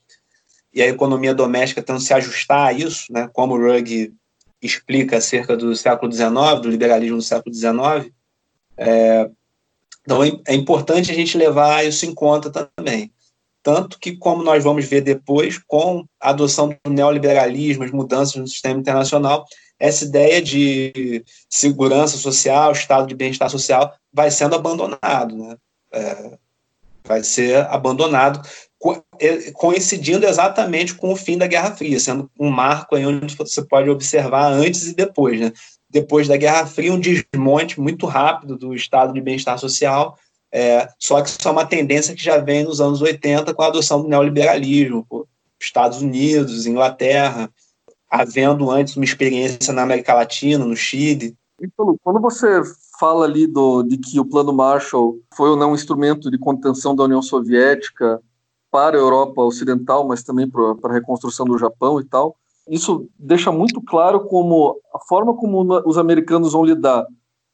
e 0.72 0.80
a 0.80 0.86
economia 0.86 1.34
doméstica 1.34 1.82
tendo 1.82 2.00
se 2.00 2.14
ajustar 2.14 2.68
a 2.68 2.72
isso, 2.72 3.12
né, 3.12 3.28
como 3.32 3.54
o 3.54 3.58
Rugg 3.58 4.12
explica 4.60 5.18
acerca 5.18 5.56
do 5.56 5.74
século 5.74 6.10
XIX, 6.10 6.60
do 6.62 6.70
liberalismo 6.70 7.16
do 7.16 7.22
século 7.22 7.54
XIX. 7.54 8.12
É, 8.76 9.28
então 10.02 10.22
é, 10.22 10.30
é 10.46 10.54
importante 10.54 11.10
a 11.10 11.14
gente 11.14 11.36
levar 11.36 11.84
isso 11.84 12.06
em 12.06 12.14
conta 12.14 12.50
também. 12.50 13.12
Tanto 13.62 13.98
que, 13.98 14.16
como 14.16 14.42
nós 14.42 14.64
vamos 14.64 14.86
ver 14.86 15.02
depois, 15.02 15.58
com 15.58 16.04
a 16.20 16.30
adoção 16.30 16.76
do 16.84 16.90
neoliberalismo, 16.90 17.84
as 17.84 17.92
mudanças 17.92 18.34
no 18.34 18.46
sistema 18.46 18.80
internacional, 18.80 19.44
essa 19.82 20.04
ideia 20.04 20.40
de 20.40 21.24
segurança 21.50 22.16
social, 22.16 22.70
estado 22.70 23.08
de 23.08 23.16
bem-estar 23.16 23.50
social, 23.50 23.92
vai 24.12 24.30
sendo 24.30 24.54
abandonado, 24.54 25.36
né? 25.36 25.56
É, 25.92 26.38
vai 27.04 27.24
ser 27.24 27.66
abandonado, 27.66 28.40
é, 29.18 29.50
coincidindo 29.50 30.24
exatamente 30.24 30.94
com 30.94 31.12
o 31.12 31.16
fim 31.16 31.36
da 31.36 31.48
Guerra 31.48 31.72
Fria, 31.74 31.98
sendo 31.98 32.30
um 32.38 32.48
marco 32.48 32.94
aí 32.94 33.04
onde 33.04 33.34
você 33.34 33.60
pode 33.60 33.90
observar 33.90 34.52
antes 34.52 34.86
e 34.86 34.94
depois, 34.94 35.40
né? 35.40 35.52
Depois 35.90 36.28
da 36.28 36.36
Guerra 36.36 36.64
Fria, 36.64 36.92
um 36.92 37.00
desmonte 37.00 37.80
muito 37.80 38.06
rápido 38.06 38.56
do 38.56 38.76
estado 38.76 39.12
de 39.12 39.20
bem-estar 39.20 39.58
social, 39.58 40.16
é, 40.52 40.88
só 40.96 41.20
que 41.20 41.28
isso 41.28 41.48
é 41.48 41.50
uma 41.50 41.66
tendência 41.66 42.14
que 42.14 42.22
já 42.22 42.38
vem 42.38 42.62
nos 42.62 42.80
anos 42.80 43.02
80 43.02 43.52
com 43.52 43.62
a 43.62 43.66
adoção 43.66 44.00
do 44.00 44.08
neoliberalismo, 44.08 45.26
Estados 45.60 46.02
Unidos, 46.02 46.66
Inglaterra, 46.66 47.50
havendo 48.12 48.70
antes 48.70 48.94
uma 48.94 49.06
experiência 49.06 49.72
na 49.72 49.82
América 49.82 50.12
Latina, 50.12 50.66
no 50.66 50.76
Chile. 50.76 51.34
Então, 51.58 51.96
quando 52.04 52.20
você 52.20 52.60
fala 53.00 53.24
ali 53.24 53.46
do, 53.46 53.82
de 53.82 53.96
que 53.96 54.20
o 54.20 54.24
Plano 54.24 54.52
Marshall 54.52 55.18
foi 55.34 55.48
ou 55.48 55.56
não 55.56 55.72
um 55.72 55.74
instrumento 55.74 56.30
de 56.30 56.36
contenção 56.36 56.94
da 56.94 57.04
União 57.04 57.22
Soviética 57.22 58.20
para 58.70 58.98
a 58.98 59.00
Europa 59.00 59.40
Ocidental, 59.40 60.06
mas 60.06 60.22
também 60.22 60.48
para 60.48 60.74
a 60.84 60.92
reconstrução 60.92 61.46
do 61.46 61.56
Japão 61.56 61.98
e 62.00 62.04
tal, 62.04 62.36
isso 62.68 63.08
deixa 63.18 63.50
muito 63.50 63.80
claro 63.80 64.26
como 64.26 64.78
a 64.94 64.98
forma 65.00 65.34
como 65.34 65.62
os 65.86 65.96
americanos 65.96 66.52
vão 66.52 66.64
lidar 66.64 67.06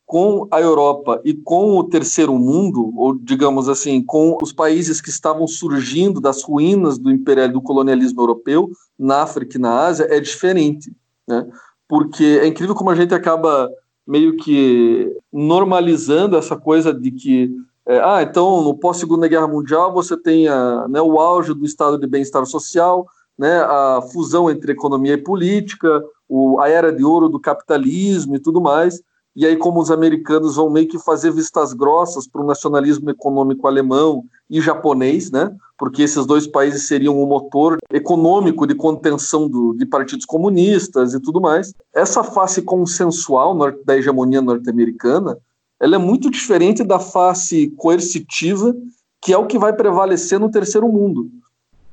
com 0.08 0.48
a 0.50 0.58
Europa 0.58 1.20
e 1.22 1.34
com 1.34 1.76
o 1.76 1.84
terceiro 1.84 2.32
mundo, 2.38 2.94
ou 2.96 3.14
digamos 3.14 3.68
assim, 3.68 4.02
com 4.02 4.38
os 4.40 4.54
países 4.54 5.02
que 5.02 5.10
estavam 5.10 5.46
surgindo 5.46 6.18
das 6.18 6.42
ruínas 6.42 6.98
do 6.98 7.10
imperial 7.10 7.50
do 7.50 7.60
colonialismo 7.60 8.22
europeu 8.22 8.70
na 8.98 9.20
África 9.20 9.58
e 9.58 9.60
na 9.60 9.84
Ásia 9.84 10.06
é 10.08 10.18
diferente, 10.18 10.90
né? 11.28 11.46
Porque 11.86 12.40
é 12.42 12.46
incrível 12.46 12.74
como 12.74 12.88
a 12.88 12.94
gente 12.94 13.14
acaba 13.14 13.70
meio 14.06 14.34
que 14.38 15.14
normalizando 15.30 16.38
essa 16.38 16.56
coisa 16.56 16.92
de 16.94 17.10
que 17.10 17.54
é, 17.86 18.00
ah, 18.00 18.22
então 18.22 18.62
no 18.62 18.74
pós 18.74 18.96
Segunda 18.96 19.28
Guerra 19.28 19.46
Mundial 19.46 19.92
você 19.92 20.16
tem 20.16 20.48
a, 20.48 20.88
né, 20.88 21.02
o 21.02 21.20
auge 21.20 21.52
do 21.52 21.66
estado 21.66 21.98
de 21.98 22.06
bem-estar 22.06 22.46
social, 22.46 23.06
né, 23.38 23.60
a 23.60 24.00
fusão 24.10 24.50
entre 24.50 24.72
economia 24.72 25.12
e 25.12 25.22
política, 25.22 26.02
o, 26.26 26.60
a 26.60 26.68
era 26.70 26.90
de 26.90 27.04
ouro 27.04 27.28
do 27.28 27.38
capitalismo 27.38 28.36
e 28.36 28.40
tudo 28.40 28.58
mais 28.58 29.02
e 29.38 29.46
aí 29.46 29.56
como 29.56 29.80
os 29.80 29.88
americanos 29.88 30.56
vão 30.56 30.68
meio 30.68 30.88
que 30.88 30.98
fazer 30.98 31.30
vistas 31.30 31.72
grossas 31.72 32.26
para 32.26 32.42
o 32.42 32.44
nacionalismo 32.44 33.08
econômico 33.08 33.68
alemão 33.68 34.24
e 34.50 34.60
japonês, 34.60 35.30
né? 35.30 35.54
Porque 35.78 36.02
esses 36.02 36.26
dois 36.26 36.44
países 36.44 36.88
seriam 36.88 37.16
o 37.16 37.22
um 37.22 37.28
motor 37.28 37.78
econômico 37.92 38.66
de 38.66 38.74
contenção 38.74 39.48
do, 39.48 39.74
de 39.74 39.86
partidos 39.86 40.26
comunistas 40.26 41.14
e 41.14 41.20
tudo 41.20 41.40
mais. 41.40 41.72
Essa 41.94 42.24
face 42.24 42.62
consensual 42.62 43.56
da 43.84 43.96
hegemonia 43.96 44.42
norte-americana, 44.42 45.38
ela 45.78 45.94
é 45.94 45.98
muito 45.98 46.28
diferente 46.32 46.82
da 46.82 46.98
face 46.98 47.72
coercitiva, 47.76 48.74
que 49.22 49.32
é 49.32 49.38
o 49.38 49.46
que 49.46 49.56
vai 49.56 49.72
prevalecer 49.72 50.40
no 50.40 50.50
terceiro 50.50 50.88
mundo. 50.88 51.30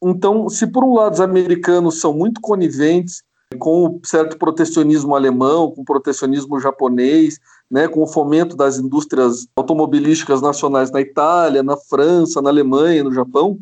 Então, 0.03 0.49
se 0.49 0.65
por 0.65 0.83
um 0.83 0.95
lado 0.95 1.13
os 1.13 1.21
americanos 1.21 1.99
são 1.99 2.11
muito 2.11 2.41
coniventes 2.41 3.21
com 3.59 3.85
o 3.85 4.01
certo 4.03 4.37
protecionismo 4.37 5.15
alemão, 5.15 5.71
com 5.71 5.81
o 5.81 5.85
protecionismo 5.85 6.59
japonês, 6.59 7.39
né, 7.69 7.87
com 7.87 8.01
o 8.01 8.07
fomento 8.07 8.55
das 8.55 8.77
indústrias 8.77 9.47
automobilísticas 9.55 10.41
nacionais 10.41 10.91
na 10.91 11.01
Itália, 11.01 11.63
na 11.63 11.77
França, 11.77 12.41
na 12.41 12.49
Alemanha, 12.49 13.03
no 13.03 13.13
Japão. 13.13 13.59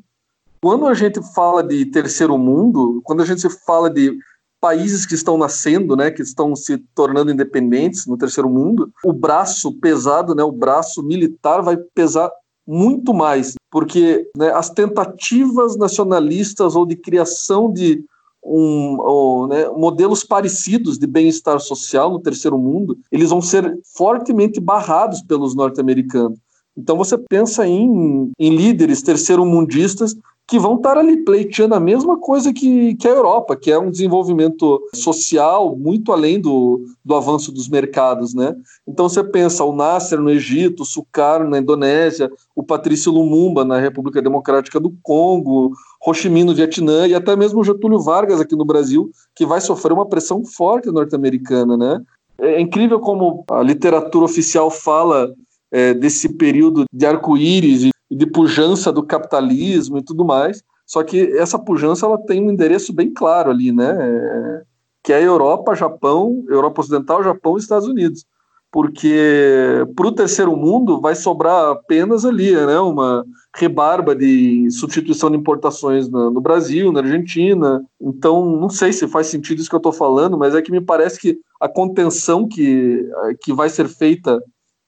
Quando 0.61 0.85
a 0.87 0.93
gente 0.93 1.21
fala 1.33 1.61
de 1.61 1.85
terceiro 1.85 2.37
mundo, 2.37 3.01
quando 3.03 3.21
a 3.21 3.25
gente 3.25 3.49
fala 3.65 3.89
de 3.89 4.17
países 4.61 5.05
que 5.05 5.13
estão 5.13 5.37
nascendo, 5.37 5.95
né, 5.95 6.09
que 6.09 6.21
estão 6.21 6.55
se 6.55 6.77
tornando 6.95 7.31
independentes 7.31 8.05
no 8.05 8.17
terceiro 8.17 8.49
mundo, 8.49 8.89
o 9.03 9.11
braço 9.11 9.73
pesado, 9.79 10.33
né, 10.33 10.41
o 10.41 10.53
braço 10.53 11.03
militar 11.03 11.61
vai 11.61 11.75
pesar 11.93 12.31
muito 12.65 13.13
mais, 13.13 13.55
porque 13.69 14.25
né, 14.37 14.51
as 14.53 14.69
tentativas 14.69 15.75
nacionalistas 15.75 16.77
ou 16.77 16.85
de 16.85 16.95
criação 16.95 17.71
de 17.71 18.05
um, 18.45 19.47
né, 19.47 19.69
modelos 19.69 20.23
parecidos 20.23 20.97
de 20.97 21.07
bem-estar 21.07 21.59
social 21.59 22.11
no 22.11 22.19
terceiro 22.19 22.57
mundo, 22.57 22.97
eles 23.11 23.29
vão 23.29 23.41
ser 23.41 23.79
fortemente 23.95 24.59
barrados 24.59 25.21
pelos 25.21 25.55
norte-americanos. 25.55 26.37
Então 26.75 26.97
você 26.97 27.17
pensa 27.17 27.67
em, 27.67 28.31
em 28.37 28.55
líderes 28.55 29.01
terceiro-mundistas 29.01 30.15
que 30.47 30.59
vão 30.59 30.75
estar 30.75 30.97
ali 30.97 31.17
pleiteando 31.23 31.73
a 31.73 31.79
mesma 31.79 32.17
coisa 32.17 32.51
que, 32.51 32.95
que 32.95 33.07
a 33.07 33.11
Europa, 33.11 33.55
que 33.55 33.71
é 33.71 33.79
um 33.79 33.89
desenvolvimento 33.89 34.81
social 34.93 35.75
muito 35.75 36.11
além 36.11 36.39
do, 36.39 36.85
do 37.03 37.15
avanço 37.15 37.51
dos 37.51 37.69
mercados, 37.69 38.33
né? 38.33 38.53
Então 38.87 39.07
você 39.07 39.23
pensa 39.23 39.63
o 39.63 39.73
Nasser 39.73 40.19
no 40.19 40.29
Egito, 40.29 40.83
o 40.83 40.85
Sukarno 40.85 41.49
na 41.49 41.59
Indonésia, 41.59 42.29
o 42.55 42.61
Patrício 42.61 43.11
Lumumba 43.11 43.63
na 43.63 43.79
República 43.79 44.21
Democrática 44.21 44.79
do 44.79 44.93
Congo, 45.01 45.71
Ho 46.05 46.13
Chi 46.13 46.29
Minh 46.29 46.43
no 46.43 46.53
Vietnã 46.53 47.07
e 47.07 47.15
até 47.15 47.35
mesmo 47.35 47.63
Getúlio 47.63 47.99
Vargas 47.99 48.41
aqui 48.41 48.55
no 48.55 48.65
Brasil, 48.65 49.09
que 49.33 49.45
vai 49.45 49.61
sofrer 49.61 49.93
uma 49.93 50.07
pressão 50.07 50.43
forte 50.43 50.91
norte-americana, 50.91 51.77
né? 51.77 52.01
É 52.37 52.59
incrível 52.59 52.99
como 52.99 53.45
a 53.49 53.61
literatura 53.63 54.25
oficial 54.25 54.69
fala 54.69 55.33
é, 55.71 55.93
desse 55.93 56.29
período 56.29 56.83
de 56.91 57.05
arco-íris 57.05 57.83
e 57.85 57.92
de 58.15 58.25
pujança 58.25 58.91
do 58.91 59.03
capitalismo 59.03 59.97
e 59.97 60.03
tudo 60.03 60.25
mais. 60.25 60.63
Só 60.85 61.03
que 61.03 61.37
essa 61.37 61.57
pujança 61.57 62.05
ela 62.05 62.17
tem 62.17 62.41
um 62.43 62.51
endereço 62.51 62.93
bem 62.93 63.11
claro 63.13 63.49
ali, 63.51 63.71
né? 63.71 63.97
É, 63.99 64.61
que 65.03 65.13
é 65.13 65.23
Europa, 65.25 65.75
Japão, 65.75 66.43
Europa 66.49 66.81
Ocidental, 66.81 67.23
Japão 67.23 67.57
e 67.57 67.59
Estados 67.59 67.87
Unidos. 67.87 68.25
porque 68.73 69.85
para 69.95 70.07
o 70.07 70.11
terceiro 70.11 70.57
mundo 70.57 70.99
vai 70.99 71.13
sobrar 71.13 71.73
apenas 71.73 72.25
ali, 72.25 72.55
né, 72.55 72.79
uma 72.79 73.23
rebarba 73.55 74.15
de 74.15 74.67
substituição 74.71 75.29
de 75.29 75.37
importações 75.37 76.09
no, 76.09 76.31
no 76.31 76.41
Brasil, 76.41 76.91
na 76.91 77.01
Argentina. 77.01 77.85
Então, 78.01 78.43
não 78.43 78.69
sei 78.69 78.91
se 78.91 79.07
faz 79.07 79.27
sentido 79.27 79.59
isso 79.59 79.69
que 79.69 79.75
eu 79.75 79.77
estou 79.77 79.93
falando, 79.93 80.39
mas 80.39 80.55
é 80.55 80.61
que 80.61 80.71
me 80.71 80.81
parece 80.81 81.19
que 81.19 81.37
a 81.61 81.69
contenção 81.69 82.47
que, 82.47 83.07
que 83.41 83.53
vai 83.53 83.69
ser 83.69 83.87
feita, 83.87 84.41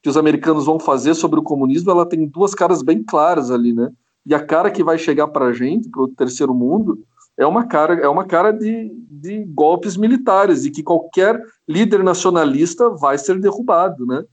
que 0.05 0.09
os 0.09 0.17
americanos 0.17 0.67
vão 0.67 0.79
fazer 0.79 1.15
sobre 1.15 1.39
o 1.39 1.43
comunismo, 1.43 1.89
ela 1.89 2.05
tem 2.05 2.27
duas 2.27 2.53
caras 2.53 2.83
bem 2.83 3.01
claras 3.01 3.49
ali, 3.49 3.73
né? 3.73 3.89
E 4.23 4.35
a 4.35 4.39
cara 4.39 4.69
que 4.69 4.83
vai 4.83 4.99
chegar 4.99 5.29
para 5.29 5.45
a 5.45 5.51
gente, 5.51 5.89
para 5.89 6.03
o 6.03 6.07
terceiro 6.07 6.53
mundo, 6.53 6.99
é 7.35 7.43
uma 7.43 7.65
cara, 7.65 7.95
é 7.95 8.07
uma 8.07 8.23
cara 8.23 8.51
de, 8.51 8.91
de 9.09 9.43
golpes 9.45 9.97
militares 9.97 10.63
e 10.63 10.69
que 10.69 10.83
qualquer 10.83 11.41
líder 11.67 12.03
nacionalista 12.03 12.87
vai 12.87 13.17
ser 13.17 13.39
derrubado, 13.39 14.05
né? 14.05 14.23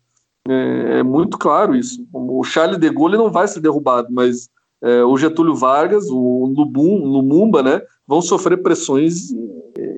É, 0.47 0.99
é, 0.99 1.03
muito 1.03 1.39
claro 1.39 1.75
isso. 1.75 2.07
O 2.13 2.45
Charles 2.45 2.77
de 2.77 2.91
Gaulle 2.91 3.17
não 3.17 3.31
vai 3.31 3.49
ser 3.49 3.61
derrubado, 3.61 4.09
mas 4.11 4.51
é, 4.83 5.03
o 5.03 5.17
Getúlio 5.17 5.55
Vargas, 5.55 6.05
o 6.11 6.53
Lubum, 6.55 7.03
Lumumba, 7.03 7.63
né, 7.63 7.81
vão 8.07 8.21
sofrer 8.21 8.63
pressões 8.63 9.31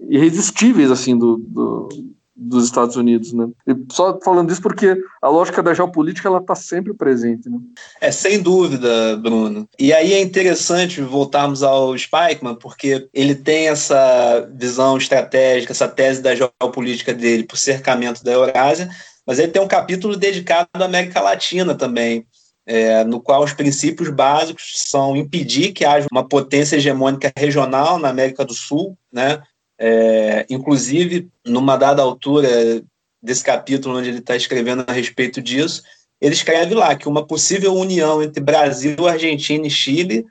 irresistíveis 0.09 0.93
assim 0.93 1.19
do, 1.19 1.39
do 1.39 1.89
dos 2.37 2.64
Estados 2.64 2.97
Unidos, 2.97 3.33
né? 3.33 3.47
E 3.66 3.77
só 3.92 4.18
falando 4.23 4.51
isso 4.51 4.61
porque 4.61 4.97
a 5.23 5.29
lógica 5.29 5.62
da 5.62 5.73
geopolítica 5.73 6.29
ela 6.29 6.38
está 6.38 6.55
sempre 6.55 6.92
presente, 6.92 7.49
né? 7.49 7.59
É 8.01 8.11
sem 8.11 8.42
dúvida, 8.42 9.16
Bruno. 9.16 9.68
E 9.79 9.92
aí 9.92 10.12
é 10.12 10.20
interessante 10.20 11.01
voltarmos 11.01 11.62
ao 11.62 11.97
Spikeman 11.97 12.57
porque 12.57 13.09
ele 13.14 13.35
tem 13.35 13.68
essa 13.68 14.49
visão 14.53 14.97
estratégica, 14.97 15.73
essa 15.73 15.87
tese 15.87 16.20
da 16.20 16.35
geopolítica 16.35 17.14
dele 17.14 17.44
por 17.44 17.57
cercamento 17.57 18.25
da 18.25 18.33
Eurásia, 18.33 18.88
mas 19.27 19.38
ele 19.38 19.53
tem 19.53 19.62
um 19.62 19.68
capítulo 19.68 20.16
dedicado 20.16 20.68
à 20.75 20.85
América 20.85 21.20
Latina 21.20 21.75
também. 21.75 22.27
É, 22.66 23.05
no 23.05 23.20
qual 23.20 23.44
os 23.44 23.53
princípios 23.53 24.09
básicos 24.09 24.85
são 24.87 25.14
impedir 25.14 25.73
que 25.73 25.85
haja 25.85 26.09
uma 26.11 26.27
potência 26.27 26.77
hegemônica 26.77 27.31
regional 27.37 27.99
na 27.99 28.09
América 28.09 28.42
do 28.42 28.55
Sul, 28.55 28.97
né, 29.12 29.42
é, 29.87 30.47
inclusive, 30.49 31.29
numa 31.44 31.77
dada 31.77 32.01
altura 32.01 32.49
desse 33.23 33.44
capítulo, 33.44 33.99
onde 33.99 34.09
ele 34.09 34.20
está 34.20 34.35
escrevendo 34.35 34.83
a 34.87 34.92
respeito 34.92 35.42
disso, 35.42 35.83
ele 36.18 36.33
escreve 36.33 36.75
lá 36.75 36.94
que 36.97 37.07
uma 37.07 37.27
possível 37.27 37.75
união 37.75 38.23
entre 38.23 38.42
Brasil, 38.42 39.07
Argentina 39.07 39.66
e 39.66 39.70
Chile 39.70 40.25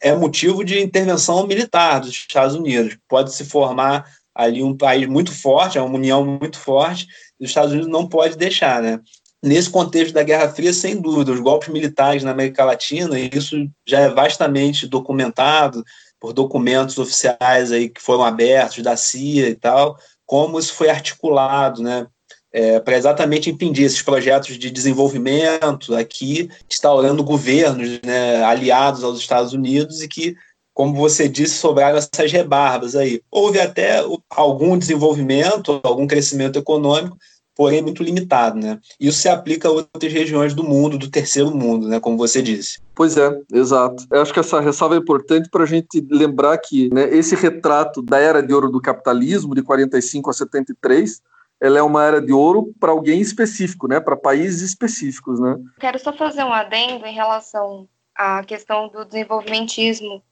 é 0.00 0.12
motivo 0.12 0.64
de 0.64 0.80
intervenção 0.80 1.46
militar 1.46 2.00
dos 2.00 2.10
Estados 2.10 2.56
Unidos. 2.56 2.98
Pode 3.08 3.32
se 3.32 3.44
formar 3.44 4.10
ali 4.34 4.60
um 4.64 4.76
país 4.76 5.06
muito 5.06 5.30
forte, 5.32 5.78
é 5.78 5.82
uma 5.82 5.94
união 5.94 6.26
muito 6.26 6.58
forte, 6.58 7.06
e 7.38 7.44
os 7.44 7.50
Estados 7.50 7.70
Unidos 7.70 7.88
não 7.88 8.08
pode 8.08 8.36
deixar, 8.36 8.82
né? 8.82 8.98
Nesse 9.40 9.70
contexto 9.70 10.12
da 10.12 10.24
Guerra 10.24 10.48
Fria, 10.48 10.72
sem 10.72 11.00
dúvida, 11.00 11.30
os 11.30 11.38
golpes 11.38 11.68
militares 11.68 12.24
na 12.24 12.32
América 12.32 12.64
Latina, 12.64 13.16
isso 13.20 13.70
já 13.86 14.00
é 14.00 14.08
vastamente 14.08 14.84
documentado, 14.88 15.84
por 16.26 16.32
documentos 16.32 16.98
oficiais 16.98 17.70
aí 17.70 17.88
que 17.88 18.02
foram 18.02 18.24
abertos 18.24 18.82
da 18.82 18.96
CIA 18.96 19.48
e 19.48 19.54
tal, 19.54 19.96
como 20.26 20.58
isso 20.58 20.74
foi 20.74 20.90
articulado, 20.90 21.80
né, 21.80 22.08
é, 22.52 22.80
para 22.80 22.96
exatamente 22.96 23.48
impedir 23.48 23.84
esses 23.84 24.02
projetos 24.02 24.58
de 24.58 24.68
desenvolvimento 24.68 25.94
aqui, 25.94 26.50
instaurando 26.68 27.22
governos 27.22 28.00
né, 28.04 28.42
aliados 28.42 29.04
aos 29.04 29.20
Estados 29.20 29.52
Unidos 29.52 30.02
e 30.02 30.08
que, 30.08 30.34
como 30.74 30.96
você 30.96 31.28
disse, 31.28 31.54
sobraram 31.54 31.96
essas 31.96 32.32
rebarbas 32.32 32.96
aí. 32.96 33.22
Houve 33.30 33.60
até 33.60 34.02
algum 34.28 34.76
desenvolvimento, 34.76 35.80
algum 35.84 36.08
crescimento 36.08 36.58
econômico, 36.58 37.16
porém 37.56 37.80
muito 37.80 38.02
limitado, 38.02 38.60
né? 38.60 38.78
Isso 39.00 39.18
se 39.18 39.28
aplica 39.28 39.66
a 39.66 39.70
outras 39.70 40.12
regiões 40.12 40.54
do 40.54 40.62
mundo, 40.62 40.98
do 40.98 41.10
terceiro 41.10 41.50
mundo, 41.50 41.88
né? 41.88 41.98
Como 41.98 42.18
você 42.18 42.42
disse. 42.42 42.78
Pois 42.94 43.16
é, 43.16 43.30
exato. 43.52 44.04
Eu 44.12 44.20
acho 44.20 44.32
que 44.32 44.38
essa 44.38 44.60
ressalva 44.60 44.94
é 44.94 44.98
importante 44.98 45.48
para 45.48 45.64
a 45.64 45.66
gente 45.66 46.06
lembrar 46.10 46.58
que 46.58 46.92
né, 46.92 47.08
esse 47.08 47.34
retrato 47.34 48.02
da 48.02 48.18
era 48.18 48.42
de 48.42 48.52
ouro 48.52 48.70
do 48.70 48.80
capitalismo, 48.80 49.54
de 49.54 49.62
45 49.62 50.28
a 50.28 50.32
73, 50.34 51.22
ela 51.58 51.78
é 51.78 51.82
uma 51.82 52.04
era 52.04 52.20
de 52.20 52.32
ouro 52.32 52.74
para 52.78 52.92
alguém 52.92 53.22
específico, 53.22 53.88
né? 53.88 53.98
Para 54.00 54.16
países 54.16 54.60
específicos, 54.60 55.40
né? 55.40 55.56
Quero 55.80 55.98
só 55.98 56.12
fazer 56.12 56.44
um 56.44 56.52
adendo 56.52 57.06
em 57.06 57.14
relação 57.14 57.88
à 58.14 58.44
questão 58.44 58.88
do 58.88 59.02
desenvolvimentismo 59.06 60.22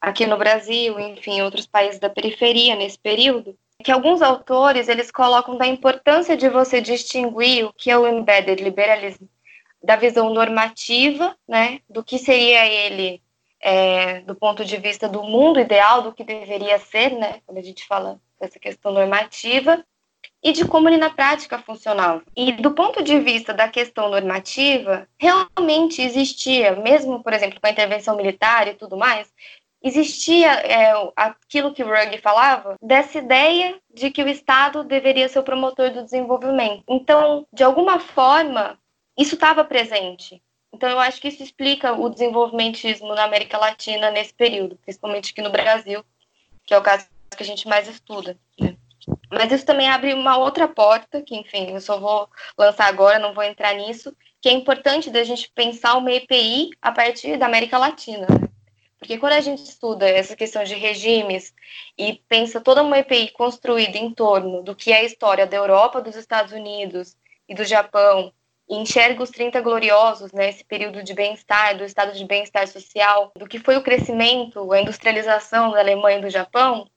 aqui 0.00 0.26
no 0.26 0.38
Brasil, 0.38 0.98
enfim, 0.98 1.32
em 1.32 1.42
outros 1.42 1.66
países 1.66 2.00
da 2.00 2.08
periferia 2.08 2.74
nesse 2.74 2.98
período 2.98 3.54
que 3.82 3.92
alguns 3.92 4.22
autores 4.22 4.88
eles 4.88 5.10
colocam 5.10 5.56
da 5.56 5.66
importância 5.66 6.36
de 6.36 6.48
você 6.48 6.80
distinguir 6.80 7.64
o 7.64 7.72
que 7.72 7.90
é 7.90 7.98
o 7.98 8.06
embedded 8.06 8.62
liberalismo 8.62 9.28
da 9.82 9.96
visão 9.96 10.30
normativa, 10.30 11.36
né, 11.46 11.80
do 11.88 12.04
que 12.04 12.18
seria 12.18 12.66
ele 12.66 13.20
é, 13.60 14.20
do 14.20 14.34
ponto 14.34 14.64
de 14.64 14.76
vista 14.76 15.08
do 15.08 15.22
mundo 15.22 15.60
ideal, 15.60 16.02
do 16.02 16.12
que 16.12 16.24
deveria 16.24 16.78
ser, 16.78 17.12
né, 17.12 17.40
quando 17.46 17.58
a 17.58 17.62
gente 17.62 17.86
fala 17.86 18.20
dessa 18.40 18.58
questão 18.58 18.92
normativa, 18.92 19.84
e 20.42 20.52
de 20.52 20.64
como 20.64 20.88
ele 20.88 20.96
na 20.96 21.10
prática 21.10 21.58
funcionava. 21.58 22.22
E 22.36 22.52
do 22.52 22.72
ponto 22.72 23.02
de 23.02 23.18
vista 23.20 23.54
da 23.54 23.68
questão 23.68 24.08
normativa, 24.08 25.08
realmente 25.18 26.02
existia, 26.02 26.74
mesmo, 26.76 27.22
por 27.22 27.32
exemplo, 27.32 27.60
com 27.60 27.66
a 27.66 27.70
intervenção 27.70 28.16
militar 28.16 28.66
e 28.66 28.74
tudo 28.74 28.96
mais, 28.96 29.32
existia 29.82 30.52
é, 30.52 30.92
aquilo 31.16 31.72
que 31.72 31.82
o 31.82 31.86
Rugg 31.86 32.18
falava, 32.18 32.76
dessa 32.80 33.18
ideia 33.18 33.78
de 33.92 34.10
que 34.10 34.22
o 34.22 34.28
Estado 34.28 34.84
deveria 34.84 35.28
ser 35.28 35.38
o 35.38 35.44
promotor 35.44 35.90
do 35.90 36.04
desenvolvimento. 36.04 36.84
Então, 36.88 37.46
de 37.52 37.64
alguma 37.64 37.98
forma, 37.98 38.78
isso 39.18 39.34
estava 39.34 39.64
presente. 39.64 40.42
Então, 40.72 40.88
eu 40.88 40.98
acho 40.98 41.20
que 41.20 41.28
isso 41.28 41.42
explica 41.42 41.92
o 41.92 42.08
desenvolvimentismo 42.08 43.14
na 43.14 43.24
América 43.24 43.58
Latina 43.58 44.10
nesse 44.10 44.32
período, 44.32 44.76
principalmente 44.76 45.32
aqui 45.32 45.42
no 45.42 45.50
Brasil, 45.50 46.04
que 46.64 46.72
é 46.72 46.78
o 46.78 46.82
caso 46.82 47.06
que 47.36 47.42
a 47.42 47.46
gente 47.46 47.68
mais 47.68 47.88
estuda. 47.88 48.38
Né? 48.58 48.76
Mas 49.30 49.52
isso 49.52 49.66
também 49.66 49.88
abre 49.88 50.14
uma 50.14 50.36
outra 50.36 50.68
porta, 50.68 51.20
que, 51.20 51.36
enfim, 51.36 51.70
eu 51.70 51.80
só 51.80 51.98
vou 51.98 52.28
lançar 52.56 52.86
agora, 52.86 53.18
não 53.18 53.34
vou 53.34 53.42
entrar 53.42 53.74
nisso, 53.74 54.14
que 54.40 54.48
é 54.48 54.52
importante 54.52 55.10
da 55.10 55.22
gente 55.24 55.50
pensar 55.54 55.96
uma 55.96 56.12
EPI 56.12 56.70
a 56.80 56.90
partir 56.92 57.36
da 57.36 57.46
América 57.46 57.78
Latina. 57.78 58.26
Né? 58.28 58.51
Porque 59.02 59.18
quando 59.18 59.32
a 59.32 59.40
gente 59.40 59.64
estuda 59.64 60.08
essa 60.08 60.36
questão 60.36 60.62
de 60.62 60.76
regimes 60.76 61.52
e 61.98 62.22
pensa 62.28 62.60
toda 62.60 62.84
uma 62.84 63.00
EPI 63.00 63.32
construída 63.32 63.98
em 63.98 64.14
torno 64.14 64.62
do 64.62 64.76
que 64.76 64.92
é 64.92 64.98
a 64.98 65.02
história 65.02 65.44
da 65.44 65.56
Europa, 65.56 66.00
dos 66.00 66.14
Estados 66.14 66.52
Unidos 66.52 67.16
e 67.48 67.52
do 67.52 67.64
Japão, 67.64 68.32
e 68.70 68.76
enxerga 68.76 69.20
os 69.20 69.30
30 69.30 69.60
gloriosos, 69.60 70.30
né, 70.32 70.50
esse 70.50 70.64
período 70.64 71.02
de 71.02 71.14
bem-estar, 71.14 71.76
do 71.76 71.82
estado 71.82 72.12
de 72.12 72.24
bem-estar 72.24 72.68
social, 72.68 73.32
do 73.36 73.48
que 73.48 73.58
foi 73.58 73.76
o 73.76 73.82
crescimento, 73.82 74.70
a 74.72 74.80
industrialização 74.80 75.72
da 75.72 75.80
Alemanha 75.80 76.18
e 76.18 76.22
do 76.22 76.30
Japão, 76.30 76.88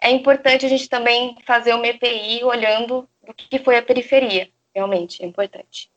é 0.00 0.10
importante 0.10 0.66
a 0.66 0.68
gente 0.68 0.88
também 0.88 1.36
fazer 1.46 1.72
uma 1.72 1.86
EPI 1.86 2.42
olhando 2.42 3.08
o 3.22 3.32
que 3.32 3.60
foi 3.60 3.76
a 3.76 3.82
periferia, 3.82 4.48
realmente, 4.74 5.22
é 5.22 5.26
importante. 5.26 5.88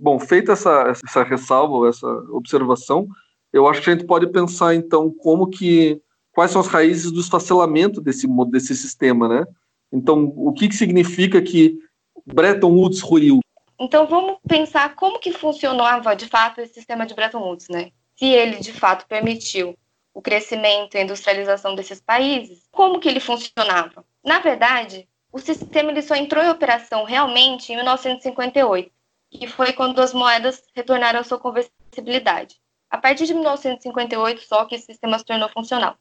Bom, 0.00 0.18
feita 0.18 0.52
essa, 0.52 0.94
essa 1.06 1.22
ressalva, 1.22 1.90
essa 1.90 2.08
observação, 2.30 3.06
eu 3.54 3.68
acho 3.68 3.80
que 3.80 3.88
a 3.88 3.92
gente 3.92 4.04
pode 4.04 4.26
pensar 4.26 4.74
então 4.74 5.08
como 5.08 5.46
que 5.46 6.02
quais 6.32 6.50
são 6.50 6.60
as 6.60 6.66
raízes 6.66 7.12
do 7.12 7.20
esfacelamento 7.20 8.00
desse 8.00 8.26
desse 8.50 8.74
sistema, 8.74 9.28
né? 9.28 9.44
Então, 9.92 10.24
o 10.36 10.52
que, 10.52 10.68
que 10.68 10.74
significa 10.74 11.40
que 11.40 11.78
Bretton 12.26 12.72
Woods 12.72 13.00
ruiu? 13.00 13.38
Então, 13.78 14.08
vamos 14.08 14.38
pensar 14.48 14.96
como 14.96 15.20
que 15.20 15.32
funcionava 15.32 16.16
de 16.16 16.26
fato 16.26 16.60
esse 16.60 16.74
sistema 16.74 17.06
de 17.06 17.14
Bretton 17.14 17.38
Woods, 17.38 17.68
né? 17.68 17.92
Se 18.16 18.26
ele 18.26 18.56
de 18.56 18.72
fato 18.72 19.06
permitiu 19.06 19.78
o 20.12 20.20
crescimento 20.20 20.96
e 20.96 20.98
a 20.98 21.02
industrialização 21.02 21.76
desses 21.76 22.00
países, 22.00 22.64
como 22.72 22.98
que 22.98 23.08
ele 23.08 23.20
funcionava? 23.20 24.04
Na 24.24 24.40
verdade, 24.40 25.08
o 25.32 25.38
sistema 25.38 25.92
ele 25.92 26.02
só 26.02 26.16
entrou 26.16 26.42
em 26.42 26.50
operação 26.50 27.04
realmente 27.04 27.72
em 27.72 27.76
1958, 27.76 28.90
que 29.30 29.46
foi 29.46 29.72
quando 29.72 30.00
as 30.00 30.12
moedas 30.12 30.60
retornaram 30.74 31.20
à 31.20 31.24
sua 31.24 31.38
conversibilidade. 31.38 32.56
A 32.94 32.98
partir 32.98 33.26
de 33.26 33.34
1958 33.34 34.42
só 34.42 34.64
que 34.66 34.76
esse 34.76 34.86
sistema 34.86 35.18
se 35.18 35.24
tornou 35.24 35.48
funcional. 35.48 35.96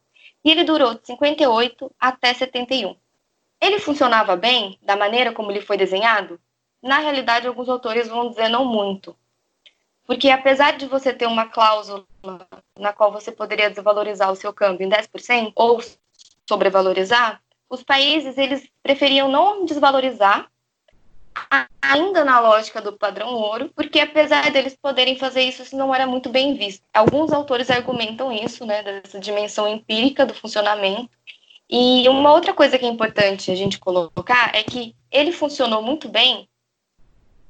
E 0.46 0.52
ele 0.52 0.64
durou 0.64 0.94
de 0.94 1.04
58 1.08 1.92
até 2.00 2.32
71. 2.32 2.96
Ele 3.60 3.80
funcionava 3.80 4.36
bem 4.36 4.78
da 4.80 4.96
maneira 4.96 5.34
como 5.34 5.50
ele 5.50 5.60
foi 5.60 5.76
desenhado? 5.76 6.40
Na 6.84 7.00
realidade, 7.00 7.48
alguns 7.48 7.68
autores 7.68 8.08
vão 8.08 8.30
dizer 8.30 8.48
não 8.48 8.64
muito. 8.64 9.18
Porque 10.06 10.30
apesar 10.30 10.78
de 10.78 10.86
você 10.86 11.12
ter 11.12 11.26
uma 11.26 11.48
cláusula 11.48 12.06
na 12.78 12.94
qual 12.94 13.12
você 13.12 13.32
poderia 13.32 13.72
desvalorizar 13.72 14.32
o 14.32 14.36
seu 14.36 14.54
câmbio 14.54 14.86
em 14.86 14.90
10% 14.92 15.52
ou 15.56 15.82
sobrevalorizar, 16.48 17.42
os 17.68 17.82
países 17.82 18.38
eles 18.38 18.70
preferiam 18.84 19.32
não 19.32 19.66
desvalorizar 19.66 20.48
ainda 21.82 22.24
na 22.24 22.40
lógica 22.40 22.82
do 22.82 22.94
padrão 22.94 23.34
ouro, 23.34 23.70
porque 23.76 24.00
apesar 24.00 24.52
deles 24.52 24.76
poderem 24.82 25.18
fazer 25.18 25.44
isso, 25.44 25.62
isso 25.62 25.76
não 25.76 25.94
era 25.94 26.08
muito 26.08 26.30
bem 26.30 26.56
visto. 26.56 26.84
Alguns 26.94 27.32
autores 27.32 27.70
argumentam 27.70 28.32
isso, 28.32 28.66
né, 28.66 28.82
dessa 28.82 29.20
dimensão 29.20 29.68
empírica 29.68 30.26
do 30.26 30.34
funcionamento. 30.34 31.10
E 31.70 32.08
uma 32.10 32.32
outra 32.32 32.54
coisa 32.54 32.78
que 32.78 32.86
é 32.86 32.90
importante 32.90 33.52
a 33.52 33.56
gente 33.56 33.80
colocar 33.80 34.52
é 34.54 34.64
que 34.64 34.96
ele 35.12 35.32
funcionou 35.32 35.82
muito 35.82 36.10
bem 36.10 36.48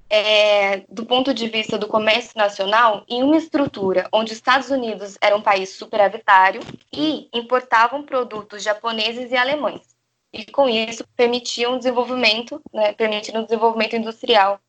é, 0.09 0.83
do 0.89 1.05
ponto 1.05 1.33
de 1.33 1.47
vista 1.47 1.77
do 1.77 1.87
comércio 1.87 2.33
nacional, 2.35 3.03
em 3.07 3.23
uma 3.23 3.35
estrutura 3.35 4.07
onde 4.11 4.31
os 4.31 4.37
Estados 4.37 4.69
Unidos 4.69 5.17
era 5.19 5.35
um 5.35 5.41
país 5.41 5.69
superavitário 5.69 6.61
e 6.91 7.27
importavam 7.33 8.03
produtos 8.03 8.61
japoneses 8.61 9.31
e 9.31 9.35
alemães. 9.35 9.92
E 10.33 10.45
com 10.45 10.67
isso 10.67 11.05
permitiam 11.15 11.75
o 11.75 11.77
desenvolvimento, 11.77 12.61
né, 12.73 12.91
permitindo 12.93 13.39
o 13.39 13.43
desenvolvimento 13.43 13.95
industrial, 13.95 14.59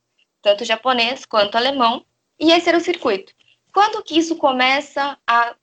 tanto 0.43 0.65
japonês 0.65 1.25
quanto 1.25 1.57
alemão, 1.57 2.05
e 2.39 2.53
esse 2.53 2.69
era 2.69 2.79
o 2.79 2.81
circuito. 2.83 3.33
Quando 3.73 4.03
que 4.03 4.19
isso 4.19 4.37
começa 4.37 5.19
a 5.27 5.57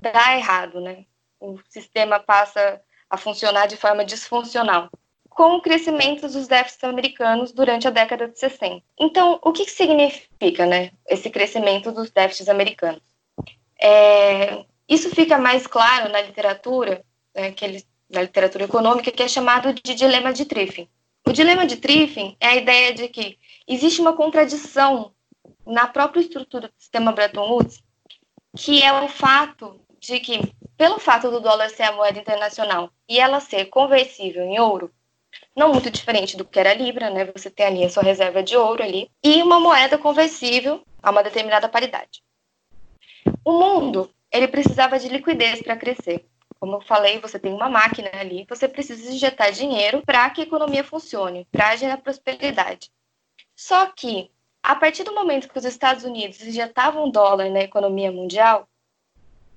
dar 0.00 0.36
errado, 0.36 0.80
né? 0.80 1.04
O 1.38 1.58
sistema 1.68 2.18
passa 2.18 2.80
a 3.10 3.16
funcionar 3.16 3.66
de 3.66 3.76
forma 3.76 4.04
disfuncional 4.04 4.90
com 5.36 5.56
o 5.56 5.60
crescimento 5.60 6.22
dos 6.22 6.48
déficits 6.48 6.82
americanos 6.82 7.52
durante 7.52 7.86
a 7.86 7.90
década 7.90 8.26
de 8.26 8.38
60. 8.38 8.82
Então, 8.98 9.38
o 9.42 9.52
que, 9.52 9.68
significa 9.68 10.64
né, 10.64 10.92
esse 11.06 11.28
crescimento 11.28 11.92
dos 11.92 12.10
déficits 12.10 12.48
americanos? 12.48 13.02
É, 13.78 14.64
isso 14.88 15.10
fica 15.10 15.36
mais 15.36 15.66
claro 15.66 16.10
na 16.10 16.22
literatura, 16.22 17.04
né, 17.34 17.52
que 17.52 17.66
ele, 17.66 17.84
na 18.08 18.22
literatura 18.22 18.64
econômica, 18.64 19.10
que 19.10 19.22
é 19.22 19.28
chamado 19.28 19.72
de 19.72 19.94
dilema 19.94 20.32
de 20.32 20.44
Triffin. 20.44 20.88
O 21.26 21.32
dilema 21.32 21.66
de 21.66 21.76
Triffin 21.76 22.36
é 22.40 22.48
a 22.48 22.56
ideia 22.56 22.94
de 22.94 23.08
que 23.08 23.38
existe 23.66 24.00
uma 24.00 24.14
contradição 24.14 25.12
na 25.66 25.86
própria 25.86 26.20
estrutura 26.20 26.68
do 26.68 26.74
sistema 26.78 27.12
Bretton 27.12 27.48
Woods, 27.50 27.82
que 28.56 28.82
é 28.82 28.92
o 29.02 29.08
fato 29.08 29.80
de 29.98 30.20
que, 30.20 30.40
pelo 30.76 30.98
fato 31.00 31.30
do 31.30 31.40
dólar 31.40 31.68
ser 31.70 31.82
a 31.82 31.92
moeda 31.92 32.18
internacional 32.18 32.90
e 33.08 33.18
ela 33.18 33.40
ser 33.40 33.66
conversível 33.66 34.44
em 34.44 34.60
ouro, 34.60 34.92
não 35.54 35.72
muito 35.72 35.90
diferente 35.90 36.36
do 36.36 36.44
que 36.44 36.58
era 36.58 36.70
a 36.70 36.74
Libra, 36.74 37.10
né? 37.10 37.24
Você 37.34 37.50
tem 37.50 37.66
ali 37.66 37.84
a 37.84 37.90
sua 37.90 38.02
reserva 38.02 38.42
de 38.42 38.56
ouro 38.56 38.82
ali, 38.82 39.10
e 39.22 39.42
uma 39.42 39.58
moeda 39.58 39.98
conversível 39.98 40.82
a 41.02 41.10
uma 41.10 41.22
determinada 41.22 41.68
paridade. 41.68 42.22
O 43.44 43.52
mundo, 43.52 44.10
ele 44.30 44.48
precisava 44.48 44.98
de 44.98 45.08
liquidez 45.08 45.62
para 45.62 45.76
crescer. 45.76 46.24
Como 46.66 46.78
eu 46.78 46.80
falei, 46.80 47.20
você 47.20 47.38
tem 47.38 47.52
uma 47.52 47.68
máquina 47.68 48.10
ali, 48.12 48.44
você 48.48 48.66
precisa 48.66 49.08
injetar 49.08 49.52
dinheiro 49.52 50.02
para 50.04 50.28
que 50.30 50.40
a 50.40 50.44
economia 50.44 50.82
funcione, 50.82 51.46
para 51.52 51.76
gerar 51.76 51.98
prosperidade. 51.98 52.90
Só 53.54 53.86
que, 53.86 54.32
a 54.60 54.74
partir 54.74 55.04
do 55.04 55.14
momento 55.14 55.48
que 55.48 55.56
os 55.56 55.64
Estados 55.64 56.02
Unidos 56.02 56.42
injetavam 56.42 57.08
dólar 57.08 57.50
na 57.50 57.60
economia 57.60 58.10
mundial, 58.10 58.68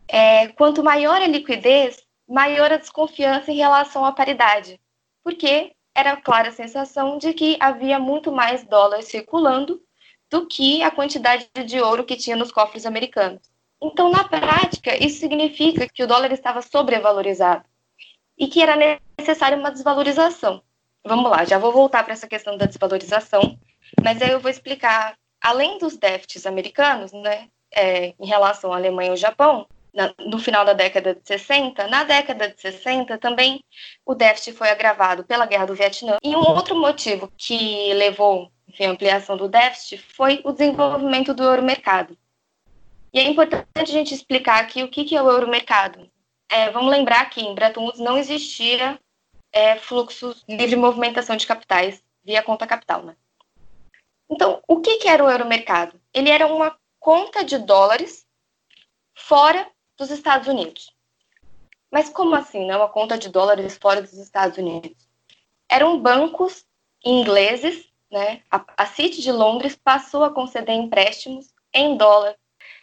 é, 0.07 0.49
quanto 0.49 0.83
maior 0.83 1.19
a 1.19 1.25
liquidez, 1.25 1.99
maior 2.27 2.71
a 2.71 2.77
desconfiança 2.77 3.51
em 3.51 3.55
relação 3.55 4.05
à 4.05 4.11
paridade 4.11 4.79
porque 5.23 5.75
era 5.95 6.15
clara 6.15 6.49
a 6.49 6.51
sensação 6.51 7.17
de 7.17 7.33
que 7.33 7.57
havia 7.59 7.97
muito 7.97 8.31
mais 8.31 8.63
dólares 8.63 9.07
circulando 9.07 9.81
do 10.29 10.45
que 10.45 10.83
a 10.83 10.91
quantidade 10.91 11.49
de 11.65 11.81
ouro 11.81 12.05
que 12.05 12.15
tinha 12.15 12.35
nos 12.35 12.51
cofres 12.51 12.85
americanos. 12.85 13.41
Então, 13.81 14.09
na 14.09 14.23
prática, 14.23 14.95
isso 15.03 15.19
significa 15.19 15.87
que 15.87 16.03
o 16.03 16.07
dólar 16.07 16.31
estava 16.31 16.61
sobrevalorizado 16.61 17.63
e 18.37 18.47
que 18.47 18.61
era 18.61 18.99
necessária 19.17 19.57
uma 19.57 19.71
desvalorização. 19.71 20.61
Vamos 21.05 21.29
lá, 21.31 21.45
já 21.45 21.57
vou 21.57 21.71
voltar 21.71 22.03
para 22.03 22.13
essa 22.13 22.27
questão 22.27 22.57
da 22.57 22.65
desvalorização, 22.65 23.57
mas 24.03 24.21
aí 24.21 24.31
eu 24.31 24.39
vou 24.39 24.51
explicar, 24.51 25.15
além 25.41 25.77
dos 25.77 25.97
déficits 25.97 26.45
americanos, 26.45 27.11
né, 27.13 27.47
é, 27.71 28.13
em 28.19 28.25
relação 28.25 28.73
à 28.73 28.75
Alemanha 28.75 29.07
e 29.07 29.11
ao 29.11 29.17
Japão, 29.17 29.65
na, 29.93 30.13
no 30.19 30.37
final 30.37 30.65
da 30.65 30.73
década 30.73 31.15
de 31.15 31.21
60, 31.23 31.87
na 31.87 32.03
década 32.03 32.49
de 32.49 32.59
60 32.61 33.17
também 33.17 33.63
o 34.05 34.13
déficit 34.13 34.55
foi 34.55 34.69
agravado 34.69 35.23
pela 35.23 35.45
Guerra 35.45 35.65
do 35.65 35.75
Vietnã. 35.75 36.17
E 36.23 36.35
um 36.35 36.39
outro 36.39 36.75
motivo 36.75 37.31
que 37.37 37.93
levou 37.93 38.51
enfim, 38.69 38.85
a 38.85 38.91
ampliação 38.91 39.35
do 39.35 39.49
déficit 39.49 39.97
foi 40.15 40.41
o 40.43 40.51
desenvolvimento 40.51 41.33
do 41.33 41.43
euro-mercado. 41.43 42.15
E 43.13 43.19
é 43.19 43.23
importante 43.23 43.67
a 43.75 43.85
gente 43.85 44.13
explicar 44.13 44.61
aqui 44.61 44.83
o 44.83 44.89
que, 44.89 45.03
que 45.03 45.15
é 45.15 45.21
o 45.21 45.29
euro-mercado. 45.29 46.09
É, 46.49 46.69
vamos 46.71 46.91
lembrar 46.91 47.29
que 47.29 47.41
em 47.41 47.53
Bretton 47.53 47.81
Woods 47.83 47.99
não 47.99 48.17
existia 48.17 48.99
é, 49.51 49.79
livre 50.47 50.75
movimentação 50.75 51.35
de 51.35 51.47
capitais 51.47 52.03
via 52.23 52.43
conta 52.43 52.67
capital. 52.67 53.03
Né? 53.03 53.15
Então, 54.29 54.61
o 54.67 54.79
que, 54.81 54.97
que 54.97 55.07
era 55.07 55.23
o 55.23 55.29
euro-mercado? 55.29 55.99
Ele 56.13 56.29
era 56.29 56.47
uma 56.47 56.77
conta 56.99 57.43
de 57.43 57.57
dólares 57.57 58.25
fora 59.15 59.67
dos 59.97 60.11
Estados 60.11 60.47
Unidos. 60.47 60.93
Mas 61.91 62.09
como 62.09 62.35
assim, 62.35 62.65
né? 62.65 62.77
Uma 62.77 62.89
conta 62.89 63.17
de 63.17 63.29
dólares 63.29 63.77
fora 63.77 64.01
dos 64.01 64.13
Estados 64.13 64.57
Unidos? 64.57 64.95
Eram 65.67 65.99
bancos 65.99 66.65
ingleses, 67.03 67.91
né? 68.11 68.43
A, 68.51 68.63
a 68.77 68.85
City 68.85 69.21
de 69.21 69.31
Londres 69.31 69.75
passou 69.75 70.23
a 70.23 70.33
conceder 70.33 70.75
empréstimos 70.75 71.53
em 71.73 71.97
dólar. 71.97 72.35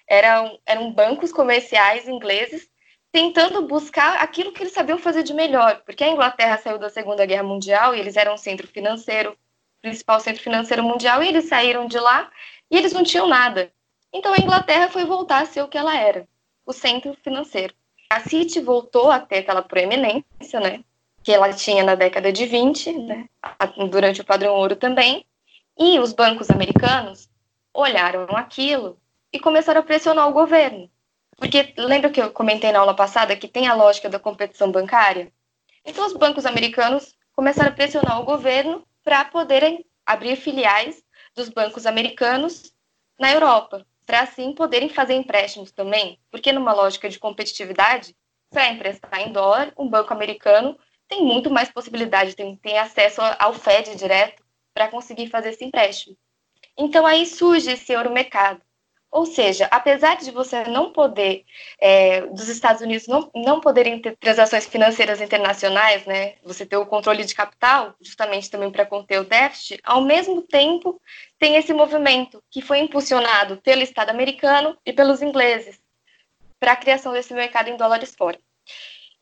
Eram, 0.09 0.59
eram 0.65 0.93
bancos 0.93 1.33
comerciais 1.33 2.07
ingleses 2.09 2.69
tentando 3.17 3.63
buscar 3.63 4.19
aquilo 4.19 4.53
que 4.53 4.63
eles 4.63 4.75
sabiam 4.75 4.99
fazer 4.99 5.23
de 5.23 5.33
melhor, 5.33 5.81
porque 5.87 6.05
a 6.05 6.09
Inglaterra 6.09 6.59
saiu 6.59 6.79
da 6.79 6.91
Segunda 6.91 7.25
Guerra 7.25 7.43
Mundial 7.43 7.95
e 7.95 7.99
eles 7.99 8.15
eram 8.15 8.35
um 8.35 8.37
centro 8.37 8.67
financeiro, 8.69 9.37
principal 9.81 10.21
centro 10.21 10.43
financeiro 10.43 10.83
mundial, 10.83 11.23
e 11.23 11.29
eles 11.29 11.49
saíram 11.49 11.87
de 11.87 11.99
lá 11.99 12.31
e 12.71 12.77
eles 12.77 12.93
não 12.93 13.03
tinham 13.03 13.27
nada. 13.27 13.73
Então 14.13 14.35
a 14.35 14.39
Inglaterra 14.39 14.89
foi 14.89 15.05
voltar 15.05 15.43
a 15.43 15.47
ser 15.47 15.63
o 15.63 15.69
que 15.69 15.79
ela 15.79 15.97
era, 15.97 16.29
o 16.67 16.73
centro 16.73 17.17
financeiro. 17.25 17.75
A 18.11 18.21
City 18.21 18.61
voltou 18.61 19.11
a 19.11 19.19
ter 19.19 19.39
aquela 19.39 19.63
proeminência, 19.63 20.61
né, 20.61 20.85
que 21.23 21.33
ela 21.33 21.53
tinha 21.53 21.83
na 21.83 21.95
década 21.95 22.31
de 22.31 22.45
20, 22.45 22.93
né, 22.93 23.29
durante 23.91 24.21
o 24.21 24.25
padrão 24.25 24.55
ouro 24.55 24.77
também, 24.77 25.25
e 25.79 25.99
os 25.99 26.13
bancos 26.13 26.51
americanos 26.51 27.31
olharam 27.73 28.27
aquilo 28.37 28.99
e 29.37 29.41
começaram 29.41 29.81
a 29.81 29.85
pressionar 29.85 30.29
o 30.29 30.33
governo. 30.33 30.91
Porque 31.37 31.75
lembra 31.77 32.11
que 32.11 32.21
eu 32.21 32.33
comentei 32.33 32.73
na 32.73 32.79
aula 32.79 32.97
passada 32.97 33.37
que 33.37 33.47
tem 33.47 33.69
a 33.69 33.75
lógica 33.75 34.09
da 34.09 34.19
competição 34.19 34.73
bancária? 34.73 35.31
Então 35.85 36.07
os 36.07 36.15
bancos 36.15 36.47
americanos 36.47 37.15
começaram 37.35 37.71
a 37.71 37.75
pressionar 37.75 38.21
o 38.21 38.25
governo 38.25 38.83
para 39.05 39.27
poderem 39.27 39.85
abrir 40.07 40.37
filiais 40.37 41.03
dos 41.35 41.51
bancos 41.51 41.85
americanos 41.85 42.73
na 43.21 43.31
Europa 43.31 43.87
para 44.07 44.21
assim 44.21 44.55
poderem 44.55 44.89
fazer 44.89 45.15
empréstimos 45.15 45.71
também, 45.71 46.19
porque 46.31 46.53
numa 46.53 46.73
lógica 46.73 47.09
de 47.09 47.19
competitividade, 47.19 48.17
para 48.49 48.69
emprestar 48.69 49.21
em 49.21 49.33
dólar, 49.33 49.73
um 49.77 49.89
banco 49.89 50.15
americano 50.15 50.79
tem 51.09 51.23
muito 51.25 51.51
mais 51.51 51.71
possibilidade, 51.71 52.35
tem, 52.35 52.57
tem 52.57 52.79
acesso 52.79 53.21
ao 53.39 53.53
Fed 53.53 53.97
direto 53.97 54.43
para 54.73 54.89
conseguir 54.89 55.29
fazer 55.29 55.51
esse 55.51 55.65
empréstimo. 55.65 56.17
Então 56.79 57.05
aí 57.05 57.27
surge 57.27 57.73
esse 57.73 57.93
euromercado. 57.93 58.63
Ou 59.11 59.25
seja, 59.25 59.67
apesar 59.71 60.17
de 60.17 60.31
você 60.31 60.65
não 60.65 60.93
poder, 60.93 61.45
é, 61.81 62.23
dos 62.23 62.49
Estados 62.49 62.83
Unidos 62.83 63.07
não, 63.07 63.31
não 63.35 63.61
poderem 63.61 64.01
ter 64.01 64.17
transações 64.17 64.67
financeiras 64.67 65.21
internacionais, 65.21 66.05
né, 66.05 66.35
você 66.43 66.67
ter 66.67 66.77
o 66.77 66.87
controle 66.87 67.25
de 67.25 67.35
capital, 67.35 67.95
justamente 68.01 68.51
também 68.51 68.71
para 68.71 68.85
conter 68.85 69.21
o 69.21 69.25
déficit, 69.25 69.81
ao 69.85 70.03
mesmo 70.03 70.43
tempo 70.43 71.01
tem 71.39 71.57
esse 71.57 71.73
movimento 71.73 72.43
que 72.51 72.61
foi 72.61 72.81
impulsionado 72.81 73.59
pelo 73.59 73.83
Estado 73.83 74.11
americano 74.11 74.77
e 74.85 74.93
pelos 74.93 75.23
ingleses 75.23 75.81
para 76.59 76.73
a 76.73 76.77
criação 76.77 77.13
desse 77.13 77.33
mercado 77.33 77.69
em 77.69 77.77
dólares 77.77 78.15
fora. 78.15 78.39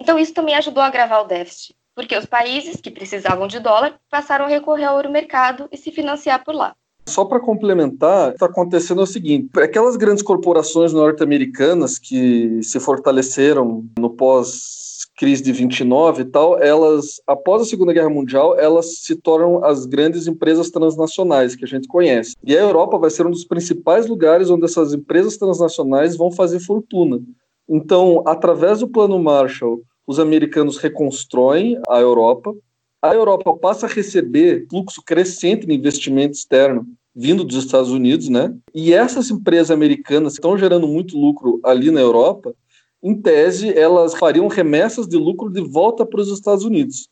Então, 0.00 0.18
isso 0.18 0.34
também 0.34 0.54
ajudou 0.56 0.82
a 0.82 0.86
agravar 0.86 1.22
o 1.22 1.26
déficit, 1.26 1.76
porque 1.94 2.16
os 2.16 2.26
países 2.26 2.80
que 2.80 2.90
precisavam 2.90 3.46
de 3.46 3.60
dólar 3.60 4.00
passaram 4.10 4.46
a 4.46 4.48
recorrer 4.48 4.84
ao 4.84 5.10
mercado 5.10 5.68
e 5.70 5.76
se 5.76 5.92
financiar 5.92 6.42
por 6.44 6.54
lá. 6.54 6.74
Só 7.06 7.24
para 7.24 7.40
complementar, 7.40 8.32
está 8.32 8.46
acontecendo 8.46 9.02
o 9.02 9.06
seguinte: 9.06 9.48
aquelas 9.58 9.96
grandes 9.96 10.22
corporações 10.22 10.92
norte-americanas 10.92 11.98
que 11.98 12.62
se 12.62 12.80
fortaleceram 12.80 13.84
no 13.98 14.10
pós 14.10 14.82
crise 15.16 15.42
de 15.42 15.52
29 15.52 16.22
e 16.22 16.24
tal, 16.24 16.60
elas, 16.60 17.20
após 17.26 17.62
a 17.62 17.64
Segunda 17.64 17.92
Guerra 17.92 18.10
Mundial, 18.10 18.58
elas 18.58 18.98
se 18.98 19.14
tornam 19.14 19.64
as 19.64 19.86
grandes 19.86 20.26
empresas 20.26 20.70
transnacionais 20.70 21.54
que 21.54 21.64
a 21.64 21.68
gente 21.68 21.86
conhece. 21.86 22.34
E 22.42 22.56
a 22.56 22.60
Europa 22.60 22.98
vai 22.98 23.10
ser 23.10 23.26
um 23.26 23.30
dos 23.30 23.44
principais 23.44 24.06
lugares 24.06 24.50
onde 24.50 24.64
essas 24.64 24.92
empresas 24.92 25.36
transnacionais 25.36 26.16
vão 26.16 26.32
fazer 26.32 26.58
fortuna. 26.60 27.20
Então, 27.68 28.22
através 28.26 28.80
do 28.80 28.88
Plano 28.88 29.18
Marshall, 29.22 29.82
os 30.06 30.18
americanos 30.18 30.78
reconstroem 30.78 31.80
a 31.88 32.00
Europa, 32.00 32.54
a 33.00 33.14
Europa 33.14 33.54
passa 33.56 33.86
a 33.86 33.88
receber 33.88 34.66
fluxo 34.68 35.02
crescente 35.02 35.66
de 35.66 35.74
investimento 35.74 36.34
externo 36.34 36.86
vindo 37.14 37.44
dos 37.44 37.56
Estados 37.56 37.90
Unidos, 37.90 38.28
né? 38.28 38.54
E 38.74 38.92
essas 38.92 39.30
empresas 39.30 39.70
americanas 39.70 40.34
estão 40.34 40.58
gerando 40.58 40.88
muito 40.88 41.18
lucro 41.18 41.60
ali 41.62 41.90
na 41.90 42.00
Europa, 42.00 42.54
em 43.02 43.14
tese, 43.14 43.76
elas 43.78 44.14
fariam 44.14 44.48
remessas 44.48 45.06
de 45.06 45.16
lucro 45.16 45.50
de 45.50 45.60
volta 45.60 46.06
para 46.06 46.20
os 46.20 46.28
Estados 46.30 46.64
Unidos. 46.64 47.08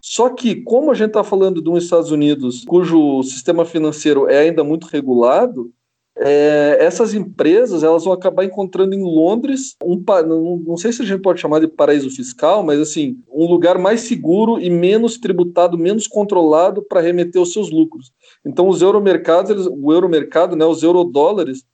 Só 0.00 0.30
que, 0.30 0.56
como 0.56 0.90
a 0.90 0.94
gente 0.94 1.08
está 1.08 1.22
falando 1.22 1.62
de 1.62 1.68
um 1.68 1.76
Estados 1.76 2.10
Unidos 2.10 2.64
cujo 2.66 3.22
sistema 3.22 3.64
financeiro 3.64 4.28
é 4.28 4.40
ainda 4.40 4.64
muito 4.64 4.86
regulado, 4.86 5.70
é, 6.16 6.76
essas 6.80 7.12
empresas 7.12 7.82
elas 7.82 8.04
vão 8.04 8.12
acabar 8.12 8.44
encontrando 8.44 8.94
em 8.94 9.02
Londres 9.02 9.74
um 9.82 10.00
não, 10.26 10.56
não 10.58 10.76
sei 10.76 10.92
se 10.92 11.02
a 11.02 11.04
gente 11.04 11.20
pode 11.20 11.40
chamar 11.40 11.58
de 11.58 11.66
paraíso 11.66 12.08
fiscal, 12.08 12.62
mas 12.62 12.78
assim 12.78 13.18
um 13.28 13.46
lugar 13.46 13.78
mais 13.78 14.02
seguro 14.02 14.60
e 14.60 14.70
menos 14.70 15.18
tributado, 15.18 15.76
menos 15.76 16.06
controlado 16.06 16.82
para 16.82 17.00
remeter 17.00 17.42
os 17.42 17.52
seus 17.52 17.70
lucros. 17.70 18.12
Então 18.46 18.68
os 18.68 18.80
euromercados, 18.80 19.50
eles, 19.50 19.66
o 19.66 19.92
euromercado, 19.92 20.54
né, 20.54 20.64
os 20.64 20.84
eurodólares, 20.84 21.64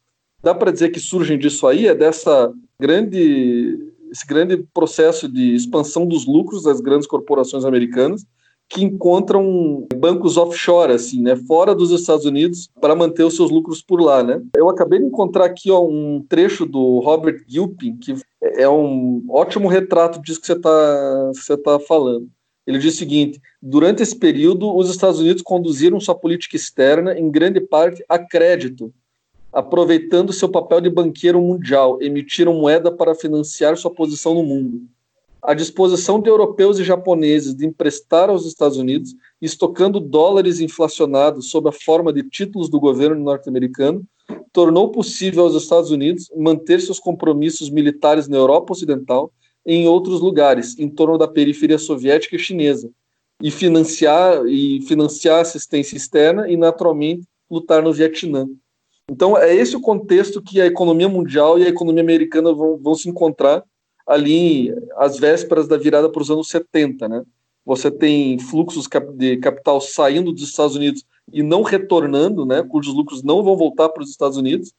dá 0.43 0.55
para 0.55 0.70
dizer 0.72 0.88
que 0.88 1.01
surgem 1.01 1.38
disso 1.38 1.66
aí, 1.66 1.86
é 1.86 1.95
dessa 1.95 2.51
grande 2.78 3.78
esse 4.11 4.26
grande 4.26 4.57
processo 4.74 5.28
de 5.28 5.55
expansão 5.55 6.05
dos 6.05 6.26
lucros 6.26 6.64
das 6.64 6.80
grandes 6.80 7.07
corporações 7.07 7.64
americanas 7.64 8.26
que 8.70 8.84
encontram 8.84 9.88
bancos 9.96 10.36
offshore, 10.36 10.92
assim, 10.92 11.20
né, 11.20 11.34
fora 11.34 11.74
dos 11.74 11.90
Estados 11.90 12.24
Unidos, 12.24 12.70
para 12.80 12.94
manter 12.94 13.24
os 13.24 13.34
seus 13.34 13.50
lucros 13.50 13.82
por 13.82 14.00
lá, 14.00 14.22
né. 14.22 14.40
Eu 14.56 14.70
acabei 14.70 15.00
de 15.00 15.06
encontrar 15.06 15.44
aqui 15.44 15.72
ó, 15.72 15.84
um 15.84 16.24
trecho 16.28 16.64
do 16.64 17.00
Robert 17.00 17.42
Gilpin, 17.48 17.96
que 17.96 18.14
é 18.40 18.68
um 18.68 19.24
ótimo 19.28 19.66
retrato 19.66 20.22
disso 20.22 20.40
que 20.40 20.46
você 20.46 20.52
está 20.52 21.32
você 21.34 21.56
tá 21.56 21.80
falando. 21.80 22.28
Ele 22.64 22.78
diz 22.78 22.94
o 22.94 22.98
seguinte: 22.98 23.40
durante 23.60 24.04
esse 24.04 24.16
período, 24.16 24.72
os 24.74 24.88
Estados 24.88 25.18
Unidos 25.18 25.42
conduziram 25.42 25.98
sua 25.98 26.14
política 26.14 26.54
externa 26.54 27.18
em 27.18 27.28
grande 27.28 27.60
parte 27.60 28.04
a 28.08 28.20
crédito, 28.20 28.94
aproveitando 29.52 30.32
seu 30.32 30.48
papel 30.48 30.80
de 30.80 30.88
banqueiro 30.88 31.42
mundial, 31.42 32.00
emitiram 32.00 32.54
moeda 32.54 32.92
para 32.92 33.16
financiar 33.16 33.76
sua 33.76 33.90
posição 33.90 34.32
no 34.32 34.44
mundo 34.44 34.82
a 35.43 35.55
disposição 35.55 36.20
de 36.20 36.28
europeus 36.28 36.78
e 36.78 36.84
japoneses 36.84 37.55
de 37.55 37.66
emprestar 37.66 38.28
aos 38.28 38.47
Estados 38.47 38.76
Unidos, 38.76 39.14
estocando 39.41 39.99
dólares 39.99 40.61
inflacionados 40.61 41.51
sob 41.51 41.68
a 41.68 41.72
forma 41.72 42.12
de 42.12 42.22
títulos 42.22 42.68
do 42.68 42.78
governo 42.78 43.22
norte-americano, 43.22 44.05
tornou 44.53 44.91
possível 44.91 45.45
aos 45.45 45.55
Estados 45.55 45.91
Unidos 45.91 46.30
manter 46.36 46.80
seus 46.80 46.99
compromissos 46.99 47.70
militares 47.70 48.28
na 48.28 48.36
Europa 48.36 48.72
Ocidental 48.72 49.32
e 49.64 49.74
em 49.74 49.88
outros 49.88 50.20
lugares, 50.20 50.78
em 50.78 50.88
torno 50.88 51.18
da 51.18 51.28
periferia 51.28 51.78
soviética 51.78 52.36
e 52.36 52.38
chinesa, 52.38 52.91
e 53.43 53.51
financiar 53.51 54.45
e 54.47 54.82
financiar 54.82 55.41
assistência 55.41 55.97
externa 55.97 56.51
e 56.51 56.57
naturalmente 56.57 57.26
lutar 57.51 57.82
no 57.82 57.93
Vietnã. 57.93 58.47
Então 59.11 59.36
é 59.36 59.55
esse 59.55 59.74
o 59.74 59.80
contexto 59.80 60.41
que 60.41 60.61
a 60.61 60.66
economia 60.66 61.09
mundial 61.09 61.59
e 61.59 61.64
a 61.64 61.68
economia 61.68 62.03
americana 62.03 62.53
vão, 62.53 62.78
vão 62.78 62.95
se 62.95 63.09
encontrar 63.09 63.64
ali 64.11 64.74
às 64.96 65.18
vésperas 65.18 65.68
da 65.68 65.76
virada 65.76 66.11
para 66.11 66.20
os 66.20 66.30
anos 66.30 66.48
70, 66.48 67.08
né? 67.08 67.22
Você 67.64 67.90
tem 67.90 68.36
fluxos 68.40 68.88
de 69.14 69.36
capital 69.36 69.80
saindo 69.80 70.32
dos 70.32 70.42
Estados 70.42 70.74
Unidos 70.74 71.04
e 71.32 71.44
não 71.44 71.62
retornando, 71.62 72.44
né? 72.44 72.61
Cujos 72.61 72.92
lucros 72.92 73.22
não 73.22 73.40
vão 73.44 73.56
voltar 73.56 73.88
para 73.88 74.02
os 74.02 74.11
Estados 74.11 74.36
Unidos 74.36 74.72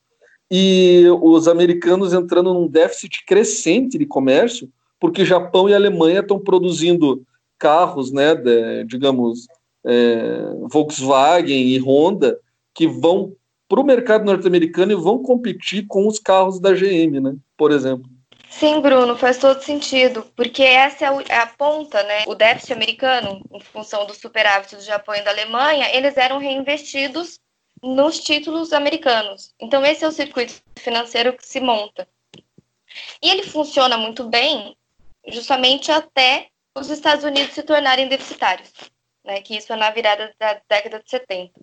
e 0.51 1.05
os 1.21 1.47
americanos 1.47 2.11
entrando 2.11 2.53
num 2.53 2.67
déficit 2.67 3.25
crescente 3.25 3.97
de 3.97 4.05
comércio, 4.05 4.69
porque 4.99 5.23
Japão 5.23 5.69
e 5.69 5.73
Alemanha 5.73 6.19
estão 6.19 6.38
produzindo 6.38 7.23
carros, 7.57 8.11
né? 8.11 8.36
De, 8.36 8.84
digamos 8.84 9.47
é, 9.86 10.53
Volkswagen 10.69 11.67
e 11.67 11.79
Honda 11.79 12.38
que 12.75 12.86
vão 12.86 13.34
para 13.69 13.79
o 13.79 13.86
mercado 13.86 14.25
norte-americano 14.25 14.91
e 14.91 14.95
vão 14.95 15.23
competir 15.23 15.88
com 15.88 16.05
os 16.05 16.19
carros 16.19 16.59
da 16.59 16.73
GM, 16.73 17.21
né? 17.21 17.34
Por 17.55 17.71
exemplo. 17.71 18.11
Sim, 18.52 18.82
Bruno, 18.82 19.18
faz 19.18 19.38
todo 19.38 19.64
sentido, 19.64 20.30
porque 20.36 20.62
essa 20.62 21.06
é, 21.06 21.10
é 21.30 21.38
a 21.38 21.47
ponta, 21.47 22.04
né? 22.04 22.26
O 22.28 22.36
déficit 22.36 22.74
americano, 22.74 23.41
em 23.49 23.62
função 23.62 24.06
do 24.06 24.14
superávit 24.14 24.76
do 24.76 24.82
Japão 24.82 25.16
e 25.16 25.22
da 25.22 25.32
Alemanha, 25.32 25.89
eles 25.95 26.18
eram 26.18 26.38
reinvestidos 26.38 27.39
nos 27.82 28.20
títulos 28.20 28.74
americanos. 28.74 29.56
Então, 29.60 29.84
esse 29.86 30.04
é 30.04 30.08
o 30.08 30.12
circuito 30.12 30.62
financeiro 30.78 31.36
que 31.36 31.47
se 31.47 31.62
monta. 31.62 32.08
E 33.24 33.30
ele 33.30 33.43
funciona 33.43 33.97
muito 33.97 34.26
bem, 34.26 34.76
justamente 35.30 35.89
até 35.89 36.49
os 36.76 36.89
Estados 36.89 37.24
Unidos 37.24 37.56
se 37.56 37.64
tornarem 37.64 38.10
deficitários, 38.10 38.72
né? 39.24 39.41
Que 39.41 39.56
isso 39.58 39.72
é 39.72 39.78
na 39.78 39.89
virada 39.91 40.36
da 40.38 40.62
década 40.68 41.02
de 41.02 41.10
70. 41.10 41.54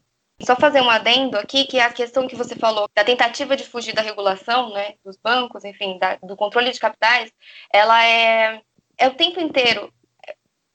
Só 0.40 0.54
fazer 0.54 0.80
um 0.80 0.90
adendo 0.90 1.36
aqui, 1.36 1.64
que 1.64 1.78
é 1.78 1.82
a 1.82 1.92
questão 1.92 2.28
que 2.28 2.36
você 2.36 2.54
falou 2.54 2.88
da 2.94 3.04
tentativa 3.04 3.56
de 3.56 3.64
fugir 3.64 3.92
da 3.92 4.02
regulação, 4.02 4.72
né, 4.72 4.94
dos 5.04 5.16
bancos, 5.16 5.64
enfim, 5.64 5.98
da, 5.98 6.16
do 6.22 6.36
controle 6.36 6.70
de 6.70 6.78
capitais, 6.78 7.32
ela 7.72 8.04
é, 8.04 8.62
é 8.96 9.08
o 9.08 9.14
tempo 9.14 9.40
inteiro. 9.40 9.92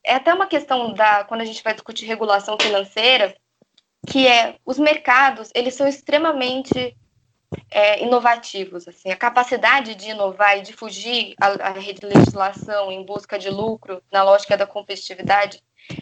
É 0.03 0.16
até 0.16 0.34
uma 0.34 0.47
questão 0.47 0.93
da 0.93 1.24
quando 1.24 1.41
a 1.41 1.45
gente 1.45 1.64
vai 1.64 1.74
discutir 1.74 2.05
regulação 2.05 2.57
financeira, 2.59 3.34
que 4.05 4.28
é 4.28 4.57
os 4.66 4.78
mercados, 4.78 5.49
eles 5.55 5.76
são 5.76 5.88
extremamente 5.88 6.95
é, 7.70 8.03
inovativos. 8.03 8.88
Assim, 8.88 9.11
a 9.11 9.16
capacidade 9.16 9.95
de 9.95 10.09
inovar 10.09 10.57
e 10.57 10.61
de 10.61 10.74
fugir 10.74 11.36
à, 11.39 11.70
à 11.70 11.74
legislação 11.74 12.91
em 12.91 13.05
busca 13.05 13.38
de 13.39 13.49
lucro, 13.49 14.01
na 14.11 14.24
lógica 14.24 14.57
da 14.57 14.68
competitividade, 14.68 15.61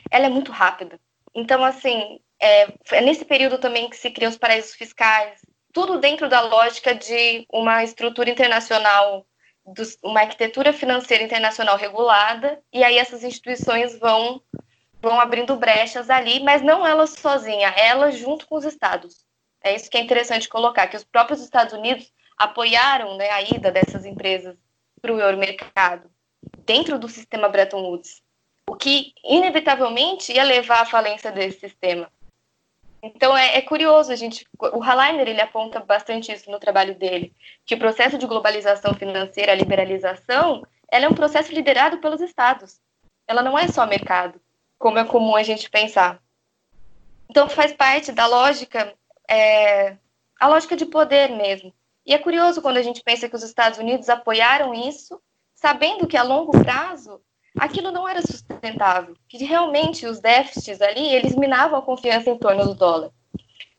ela 0.09 0.25
é 0.25 0.29
muito 0.29 0.51
rápida. 0.51 0.99
Então, 1.33 1.63
assim, 1.63 2.19
é, 2.41 2.73
é 2.91 3.01
nesse 3.01 3.23
período 3.23 3.59
também 3.59 3.89
que 3.89 3.95
se 3.95 4.09
criam 4.09 4.31
os 4.31 4.37
paraísos 4.37 4.73
fiscais, 4.73 5.39
tudo 5.71 5.99
dentro 5.99 6.27
da 6.27 6.41
lógica 6.41 6.93
de 6.93 7.45
uma 7.49 7.83
estrutura 7.83 8.29
internacional, 8.29 9.25
uma 10.03 10.21
arquitetura 10.21 10.73
financeira 10.73 11.23
internacional 11.23 11.77
regulada, 11.77 12.61
e 12.73 12.83
aí 12.83 12.97
essas 12.97 13.23
instituições 13.23 13.97
vão, 13.99 14.41
vão 15.01 15.19
abrindo 15.19 15.55
brechas 15.55 16.09
ali, 16.09 16.41
mas 16.41 16.61
não 16.61 16.85
elas 16.85 17.11
sozinhas, 17.11 17.73
elas 17.77 18.17
junto 18.17 18.47
com 18.47 18.55
os 18.55 18.65
estados. 18.65 19.23
É 19.63 19.75
isso 19.75 19.89
que 19.89 19.97
é 19.97 20.01
interessante 20.01 20.49
colocar, 20.49 20.87
que 20.87 20.97
os 20.97 21.03
próprios 21.03 21.41
Estados 21.41 21.73
Unidos 21.73 22.11
apoiaram 22.37 23.15
né, 23.17 23.29
a 23.29 23.41
ida 23.43 23.71
dessas 23.71 24.03
empresas 24.03 24.57
para 24.99 25.13
o 25.13 25.19
euromercado, 25.19 26.09
dentro 26.65 26.97
do 26.97 27.07
sistema 27.07 27.47
Bretton 27.47 27.83
Woods, 27.83 28.23
o 28.67 28.75
que 28.75 29.13
inevitavelmente 29.23 30.33
ia 30.33 30.43
levar 30.43 30.81
à 30.81 30.85
falência 30.85 31.31
desse 31.31 31.59
sistema. 31.59 32.11
Então 33.03 33.35
é, 33.35 33.57
é, 33.57 33.61
curioso 33.61 34.11
a 34.11 34.15
gente, 34.15 34.45
o 34.59 34.83
Halainer 34.83 35.27
ele 35.27 35.41
aponta 35.41 35.79
bastante 35.79 36.31
isso 36.31 36.51
no 36.51 36.59
trabalho 36.59 36.93
dele, 36.95 37.35
que 37.65 37.73
o 37.73 37.79
processo 37.79 38.17
de 38.17 38.27
globalização 38.27 38.93
financeira, 38.93 39.51
a 39.51 39.55
liberalização, 39.55 40.63
ela 40.87 41.05
é 41.05 41.09
um 41.09 41.15
processo 41.15 41.51
liderado 41.51 41.97
pelos 41.97 42.21
estados. 42.21 42.79
Ela 43.27 43.41
não 43.41 43.57
é 43.57 43.67
só 43.67 43.85
mercado, 43.87 44.39
como 44.77 44.99
é 44.99 45.05
comum 45.05 45.35
a 45.35 45.41
gente 45.41 45.69
pensar. 45.69 46.21
Então 47.29 47.49
faz 47.49 47.73
parte 47.73 48.11
da 48.11 48.27
lógica, 48.27 48.93
é, 49.27 49.97
a 50.39 50.47
lógica 50.47 50.75
de 50.75 50.85
poder 50.85 51.29
mesmo. 51.29 51.73
E 52.05 52.13
é 52.13 52.17
curioso 52.17 52.61
quando 52.61 52.77
a 52.77 52.81
gente 52.81 53.01
pensa 53.03 53.29
que 53.29 53.35
os 53.35 53.43
Estados 53.43 53.79
Unidos 53.79 54.09
apoiaram 54.09 54.73
isso, 54.73 55.19
sabendo 55.55 56.07
que 56.07 56.17
a 56.17 56.23
longo 56.23 56.51
prazo 56.51 57.21
aquilo 57.57 57.91
não 57.91 58.07
era 58.07 58.21
sustentável, 58.21 59.15
que 59.27 59.43
realmente 59.43 60.05
os 60.05 60.19
déficits 60.19 60.81
ali, 60.81 61.13
eles 61.13 61.35
minavam 61.35 61.79
a 61.79 61.81
confiança 61.81 62.29
em 62.29 62.37
torno 62.37 62.65
do 62.65 62.75
dólar. 62.75 63.11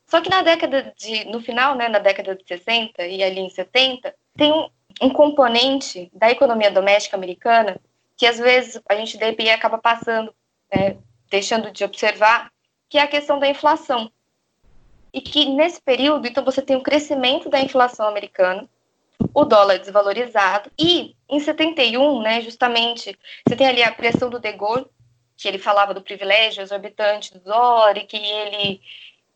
Só 0.06 0.20
que 0.20 0.28
na 0.28 0.42
década 0.42 0.92
de, 0.96 1.24
no 1.24 1.40
final, 1.40 1.74
né, 1.74 1.88
na 1.88 1.98
década 1.98 2.34
de 2.36 2.44
60 2.46 3.06
e 3.06 3.22
ali 3.22 3.40
em 3.40 3.48
70, 3.48 4.14
tem 4.36 4.52
um, 4.52 4.68
um 5.00 5.10
componente 5.10 6.10
da 6.12 6.30
economia 6.30 6.70
doméstica 6.70 7.16
americana 7.16 7.80
que 8.16 8.26
às 8.26 8.38
vezes 8.38 8.80
a 8.88 8.94
gente 8.94 9.18
DPI 9.18 9.50
acaba 9.50 9.78
passando, 9.78 10.32
né, 10.72 10.96
deixando 11.30 11.70
de 11.70 11.82
observar, 11.82 12.52
que 12.88 12.98
é 12.98 13.02
a 13.02 13.08
questão 13.08 13.38
da 13.38 13.48
inflação. 13.48 14.12
E 15.12 15.20
que 15.20 15.46
nesse 15.46 15.80
período, 15.80 16.26
então, 16.28 16.44
você 16.44 16.62
tem 16.62 16.76
um 16.76 16.82
crescimento 16.82 17.48
da 17.48 17.60
inflação 17.60 18.06
americana, 18.06 18.68
o 19.34 19.44
dólar 19.44 19.78
desvalorizado. 19.78 20.70
E 20.78 21.16
em 21.32 21.40
71, 21.40 22.20
né, 22.20 22.40
justamente, 22.42 23.18
você 23.46 23.56
tem 23.56 23.66
ali 23.66 23.82
a 23.82 23.90
pressão 23.90 24.28
do 24.28 24.38
De 24.38 24.52
Gaulle, 24.52 24.86
que 25.36 25.48
ele 25.48 25.58
falava 25.58 25.94
do 25.94 26.02
privilégio 26.02 26.62
exorbitante 26.62 27.32
do 27.32 27.40
dólar 27.40 27.96
e 27.96 28.04
que 28.04 28.16
ele 28.16 28.80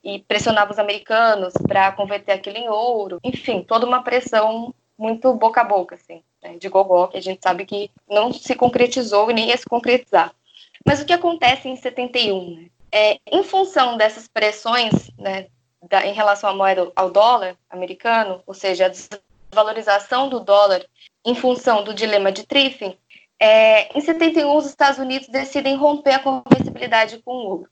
e 0.04 0.20
pressionava 0.20 0.70
os 0.70 0.78
americanos 0.78 1.52
para 1.66 1.90
converter 1.90 2.32
aquilo 2.32 2.56
em 2.56 2.68
ouro. 2.68 3.18
Enfim, 3.24 3.64
toda 3.64 3.84
uma 3.84 4.04
pressão 4.04 4.72
muito 4.96 5.34
boca 5.34 5.62
a 5.62 5.64
boca, 5.64 5.96
assim, 5.96 6.22
né, 6.40 6.56
de 6.58 6.68
gogó, 6.68 7.08
que 7.08 7.16
a 7.16 7.22
gente 7.22 7.40
sabe 7.42 7.66
que 7.66 7.90
não 8.08 8.32
se 8.32 8.54
concretizou 8.54 9.30
e 9.30 9.34
nem 9.34 9.48
ia 9.48 9.56
se 9.56 9.66
concretizar. 9.66 10.32
Mas 10.86 11.00
o 11.00 11.04
que 11.04 11.12
acontece 11.12 11.68
em 11.68 11.74
71? 11.74 12.54
Né? 12.54 12.66
É, 12.92 13.18
em 13.26 13.42
função 13.42 13.96
dessas 13.96 14.28
pressões 14.28 15.10
né, 15.18 15.48
da, 15.88 16.06
em 16.06 16.12
relação 16.12 16.48
à 16.50 16.54
moeda 16.54 16.92
ao 16.94 17.10
dólar 17.10 17.56
americano, 17.68 18.42
ou 18.46 18.54
seja, 18.54 18.86
a 18.86 18.92
valorização 19.56 20.28
do 20.28 20.38
dólar 20.38 20.84
em 21.24 21.34
função 21.34 21.82
do 21.82 21.94
dilema 21.94 22.30
de 22.30 22.46
Triffin, 22.46 22.96
é, 23.40 23.96
em 23.96 24.00
71 24.00 24.54
os 24.54 24.66
Estados 24.66 24.98
Unidos 24.98 25.28
decidem 25.28 25.76
romper 25.76 26.12
a 26.12 26.18
conversibilidade 26.18 27.18
com 27.24 27.32
o 27.32 27.48
ouro. 27.48 27.70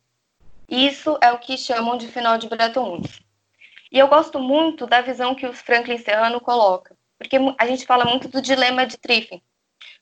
Isso 0.69 1.19
é 1.21 1.31
o 1.31 1.39
que 1.39 1.57
chamam 1.59 1.97
de 1.99 2.09
final 2.09 2.39
de 2.39 2.49
Bretton 2.49 2.89
Woods. 2.89 3.21
E 3.93 3.99
eu 3.99 4.09
gosto 4.09 4.41
muito 4.41 4.87
da 4.87 5.03
visão 5.03 5.35
que 5.35 5.47
o 5.47 5.53
Franklin 5.53 5.99
Serrano 5.99 6.41
coloca, 6.41 6.97
porque 7.19 7.37
a 7.59 7.67
gente 7.67 7.87
fala 7.87 8.05
muito 8.07 8.29
do 8.29 8.41
dilema 8.41 8.87
de 8.87 8.97
Triffin. 8.97 9.41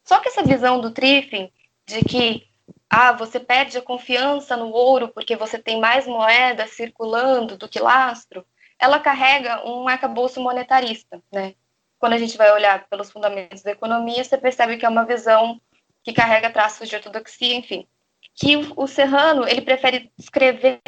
Só 0.04 0.20
que 0.20 0.28
essa 0.28 0.42
visão 0.42 0.80
do 0.80 0.92
Triffin 0.92 1.50
de 1.86 2.00
que 2.02 2.46
ah, 2.88 3.12
você 3.12 3.40
perde 3.40 3.76
a 3.76 3.82
confiança 3.82 4.56
no 4.56 4.70
ouro 4.70 5.08
porque 5.08 5.36
você 5.36 5.58
tem 5.58 5.80
mais 5.80 6.06
moeda 6.06 6.66
circulando 6.66 7.56
do 7.56 7.68
que 7.68 7.80
lastro, 7.80 8.46
ela 8.78 8.98
carrega 8.98 9.64
um 9.66 9.88
arcabouço 9.88 10.40
monetarista, 10.40 11.22
né? 11.32 11.54
Quando 12.02 12.14
a 12.14 12.18
gente 12.18 12.36
vai 12.36 12.50
olhar 12.50 12.84
pelos 12.88 13.12
fundamentos 13.12 13.62
da 13.62 13.70
economia, 13.70 14.24
você 14.24 14.36
percebe 14.36 14.76
que 14.76 14.84
é 14.84 14.88
uma 14.88 15.04
visão 15.04 15.60
que 16.02 16.12
carrega 16.12 16.50
traços 16.50 16.88
de 16.88 16.96
ortodoxia, 16.96 17.54
enfim. 17.54 17.86
Que 18.34 18.56
o 18.74 18.88
Serrano, 18.88 19.46
ele 19.46 19.60
prefere 19.60 20.10
escrever 20.18 20.80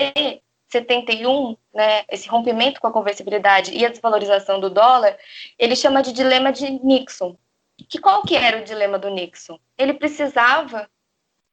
71, 0.66 1.56
né, 1.72 2.02
esse 2.10 2.28
rompimento 2.28 2.80
com 2.80 2.88
a 2.88 2.92
conversibilidade 2.92 3.72
e 3.72 3.86
a 3.86 3.90
desvalorização 3.90 4.58
do 4.58 4.68
dólar, 4.68 5.16
ele 5.56 5.76
chama 5.76 6.02
de 6.02 6.12
dilema 6.12 6.50
de 6.50 6.68
Nixon. 6.84 7.36
Que 7.88 8.00
qual 8.00 8.22
que 8.22 8.34
era 8.34 8.60
o 8.60 8.64
dilema 8.64 8.98
do 8.98 9.08
Nixon? 9.08 9.60
Ele 9.78 9.94
precisava 9.94 10.90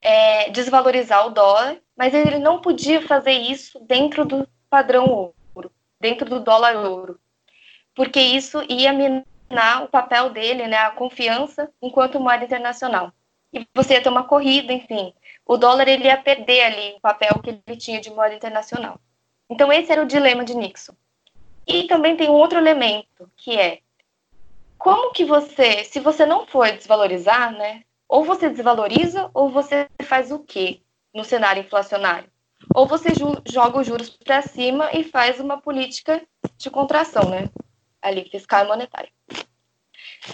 é, 0.02 0.50
desvalorizar 0.50 1.28
o 1.28 1.30
dólar, 1.30 1.78
mas 1.96 2.16
ele 2.16 2.40
não 2.40 2.62
podia 2.62 3.00
fazer 3.08 3.34
isso 3.34 3.80
dentro 3.82 4.26
do 4.26 4.48
padrão 4.68 5.06
ouro, 5.54 5.72
dentro 6.00 6.28
do 6.28 6.40
dólar 6.40 6.76
ouro, 6.78 7.20
porque 7.94 8.20
isso 8.20 8.64
ia 8.68 8.92
minar 8.92 9.24
o 9.84 9.88
papel 9.88 10.30
dele, 10.30 10.68
né, 10.68 10.78
a 10.78 10.92
confiança 10.92 11.70
enquanto 11.82 12.20
moeda 12.20 12.46
internacional. 12.46 13.12
E 13.54 13.68
você 13.74 13.96
ia 13.96 14.02
ter 14.02 14.10
uma 14.10 14.24
corrida, 14.24 14.72
enfim. 14.72 15.14
O 15.46 15.58
dólar 15.58 15.88
ele 15.88 16.06
ia 16.06 16.18
perder 16.18 16.64
ali 16.64 16.94
o 16.96 17.02
papel 17.02 17.40
que 17.44 17.50
ele 17.50 17.78
tinha 17.78 18.00
de 18.00 18.10
moeda 18.10 18.36
internacional. 18.36 19.00
Então 19.50 19.72
esse 19.72 19.92
era 19.92 20.02
o 20.02 20.08
dilema 20.08 20.46
de 20.46 20.56
Nixon. 20.56 20.94
E 21.68 21.84
também 21.84 22.16
tem 22.16 22.30
um 22.30 22.34
outro 22.34 22.58
elemento, 22.58 23.30
que 23.36 23.58
é 23.58 23.80
como 24.78 25.12
que 25.12 25.24
você, 25.24 25.84
se 25.84 26.00
você 26.00 26.26
não 26.26 26.48
for 26.48 26.72
desvalorizar, 26.72 27.52
né, 27.52 27.84
ou 28.10 28.26
você 28.26 28.50
desvaloriza, 28.50 29.30
ou 29.34 29.50
você 29.50 29.88
faz 30.04 30.32
o 30.32 30.40
quê 30.40 30.82
no 31.14 31.24
cenário 31.24 31.62
inflacionário? 31.62 32.30
Ou 32.74 32.86
você 32.86 33.10
joga 33.46 33.80
os 33.80 33.88
juros 33.88 34.10
para 34.10 34.42
cima 34.42 34.90
e 34.92 35.04
faz 35.04 35.40
uma 35.40 35.62
política 35.62 36.22
de 36.58 36.70
contração, 36.70 37.30
né? 37.30 37.50
Ali, 38.02 38.28
fiscal 38.30 38.66
e 38.66 38.68
monetária. 38.68 39.10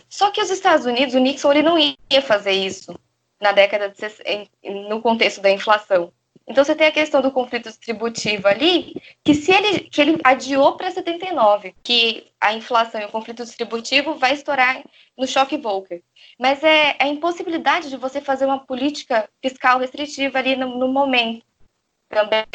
Só 0.10 0.32
que 0.32 0.42
os 0.42 0.50
Estados 0.50 0.86
Unidos, 0.86 1.16
o 1.16 1.20
Nixon, 1.20 1.52
ele 1.52 1.64
não 1.64 1.78
ia 1.78 2.22
fazer 2.22 2.52
isso 2.52 2.98
na 3.40 3.52
década 3.52 3.90
de 3.90 3.98
60, 3.98 4.50
no 4.90 5.02
contexto 5.02 5.42
da 5.42 5.52
inflação. 5.52 6.12
Então 6.48 6.64
você 6.64 6.76
tem 6.76 6.88
a 6.88 6.92
questão 6.92 7.22
do 7.22 7.32
conflito 7.32 7.68
distributivo 7.68 8.48
ali, 8.48 8.96
que 9.24 9.34
se 9.34 9.52
ele 9.52 9.82
que 9.82 10.00
ele 10.00 10.18
adiou 10.24 10.78
para 10.78 10.90
79, 10.90 11.76
que 11.84 12.26
a 12.40 12.54
inflação 12.54 13.02
e 13.02 13.06
o 13.06 13.12
conflito 13.12 13.44
distributivo 13.44 14.16
vai 14.16 14.34
estourar 14.34 14.82
no 15.18 15.28
choque 15.28 15.58
Volcker. 15.58 16.02
Mas 16.40 16.64
é 16.64 16.96
a 17.00 17.08
impossibilidade 17.08 17.90
de 17.90 17.98
você 17.98 18.22
fazer 18.22 18.46
uma 18.46 18.60
política 18.60 19.30
fiscal 19.42 19.80
restritiva 19.80 20.40
ali 20.40 20.56
no, 20.56 20.78
no 20.78 20.88
momento 20.88 21.46
também 22.10 22.46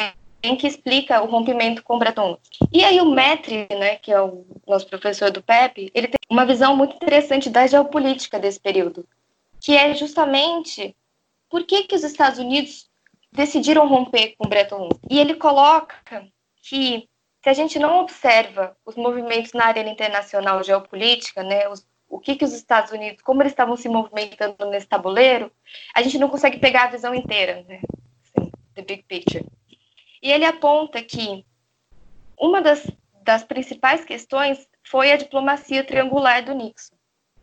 que 0.57 0.67
explica 0.67 1.21
o 1.23 1.25
rompimento 1.25 1.81
com 1.83 1.97
Bretton 1.97 2.31
Woods. 2.31 2.49
E 2.71 2.83
aí 2.83 2.99
o 2.99 3.09
Metri, 3.09 3.65
né, 3.71 3.95
que 3.95 4.11
é 4.11 4.21
o 4.21 4.45
nosso 4.67 4.85
professor 4.87 5.31
do 5.31 5.41
PEP, 5.41 5.89
ele 5.95 6.07
tem 6.07 6.19
uma 6.29 6.45
visão 6.45 6.75
muito 6.75 6.95
interessante 6.95 7.49
da 7.49 7.65
geopolítica 7.65 8.37
desse 8.37 8.59
período, 8.59 9.07
que 9.61 9.75
é 9.75 9.93
justamente 9.95 10.95
por 11.49 11.63
que, 11.65 11.83
que 11.83 11.95
os 11.95 12.03
Estados 12.03 12.39
Unidos 12.39 12.89
decidiram 13.31 13.87
romper 13.87 14.35
com 14.37 14.49
Bretton 14.49 14.81
Woods. 14.81 14.99
E 15.09 15.17
ele 15.17 15.35
coloca 15.35 15.95
que 16.61 17.07
se 17.41 17.49
a 17.49 17.53
gente 17.53 17.79
não 17.79 17.99
observa 17.99 18.75
os 18.85 18.95
movimentos 18.95 19.53
na 19.53 19.65
arena 19.65 19.89
internacional 19.89 20.61
geopolítica, 20.63 21.41
né, 21.41 21.69
os, 21.69 21.85
o 22.09 22.19
que, 22.19 22.35
que 22.35 22.45
os 22.45 22.53
Estados 22.53 22.91
Unidos, 22.91 23.21
como 23.21 23.41
eles 23.41 23.53
estavam 23.53 23.77
se 23.77 23.87
movimentando 23.87 24.69
nesse 24.69 24.87
tabuleiro, 24.87 25.51
a 25.95 26.01
gente 26.01 26.17
não 26.17 26.29
consegue 26.29 26.59
pegar 26.59 26.83
a 26.83 26.91
visão 26.91 27.15
inteira, 27.15 27.65
né, 27.67 27.81
assim, 28.21 28.51
the 28.75 28.81
big 28.81 29.03
picture. 29.03 29.45
E 30.23 30.31
ele 30.31 30.45
aponta 30.45 31.03
que 31.03 31.45
uma 32.39 32.61
das, 32.61 32.89
das 33.23 33.43
principais 33.43 34.05
questões 34.05 34.65
foi 34.81 35.11
a 35.11 35.17
diplomacia 35.17 35.83
triangular 35.83 36.45
do 36.45 36.55
Nixon. 36.55 36.95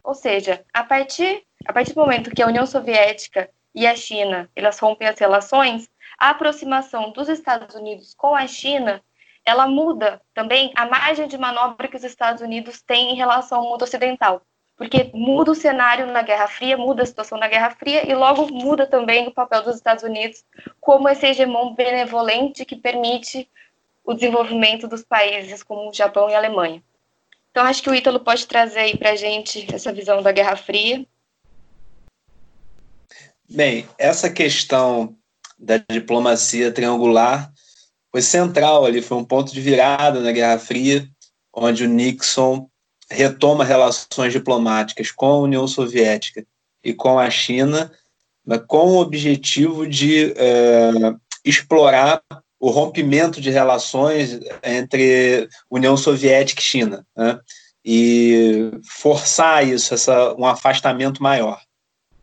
Ou 0.03 0.15
seja, 0.15 0.65
a 0.73 0.83
partir, 0.83 1.45
a 1.67 1.75
partir 1.75 1.93
do 1.93 2.01
momento 2.01 2.31
que 2.31 2.43
a 2.43 2.47
União 2.47 2.65
Soviética 2.65 3.51
e 3.75 3.87
a 3.87 3.95
China 3.95 4.51
elas 4.57 4.79
rompem 4.79 5.07
as 5.07 5.19
relações, 5.19 5.91
a 6.19 6.31
aproximação 6.31 7.13
dos 7.13 7.29
Estados 7.29 7.75
Unidos 7.75 8.15
com 8.15 8.35
a 8.35 8.47
China 8.47 9.03
ela 9.45 9.67
muda 9.67 10.21
também 10.33 10.73
a 10.75 10.87
margem 10.87 11.29
de 11.29 11.37
manobra 11.37 11.89
que 11.89 11.97
os 11.97 12.05
Estados 12.05 12.43
Unidos 12.43 12.81
têm 12.81 13.13
em 13.13 13.17
relação 13.17 13.59
ao 13.59 13.69
mundo 13.69 13.83
ocidental, 13.83 14.43
porque 14.81 15.11
muda 15.13 15.51
o 15.51 15.55
cenário 15.55 16.07
na 16.07 16.23
Guerra 16.23 16.49
Fria, 16.49 16.75
muda 16.75 17.03
a 17.03 17.07
situação 17.07 17.37
na 17.37 17.49
Guerra 17.49 17.71
Fria 17.73 18.11
e 18.11 18.15
logo 18.15 18.51
muda 18.51 18.87
também 18.87 19.29
o 19.29 19.31
papel 19.31 19.63
dos 19.63 19.77
Estados 19.77 20.03
Unidos 20.03 20.43
como 20.81 21.07
esse 21.07 21.27
hegemon 21.27 21.75
benevolente 21.75 22.65
que 22.65 22.75
permite 22.75 23.47
o 24.03 24.15
desenvolvimento 24.15 24.89
dos 24.89 25.03
países 25.03 25.63
como 25.63 25.91
o 25.91 25.93
Japão 25.93 26.31
e 26.31 26.35
a 26.35 26.39
Alemanha. 26.39 26.83
Então 27.51 27.63
acho 27.67 27.83
que 27.83 27.91
o 27.91 27.95
Ítalo 27.95 28.21
pode 28.21 28.47
trazer 28.47 28.79
aí 28.79 28.97
para 28.97 29.11
a 29.11 29.17
gente 29.17 29.67
essa 29.71 29.93
visão 29.93 30.23
da 30.23 30.33
Guerra 30.33 30.57
Fria 30.57 31.05
Bem, 33.47 33.87
essa 33.99 34.31
questão 34.31 35.15
da 35.59 35.77
diplomacia 35.91 36.73
triangular 36.73 37.53
foi 38.11 38.23
central 38.23 38.87
ali, 38.87 39.03
foi 39.03 39.19
um 39.19 39.25
ponto 39.27 39.53
de 39.53 39.61
virada 39.61 40.21
na 40.21 40.33
Guerra 40.33 40.59
Fria, 40.59 41.07
onde 41.53 41.85
o 41.85 41.89
Nixon 41.89 42.67
retoma 43.11 43.65
relações 43.65 44.33
diplomáticas 44.33 45.11
com 45.11 45.27
a 45.27 45.39
União 45.39 45.67
Soviética 45.67 46.47
e 46.83 46.95
com 46.95 47.19
a 47.19 47.29
China, 47.29 47.93
com 48.67 48.89
o 48.89 49.01
objetivo 49.01 49.87
de 49.87 50.33
é, 50.37 50.91
explorar 51.45 52.23
o 52.59 52.71
rompimento 52.71 53.41
de 53.41 53.51
relações 53.51 54.39
entre 54.63 55.49
União 55.71 55.97
Soviética 55.97 56.61
e 56.61 56.65
China, 56.65 57.07
né? 57.17 57.41
e 57.85 58.71
forçar 58.85 59.67
isso, 59.67 59.95
essa, 59.95 60.35
um 60.35 60.45
afastamento 60.45 61.23
maior. 61.23 61.61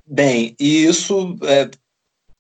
Bem, 0.06 0.56
e 0.60 0.86
isso 0.86 1.38
é, 1.44 1.70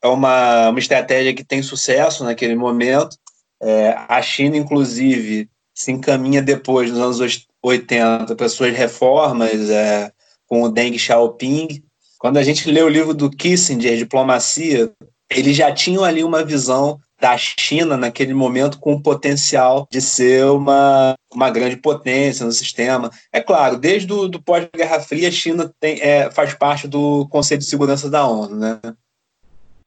é 0.03 0.07
uma, 0.07 0.69
uma 0.69 0.79
estratégia 0.79 1.33
que 1.33 1.43
tem 1.43 1.61
sucesso 1.61 2.23
naquele 2.23 2.55
momento. 2.55 3.17
É, 3.61 3.95
a 4.07 4.21
China, 4.21 4.55
inclusive, 4.55 5.49
se 5.73 5.91
encaminha 5.91 6.41
depois, 6.41 6.91
nos 6.91 6.99
anos 6.99 7.47
80, 7.67 8.35
para 8.35 8.49
suas 8.49 8.75
reformas 8.75 9.69
é, 9.69 10.11
com 10.47 10.63
o 10.63 10.69
Deng 10.69 10.97
Xiaoping. 10.97 11.83
Quando 12.17 12.37
a 12.37 12.43
gente 12.43 12.69
lê 12.71 12.81
o 12.81 12.89
livro 12.89 13.13
do 13.13 13.29
Kissinger, 13.29 13.97
Diplomacia, 13.97 14.91
eles 15.29 15.55
já 15.55 15.71
tinham 15.71 16.03
ali 16.03 16.23
uma 16.23 16.43
visão 16.43 16.99
da 17.19 17.35
China 17.37 17.97
naquele 17.97 18.33
momento 18.33 18.79
com 18.79 18.93
o 18.93 19.01
potencial 19.01 19.87
de 19.91 19.99
ser 20.01 20.45
uma, 20.45 21.15
uma 21.33 21.49
grande 21.49 21.77
potência 21.77 22.45
no 22.45 22.51
sistema. 22.51 23.11
É 23.33 23.41
claro, 23.41 23.77
desde 23.77 24.11
o 24.13 24.41
pós-Guerra 24.41 24.99
Fria, 24.99 25.27
a 25.27 25.31
China 25.31 25.73
tem, 25.79 25.99
é, 26.01 26.29
faz 26.29 26.53
parte 26.53 26.87
do 26.87 27.27
Conselho 27.29 27.59
de 27.59 27.65
Segurança 27.65 28.09
da 28.09 28.25
ONU, 28.27 28.55
né? 28.55 28.79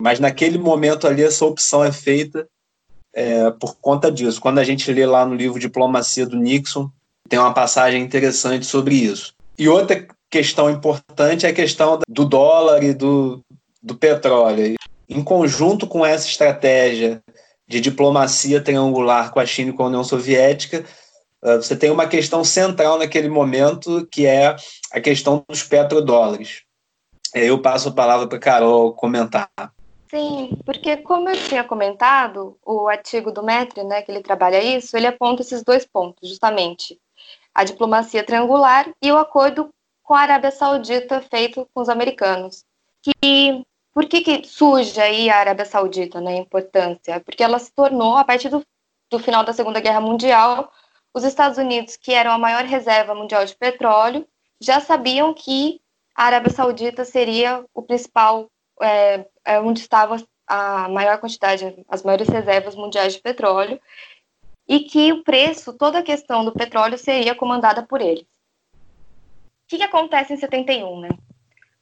Mas 0.01 0.19
naquele 0.19 0.59
momento 0.59 1.07
ali 1.07 1.23
essa 1.23 1.45
opção 1.45 1.85
é 1.85 1.93
feita 1.93 2.49
é, 3.15 3.51
por 3.51 3.77
conta 3.77 4.11
disso. 4.11 4.41
Quando 4.41 4.59
a 4.59 4.65
gente 4.65 4.91
lê 4.93 5.07
lá 5.07 5.25
no 5.25 5.35
livro 5.35 5.61
Diplomacia 5.61 6.27
do 6.27 6.37
Nixon, 6.37 6.91
tem 7.31 7.39
uma 7.39 7.55
passagem 7.55 8.03
interessante 8.03 8.67
sobre 8.67 8.97
isso. 8.97 9.33
E 9.57 9.69
outra 9.69 10.07
questão 10.29 10.69
importante 10.69 11.47
é 11.47 11.49
a 11.49 11.55
questão 11.55 12.01
do 12.07 12.25
dólar 12.27 12.83
e 12.83 12.93
do, 12.93 13.43
do 13.83 13.95
petróleo 13.95 14.77
em 15.09 15.25
conjunto 15.25 15.87
com 15.87 16.05
essa 16.07 16.27
estratégia 16.27 17.23
de 17.67 17.81
diplomacia 17.81 18.61
triangular 18.61 19.33
com 19.33 19.41
a 19.41 19.47
China 19.47 19.71
e 19.71 19.73
com 19.73 19.85
a 19.85 19.87
União 19.87 20.05
Soviética, 20.05 20.85
eh, 21.43 21.57
você 21.57 21.77
tem 21.77 21.91
uma 21.91 22.07
questão 22.07 22.45
central 22.45 22.99
naquele 22.99 23.29
momento, 23.29 24.07
que 24.11 24.27
é 24.27 24.55
a 24.93 25.01
questão 25.01 25.45
dos 25.49 25.63
petrodólares. 25.65 26.63
Eu 27.35 27.61
passo 27.61 27.89
a 27.89 27.93
palavra 27.93 28.27
para 28.27 28.39
Carol 28.39 28.93
comentar. 28.93 29.49
Sim, 30.11 30.59
porque 30.65 30.97
como 30.97 31.29
eu 31.29 31.37
tinha 31.37 31.63
comentado, 31.63 32.57
o 32.65 32.89
artigo 32.89 33.31
do 33.31 33.43
Metri, 33.43 33.85
né, 33.85 34.03
que 34.03 34.11
ele 34.11 34.23
trabalha 34.23 34.63
isso, 34.63 34.97
ele 34.97 35.07
aponta 35.07 35.43
esses 35.43 35.63
dois 35.63 35.85
pontos, 35.85 36.29
justamente. 36.29 36.99
A 37.55 37.65
diplomacia 37.65 38.25
triangular 38.25 38.91
e 39.03 39.11
o 39.11 39.19
acordo 39.19 39.73
com 40.03 40.15
a 40.15 40.21
Arábia 40.21 40.51
Saudita 40.51 41.21
feito 41.21 41.69
com 41.73 41.81
os 41.81 41.89
americanos, 41.89 42.65
que 43.03 43.65
por 43.93 44.07
que, 44.07 44.21
que 44.21 44.47
surge 44.47 45.01
aí 45.01 45.29
a 45.29 45.39
Arábia 45.39 45.65
Saudita, 45.65 46.21
né, 46.21 46.37
importância? 46.37 47.21
Porque 47.21 47.43
ela 47.43 47.59
se 47.59 47.73
tornou, 47.73 48.17
a 48.17 48.25
partir 48.25 48.49
do, 48.49 48.65
do 49.11 49.19
final 49.19 49.45
da 49.45 49.53
Segunda 49.53 49.81
Guerra 49.81 50.01
Mundial, 50.01 50.73
os 51.13 51.25
Estados 51.25 51.59
Unidos, 51.59 51.97
que 51.97 52.13
eram 52.13 52.31
a 52.31 52.39
maior 52.39 52.65
reserva 52.65 53.15
mundial 53.15 53.45
de 53.45 53.57
petróleo, 53.57 54.27
já 54.61 54.81
sabiam 54.81 55.35
que 55.35 55.81
a 56.15 56.25
Arábia 56.25 56.53
Saudita 56.53 57.05
seria 57.05 57.65
o 57.75 57.83
principal, 57.83 58.49
é, 58.81 59.27
é 59.45 59.61
onde 59.61 59.81
estava 59.81 60.17
a 60.47 60.89
maior 60.89 61.19
quantidade, 61.19 61.85
as 61.89 62.03
maiores 62.03 62.29
reservas 62.29 62.75
mundiais 62.75 63.15
de 63.15 63.21
petróleo, 63.21 63.81
e 64.71 64.85
que 64.85 65.13
o 65.13 65.25
preço, 65.25 65.73
toda 65.73 65.99
a 65.99 66.03
questão 66.03 66.45
do 66.45 66.53
petróleo 66.53 66.97
seria 66.97 67.35
comandada 67.35 67.83
por 67.83 68.01
eles. 68.01 68.23
O 68.73 69.67
que, 69.67 69.79
que 69.79 69.83
acontece 69.83 70.33
em 70.33 70.37
71, 70.37 71.01
né? 71.01 71.09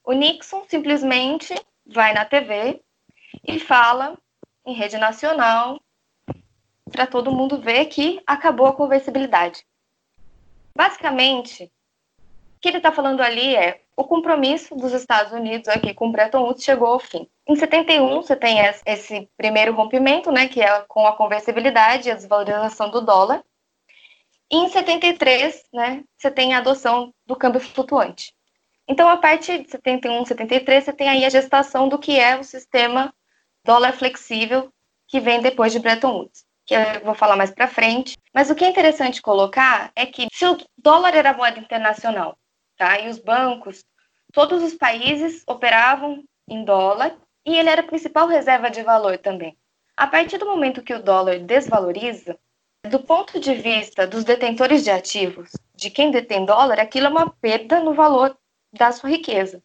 O 0.02 0.14
Nixon 0.14 0.64
simplesmente 0.66 1.54
vai 1.84 2.14
na 2.14 2.24
TV 2.24 2.82
e 3.46 3.60
fala 3.60 4.16
em 4.64 4.72
rede 4.72 4.96
nacional 4.96 5.78
para 6.90 7.06
todo 7.06 7.30
mundo 7.30 7.60
ver 7.60 7.84
que 7.86 8.22
acabou 8.26 8.66
a 8.66 8.74
conversibilidade. 8.74 9.66
Basicamente, 10.74 11.70
o 12.56 12.58
que 12.58 12.68
ele 12.68 12.78
está 12.78 12.90
falando 12.90 13.20
ali 13.20 13.54
é 13.54 13.84
o 13.98 14.04
compromisso 14.04 14.76
dos 14.76 14.92
Estados 14.92 15.32
Unidos 15.32 15.66
aqui 15.66 15.92
com 15.92 16.12
Bretton 16.12 16.44
Woods 16.44 16.62
chegou 16.62 16.86
ao 16.86 17.00
fim. 17.00 17.28
Em 17.48 17.56
71, 17.56 18.22
você 18.22 18.36
tem 18.36 18.58
esse 18.86 19.28
primeiro 19.36 19.74
rompimento, 19.74 20.30
né, 20.30 20.46
que 20.46 20.62
é 20.62 20.84
com 20.86 21.04
a 21.04 21.16
conversibilidade 21.16 22.08
e 22.08 22.12
a 22.12 22.14
desvalorização 22.14 22.90
do 22.92 23.00
dólar. 23.00 23.42
E 24.48 24.56
em 24.56 24.68
73, 24.68 25.64
né, 25.74 26.04
você 26.16 26.30
tem 26.30 26.54
a 26.54 26.58
adoção 26.58 27.12
do 27.26 27.34
câmbio 27.34 27.60
flutuante. 27.60 28.32
Então, 28.86 29.08
a 29.08 29.16
partir 29.16 29.64
de 29.64 29.70
71, 29.72 30.24
73, 30.26 30.84
você 30.84 30.92
tem 30.92 31.08
aí 31.08 31.24
a 31.24 31.28
gestação 31.28 31.88
do 31.88 31.98
que 31.98 32.20
é 32.20 32.38
o 32.38 32.44
sistema 32.44 33.12
dólar 33.64 33.94
flexível 33.94 34.72
que 35.08 35.18
vem 35.18 35.40
depois 35.40 35.72
de 35.72 35.80
Bretton 35.80 36.12
Woods, 36.12 36.44
que 36.64 36.74
eu 36.74 37.04
vou 37.04 37.16
falar 37.16 37.34
mais 37.34 37.50
para 37.50 37.66
frente. 37.66 38.16
Mas 38.32 38.48
o 38.48 38.54
que 38.54 38.64
é 38.64 38.68
interessante 38.68 39.20
colocar 39.20 39.90
é 39.96 40.06
que 40.06 40.28
se 40.32 40.46
o 40.46 40.56
dólar 40.76 41.16
era 41.16 41.34
moeda 41.34 41.58
internacional, 41.58 42.38
tá? 42.78 42.98
E 43.00 43.08
os 43.08 43.18
bancos, 43.18 43.84
todos 44.32 44.62
os 44.62 44.74
países 44.74 45.42
operavam 45.46 46.24
em 46.48 46.64
dólar 46.64 47.14
e 47.44 47.56
ele 47.56 47.68
era 47.68 47.82
a 47.82 47.86
principal 47.86 48.26
reserva 48.28 48.70
de 48.70 48.82
valor 48.82 49.18
também. 49.18 49.58
A 49.96 50.06
partir 50.06 50.38
do 50.38 50.46
momento 50.46 50.82
que 50.82 50.94
o 50.94 51.02
dólar 51.02 51.40
desvaloriza, 51.40 52.38
do 52.88 53.00
ponto 53.00 53.40
de 53.40 53.54
vista 53.54 54.06
dos 54.06 54.22
detentores 54.24 54.84
de 54.84 54.90
ativos, 54.90 55.50
de 55.74 55.90
quem 55.90 56.10
detém 56.10 56.44
dólar, 56.44 56.78
aquilo 56.78 57.06
é 57.06 57.10
uma 57.10 57.28
perda 57.28 57.80
no 57.80 57.92
valor 57.92 58.38
da 58.72 58.92
sua 58.92 59.10
riqueza. 59.10 59.62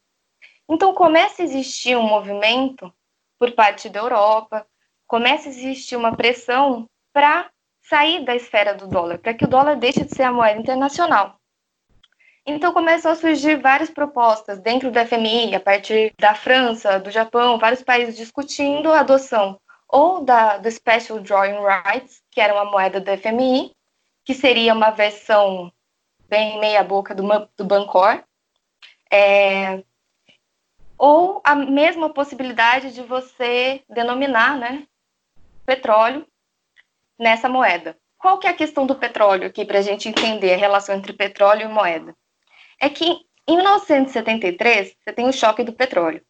Então 0.68 0.93
começa 0.93 1.41
a 1.41 1.45
existir 1.45 1.95
um 1.95 2.07
movimento 2.07 2.91
por 3.38 3.51
parte 3.51 3.89
da 3.89 3.99
Europa, 3.99 4.66
começa 5.05 5.47
a 5.47 5.51
existir 5.51 5.95
uma 5.95 6.16
pressão 6.16 6.89
para 7.14 7.51
sair 7.84 8.26
da 8.26 8.36
esfera 8.36 8.74
do 8.74 8.88
dólar, 8.88 9.20
para 9.20 9.34
que 9.34 9.45
o 9.45 9.47
dólar 9.47 9.76
deixe 9.76 10.03
de 10.03 10.16
ser 10.16 10.24
a 10.24 10.32
moeda 10.32 10.59
internacional. 10.59 11.39
Então 12.45 12.73
começam 12.73 13.11
a 13.11 13.15
surgir 13.15 13.55
várias 13.55 13.89
propostas 13.89 14.59
dentro 14.59 14.91
do 14.91 14.99
FMI, 14.99 15.55
a 15.55 15.59
partir 15.59 16.13
da 16.19 16.35
França, 16.35 16.99
do 16.99 17.09
Japão, 17.09 17.57
vários 17.57 17.81
países 17.81 18.17
discutindo 18.17 18.91
a 18.91 18.99
adoção 18.99 19.59
ou 19.87 20.25
da, 20.25 20.57
do 20.57 20.69
Special 20.71 21.19
Drawing 21.19 21.59
Rights, 21.63 22.21
que 22.31 22.41
era 22.41 22.53
uma 22.53 22.65
moeda 22.65 22.99
do 22.99 23.17
FMI, 23.17 23.71
que 24.25 24.33
seria 24.33 24.73
uma 24.73 24.89
versão 24.89 25.71
bem 26.27 26.59
meia-boca 26.59 27.13
do, 27.13 27.23
do 27.55 27.63
Bancor, 27.63 28.23
é, 29.11 29.83
ou 30.97 31.41
a 31.43 31.53
mesma 31.53 32.11
possibilidade 32.11 32.91
de 32.91 33.03
você 33.03 33.83
denominar 33.87 34.57
né, 34.57 34.87
petróleo 35.63 36.25
nessa 37.19 37.47
moeda. 37.47 37.95
Qual 38.17 38.39
que 38.39 38.47
é 38.47 38.49
a 38.49 38.55
questão 38.55 38.87
do 38.87 38.95
petróleo 38.95 39.45
aqui 39.45 39.63
para 39.63 39.77
a 39.77 39.81
gente 39.83 40.09
entender 40.09 40.55
a 40.55 40.57
relação 40.57 40.95
entre 40.95 41.13
petróleo 41.13 41.69
e 41.69 41.71
moeda? 41.71 42.15
É 42.84 42.89
que 42.89 43.05
em 43.47 43.55
1973 43.55 44.93
você 44.99 45.13
tem 45.13 45.25
o 45.27 45.34
choque 45.34 45.63
do 45.63 45.71
petróleo. 45.71 46.21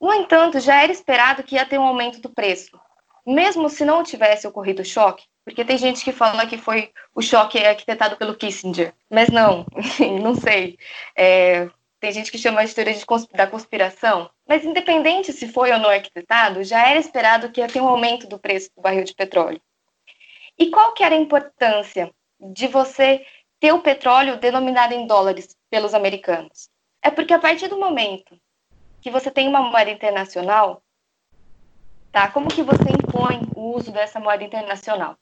No 0.00 0.12
entanto, 0.12 0.58
já 0.58 0.82
era 0.82 0.90
esperado 0.90 1.44
que 1.44 1.54
ia 1.54 1.64
ter 1.64 1.78
um 1.78 1.86
aumento 1.86 2.20
do 2.20 2.28
preço, 2.28 2.78
mesmo 3.24 3.68
se 3.68 3.84
não 3.84 4.02
tivesse 4.02 4.46
ocorrido 4.48 4.82
o 4.82 4.84
choque, 4.84 5.24
porque 5.44 5.64
tem 5.64 5.78
gente 5.78 6.04
que 6.04 6.10
fala 6.10 6.46
que 6.46 6.58
foi 6.58 6.90
o 7.14 7.22
choque 7.22 7.64
arquitetado 7.64 8.16
pelo 8.16 8.34
Kissinger, 8.34 8.92
mas 9.08 9.28
não, 9.28 9.64
não 10.20 10.34
sei. 10.34 10.76
É, 11.16 11.70
tem 12.00 12.10
gente 12.10 12.32
que 12.32 12.38
chama 12.38 12.66
de 12.66 12.74
teoria 12.74 12.94
de 12.94 13.06
consp 13.06 13.32
da 13.32 13.46
conspiração, 13.46 14.28
mas 14.46 14.64
independente 14.64 15.32
se 15.32 15.46
foi 15.46 15.70
ou 15.70 15.78
não 15.78 15.88
arquitetado, 15.88 16.64
já 16.64 16.88
era 16.88 16.98
esperado 16.98 17.50
que 17.50 17.60
ia 17.60 17.68
ter 17.68 17.80
um 17.80 17.88
aumento 17.88 18.26
do 18.26 18.40
preço 18.40 18.70
do 18.76 18.82
barril 18.82 19.04
de 19.04 19.14
petróleo. 19.14 19.60
E 20.58 20.68
qual 20.68 20.92
que 20.94 21.04
era 21.04 21.14
a 21.14 21.18
importância 21.18 22.12
de 22.40 22.66
você 22.66 23.24
ter 23.60 23.72
o 23.72 23.80
petróleo 23.80 24.38
denominado 24.38 24.94
em 24.94 25.06
dólares 25.06 25.56
pelos 25.70 25.94
americanos. 25.94 26.68
É 27.02 27.10
porque 27.10 27.32
a 27.32 27.38
partir 27.38 27.68
do 27.68 27.78
momento 27.78 28.38
que 29.00 29.10
você 29.10 29.30
tem 29.30 29.48
uma 29.48 29.60
moeda 29.60 29.90
internacional, 29.90 30.82
tá? 32.10 32.28
Como 32.30 32.48
que 32.48 32.62
você 32.62 32.90
impõe 32.90 33.48
o 33.54 33.76
uso 33.76 33.92
dessa 33.92 34.18
moeda 34.18 34.44
internacional? 34.44 35.16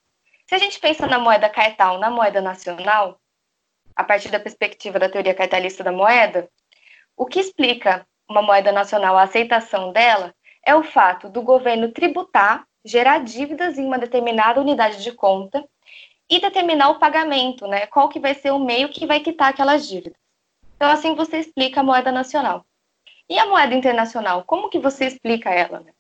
Se 0.47 0.55
a 0.55 0.59
gente 0.59 0.78
pensa 0.78 1.07
na 1.07 1.18
moeda 1.18 1.49
cartal, 1.49 1.99
na 1.99 2.11
moeda 2.11 2.41
nacional, 2.41 3.18
a 3.97 4.05
partir 4.05 4.30
da 4.30 4.41
perspectiva 4.41 4.99
da 4.99 5.09
teoria 5.09 5.35
cartalista 5.35 5.85
da 5.85 5.93
moeda, 5.93 6.49
o 7.16 7.26
que 7.26 7.41
explica 7.41 8.07
uma 8.28 8.43
moeda 8.43 8.72
nacional, 8.72 9.16
a 9.16 9.22
aceitação 9.22 9.93
dela, 9.93 10.35
é 10.64 10.74
o 10.74 10.82
fato 10.82 11.28
do 11.28 11.43
governo 11.43 11.93
tributar, 11.93 12.66
gerar 12.85 13.18
dívidas 13.18 13.78
em 13.78 13.85
uma 13.85 13.99
determinada 13.99 14.61
unidade 14.61 15.03
de 15.03 15.12
conta 15.12 15.64
e 16.30 16.40
determinar 16.40 16.90
o 16.90 16.98
pagamento, 16.98 17.66
né? 17.66 17.86
Qual 17.86 18.08
que 18.08 18.20
vai 18.20 18.34
ser 18.34 18.50
o 18.50 18.58
meio 18.58 18.88
que 18.88 19.06
vai 19.06 19.20
quitar 19.20 19.48
aquelas 19.48 19.86
dívidas. 19.86 20.18
Então, 20.76 20.90
assim 20.90 21.14
você 21.14 21.38
explica 21.38 21.80
a 21.80 21.84
moeda 21.84 22.10
nacional. 22.10 22.64
E 23.28 23.38
a 23.38 23.46
moeda 23.46 23.74
internacional, 23.74 24.44
como 24.44 24.68
que 24.68 24.78
você 24.78 25.06
explica 25.06 25.50
ela? 25.50 25.80
Né? 25.80 25.92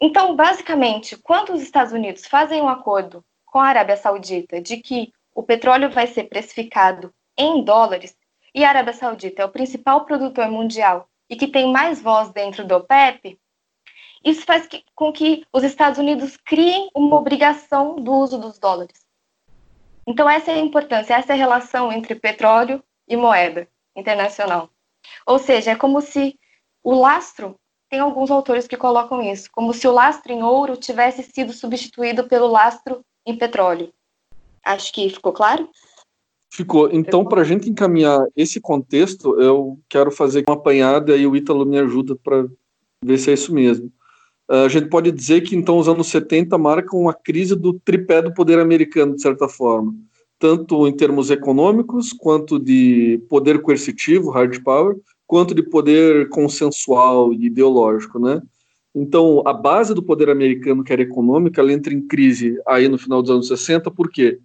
Então, 0.00 0.34
basicamente, 0.34 1.16
quando 1.16 1.52
os 1.52 1.62
Estados 1.62 1.92
Unidos 1.92 2.26
fazem 2.26 2.62
um 2.62 2.68
acordo 2.68 3.24
com 3.44 3.58
a 3.58 3.66
Arábia 3.66 3.96
Saudita 3.96 4.60
de 4.60 4.78
que 4.78 5.12
o 5.34 5.42
petróleo 5.42 5.90
vai 5.90 6.06
ser 6.06 6.24
precificado 6.24 7.12
em 7.36 7.62
dólares, 7.62 8.16
e 8.54 8.64
a 8.64 8.68
Arábia 8.68 8.92
Saudita 8.92 9.42
é 9.42 9.44
o 9.44 9.50
principal 9.50 10.04
produtor 10.04 10.48
mundial 10.48 11.08
e 11.28 11.36
que 11.36 11.48
tem 11.48 11.72
mais 11.72 12.00
voz 12.00 12.30
dentro 12.30 12.64
do 12.64 12.76
OPEP, 12.76 13.38
isso 14.24 14.44
faz 14.46 14.66
que, 14.66 14.84
com 14.94 15.12
que 15.12 15.44
os 15.52 15.62
Estados 15.64 15.98
Unidos 15.98 16.36
criem 16.36 16.88
uma 16.94 17.16
obrigação 17.16 17.96
do 17.96 18.12
uso 18.12 18.38
dos 18.38 18.58
dólares. 18.58 19.03
Então, 20.06 20.28
essa 20.28 20.50
é 20.50 20.54
a 20.54 20.60
importância, 20.60 21.14
essa 21.14 21.32
é 21.32 21.34
a 21.34 21.38
relação 21.38 21.92
entre 21.92 22.14
petróleo 22.14 22.82
e 23.08 23.16
moeda 23.16 23.68
internacional. 23.96 24.70
Ou 25.26 25.38
seja, 25.38 25.72
é 25.72 25.76
como 25.76 26.00
se 26.00 26.38
o 26.82 26.94
lastro, 26.94 27.56
tem 27.88 28.00
alguns 28.00 28.30
autores 28.30 28.66
que 28.66 28.76
colocam 28.76 29.22
isso, 29.22 29.48
como 29.52 29.72
se 29.72 29.86
o 29.86 29.92
lastro 29.92 30.32
em 30.32 30.42
ouro 30.42 30.76
tivesse 30.76 31.22
sido 31.22 31.52
substituído 31.52 32.28
pelo 32.28 32.46
lastro 32.46 33.04
em 33.24 33.36
petróleo. 33.36 33.92
Acho 34.64 34.92
que 34.92 35.08
ficou 35.10 35.32
claro? 35.32 35.68
Ficou. 36.50 36.90
Então, 36.92 37.24
para 37.24 37.40
a 37.40 37.44
gente 37.44 37.68
encaminhar 37.68 38.26
esse 38.36 38.60
contexto, 38.60 39.40
eu 39.40 39.78
quero 39.88 40.10
fazer 40.10 40.44
uma 40.46 40.56
apanhada 40.56 41.16
e 41.16 41.26
o 41.26 41.34
Ítalo 41.34 41.66
me 41.66 41.78
ajuda 41.78 42.16
para 42.16 42.46
ver 43.02 43.18
se 43.18 43.30
é 43.30 43.34
isso 43.34 43.52
mesmo. 43.52 43.92
Uh, 44.50 44.64
a 44.66 44.68
gente 44.68 44.88
pode 44.88 45.10
dizer 45.10 45.40
que 45.40 45.56
então 45.56 45.78
os 45.78 45.88
anos 45.88 46.08
70 46.08 46.56
marcam 46.58 47.00
uma 47.00 47.14
crise 47.14 47.56
do 47.56 47.72
tripé 47.72 48.20
do 48.20 48.34
poder 48.34 48.58
americano, 48.58 49.14
de 49.14 49.22
certa 49.22 49.48
forma, 49.48 49.94
tanto 50.38 50.86
em 50.86 50.92
termos 50.94 51.30
econômicos, 51.30 52.12
quanto 52.12 52.58
de 52.58 53.22
poder 53.28 53.62
coercitivo, 53.62 54.30
hard 54.30 54.62
power, 54.62 54.96
quanto 55.26 55.54
de 55.54 55.62
poder 55.62 56.28
consensual 56.28 57.32
e 57.32 57.46
ideológico, 57.46 58.18
né? 58.18 58.42
Então, 58.94 59.42
a 59.44 59.52
base 59.52 59.92
do 59.92 60.02
poder 60.02 60.30
americano, 60.30 60.84
que 60.84 60.92
era 60.92 61.02
econômica, 61.02 61.60
ela 61.60 61.72
entra 61.72 61.92
em 61.92 62.00
crise 62.00 62.60
aí 62.66 62.88
no 62.88 62.96
final 62.96 63.20
dos 63.22 63.30
anos 63.30 63.48
60, 63.48 63.90
por 63.90 64.08
quê? 64.08 64.38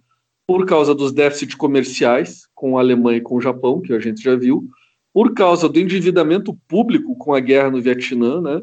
Por 0.46 0.66
causa 0.66 0.92
dos 0.92 1.12
déficits 1.12 1.54
comerciais 1.54 2.48
com 2.54 2.76
a 2.76 2.80
Alemanha 2.80 3.18
e 3.18 3.22
com 3.22 3.36
o 3.36 3.40
Japão, 3.40 3.80
que 3.80 3.92
a 3.92 4.00
gente 4.00 4.20
já 4.20 4.34
viu, 4.34 4.68
por 5.12 5.34
causa 5.34 5.68
do 5.68 5.78
endividamento 5.78 6.58
público 6.66 7.14
com 7.14 7.32
a 7.32 7.38
guerra 7.38 7.70
no 7.70 7.80
Vietnã, 7.80 8.40
né? 8.40 8.62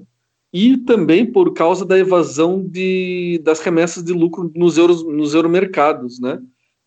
E 0.52 0.78
também 0.78 1.26
por 1.26 1.54
causa 1.54 1.86
da 1.86 1.98
evasão 1.98 2.64
de, 2.64 3.40
das 3.44 3.60
remessas 3.60 4.04
de 4.04 4.14
lucro 4.14 4.52
nos, 4.56 4.78
euros, 4.78 5.04
nos 5.04 5.34
euromercados, 5.34 6.20
né? 6.20 6.40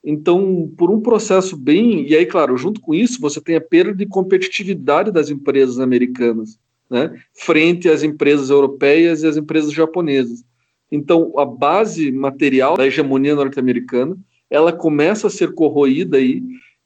Então, 0.02 0.72
por 0.78 0.90
um 0.90 1.00
processo 1.00 1.56
bem. 1.56 2.08
E 2.08 2.16
aí, 2.16 2.24
claro, 2.24 2.56
junto 2.56 2.80
com 2.80 2.94
isso, 2.94 3.20
você 3.20 3.40
tem 3.40 3.56
a 3.56 3.60
perda 3.60 3.94
de 3.94 4.06
competitividade 4.06 5.12
das 5.12 5.28
empresas 5.28 5.78
americanas, 5.78 6.58
né? 6.88 7.20
Frente 7.34 7.88
às 7.88 8.02
empresas 8.02 8.48
europeias 8.48 9.22
e 9.22 9.26
às 9.26 9.36
empresas 9.36 9.72
japonesas. 9.72 10.42
Então, 10.90 11.32
a 11.36 11.44
base 11.44 12.10
material 12.10 12.76
da 12.76 12.86
hegemonia 12.86 13.34
norte-americana 13.34 14.16
ela 14.50 14.72
começa 14.72 15.28
a 15.28 15.30
ser 15.30 15.54
corroída 15.54 16.16
aí, 16.16 16.42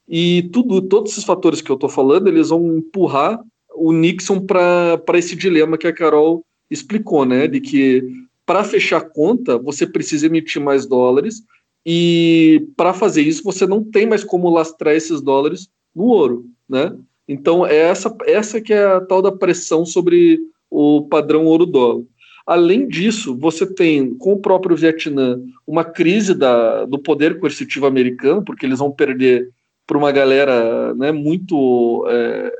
e 0.07 0.43
tudo, 0.53 0.83
todos 0.83 1.11
esses 1.11 1.23
fatores 1.23 1.61
que 1.61 1.71
eu 1.71 1.73
estou 1.73 1.89
falando, 1.89 2.27
eles 2.27 2.49
vão 2.49 2.77
empurrar 2.77 3.39
o 3.73 3.91
Nixon 3.91 4.39
para 4.39 5.01
esse 5.15 5.35
dilema 5.35 5.77
que 5.77 5.87
a 5.87 5.93
Carol 5.93 6.45
explicou, 6.69 7.25
né, 7.25 7.47
de 7.47 7.59
que 7.59 8.03
para 8.45 8.63
fechar 8.63 9.01
conta 9.01 9.57
você 9.57 9.87
precisa 9.87 10.27
emitir 10.27 10.61
mais 10.61 10.85
dólares 10.85 11.43
e 11.85 12.67
para 12.75 12.93
fazer 12.93 13.21
isso 13.21 13.43
você 13.43 13.65
não 13.65 13.83
tem 13.83 14.05
mais 14.05 14.23
como 14.23 14.49
lastrar 14.49 14.95
esses 14.95 15.21
dólares 15.21 15.69
no 15.95 16.05
ouro, 16.05 16.45
né? 16.67 16.95
Então 17.27 17.65
é 17.65 17.75
essa 17.75 18.15
essa 18.25 18.61
que 18.61 18.73
é 18.73 18.85
a 18.85 19.01
tal 19.01 19.21
da 19.21 19.31
pressão 19.31 19.85
sobre 19.85 20.39
o 20.69 21.07
padrão 21.07 21.45
ouro-dólar. 21.45 22.03
Além 22.45 22.87
disso, 22.87 23.35
você 23.35 23.65
tem 23.65 24.13
com 24.15 24.33
o 24.33 24.39
próprio 24.39 24.75
Vietnã 24.75 25.39
uma 25.65 25.83
crise 25.83 26.35
da, 26.35 26.85
do 26.85 26.99
poder 26.99 27.39
coercitivo 27.39 27.87
americano, 27.87 28.43
porque 28.43 28.65
eles 28.65 28.77
vão 28.77 28.91
perder 28.91 29.49
para 29.87 29.97
uma 29.97 30.11
galera 30.11 30.93
né, 30.93 31.11
muito 31.11 32.05
é, 32.07 32.53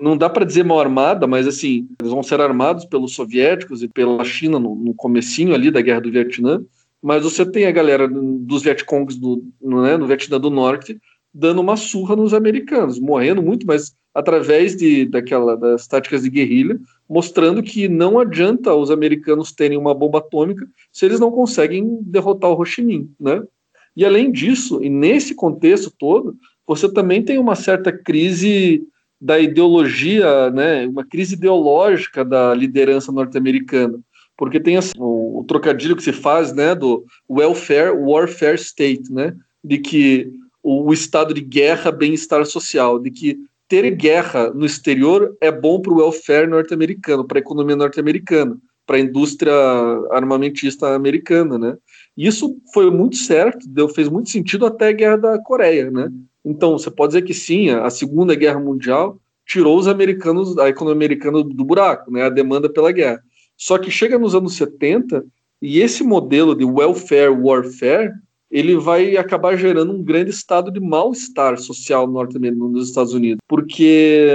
não 0.00 0.16
dá 0.16 0.28
para 0.28 0.44
dizer 0.44 0.64
mal 0.64 0.80
armada, 0.80 1.26
mas 1.26 1.46
assim, 1.46 1.88
eles 2.00 2.12
vão 2.12 2.22
ser 2.22 2.40
armados 2.40 2.84
pelos 2.84 3.14
soviéticos 3.14 3.82
e 3.82 3.88
pela 3.88 4.24
China 4.24 4.58
no, 4.58 4.74
no 4.74 4.94
comecinho 4.94 5.54
ali 5.54 5.70
da 5.70 5.80
Guerra 5.80 6.00
do 6.00 6.10
Vietnã. 6.10 6.62
mas 7.02 7.22
você 7.22 7.44
tem 7.44 7.66
a 7.66 7.72
galera 7.72 8.08
dos 8.08 8.62
Vietcongs 8.62 9.16
do, 9.18 9.44
né, 9.60 9.96
no 9.96 10.06
Vietnã 10.06 10.40
do 10.40 10.50
Norte 10.50 10.98
dando 11.32 11.60
uma 11.60 11.76
surra 11.76 12.16
nos 12.16 12.32
americanos, 12.32 12.98
morrendo 12.98 13.42
muito, 13.42 13.66
mas 13.66 13.94
através 14.14 14.74
de, 14.74 15.04
daquela, 15.04 15.54
das 15.54 15.86
táticas 15.86 16.22
de 16.22 16.30
guerrilha, 16.30 16.80
mostrando 17.06 17.62
que 17.62 17.86
não 17.86 18.18
adianta 18.18 18.74
os 18.74 18.90
americanos 18.90 19.52
terem 19.52 19.76
uma 19.76 19.94
bomba 19.94 20.18
atômica 20.18 20.66
se 20.90 21.04
eles 21.04 21.20
não 21.20 21.30
conseguem 21.30 21.98
derrotar 22.00 22.50
o 22.50 22.58
Ho 22.58 22.64
Chi 22.64 22.82
Minh, 22.82 23.10
né? 23.20 23.42
E 23.94 24.04
além 24.04 24.32
disso, 24.32 24.82
e 24.82 24.88
nesse 24.88 25.34
contexto 25.34 25.92
todo, 25.98 26.34
você 26.66 26.90
também 26.90 27.22
tem 27.22 27.38
uma 27.38 27.54
certa 27.54 27.92
crise 27.92 28.82
da 29.26 29.40
ideologia, 29.40 30.52
né, 30.52 30.86
uma 30.86 31.04
crise 31.04 31.34
ideológica 31.34 32.24
da 32.24 32.54
liderança 32.54 33.10
norte-americana, 33.10 33.98
porque 34.36 34.60
tem 34.60 34.76
assim, 34.76 34.92
o, 34.96 35.40
o, 35.40 35.44
trocadilho 35.44 35.96
que 35.96 36.02
se 36.04 36.12
faz, 36.12 36.52
né, 36.52 36.76
do 36.76 37.04
welfare 37.28 37.90
warfare 37.90 38.54
state, 38.54 39.12
né, 39.12 39.34
de 39.64 39.78
que 39.78 40.32
o, 40.62 40.90
o 40.90 40.92
estado 40.92 41.34
de 41.34 41.40
guerra, 41.40 41.90
bem-estar 41.90 42.46
social, 42.46 43.00
de 43.00 43.10
que 43.10 43.36
ter 43.66 43.90
guerra 43.96 44.50
no 44.50 44.64
exterior 44.64 45.36
é 45.40 45.50
bom 45.50 45.80
para 45.80 45.92
o 45.92 45.96
welfare 45.96 46.46
norte-americano, 46.46 47.24
para 47.24 47.38
a 47.38 47.40
economia 47.40 47.74
norte-americana, 47.74 48.56
para 48.86 48.96
a 48.96 49.00
indústria 49.00 49.52
armamentista 50.12 50.94
americana, 50.94 51.58
né? 51.58 51.76
Isso 52.16 52.56
foi 52.72 52.90
muito 52.90 53.16
certo, 53.16 53.68
deu, 53.68 53.88
fez 53.88 54.08
muito 54.08 54.30
sentido 54.30 54.64
até 54.64 54.88
a 54.88 54.92
Guerra 54.92 55.16
da 55.16 55.38
Coreia, 55.38 55.90
né? 55.90 56.10
Então, 56.44 56.78
você 56.78 56.90
pode 56.90 57.10
dizer 57.10 57.22
que 57.22 57.34
sim, 57.34 57.70
a 57.70 57.90
Segunda 57.90 58.34
Guerra 58.34 58.60
Mundial 58.60 59.20
tirou 59.44 59.78
os 59.78 59.86
americanos, 59.86 60.56
a 60.58 60.68
economia 60.68 60.96
americana 60.96 61.42
do 61.42 61.64
buraco, 61.64 62.10
né? 62.10 62.22
A 62.22 62.30
demanda 62.30 62.68
pela 62.72 62.90
guerra. 62.90 63.20
Só 63.56 63.78
que 63.78 63.90
chega 63.90 64.18
nos 64.18 64.34
anos 64.34 64.54
70 64.56 65.24
e 65.60 65.80
esse 65.80 66.02
modelo 66.02 66.54
de 66.54 66.64
welfare 66.64 67.30
warfare 67.30 68.12
ele 68.50 68.76
vai 68.76 69.16
acabar 69.16 69.56
gerando 69.56 69.92
um 69.92 70.02
grande 70.02 70.30
estado 70.30 70.70
de 70.70 70.78
mal-estar 70.78 71.58
social 71.58 72.06
norte-americano 72.06 72.68
nos 72.68 72.88
Estados 72.88 73.12
Unidos, 73.12 73.38
porque 73.48 74.28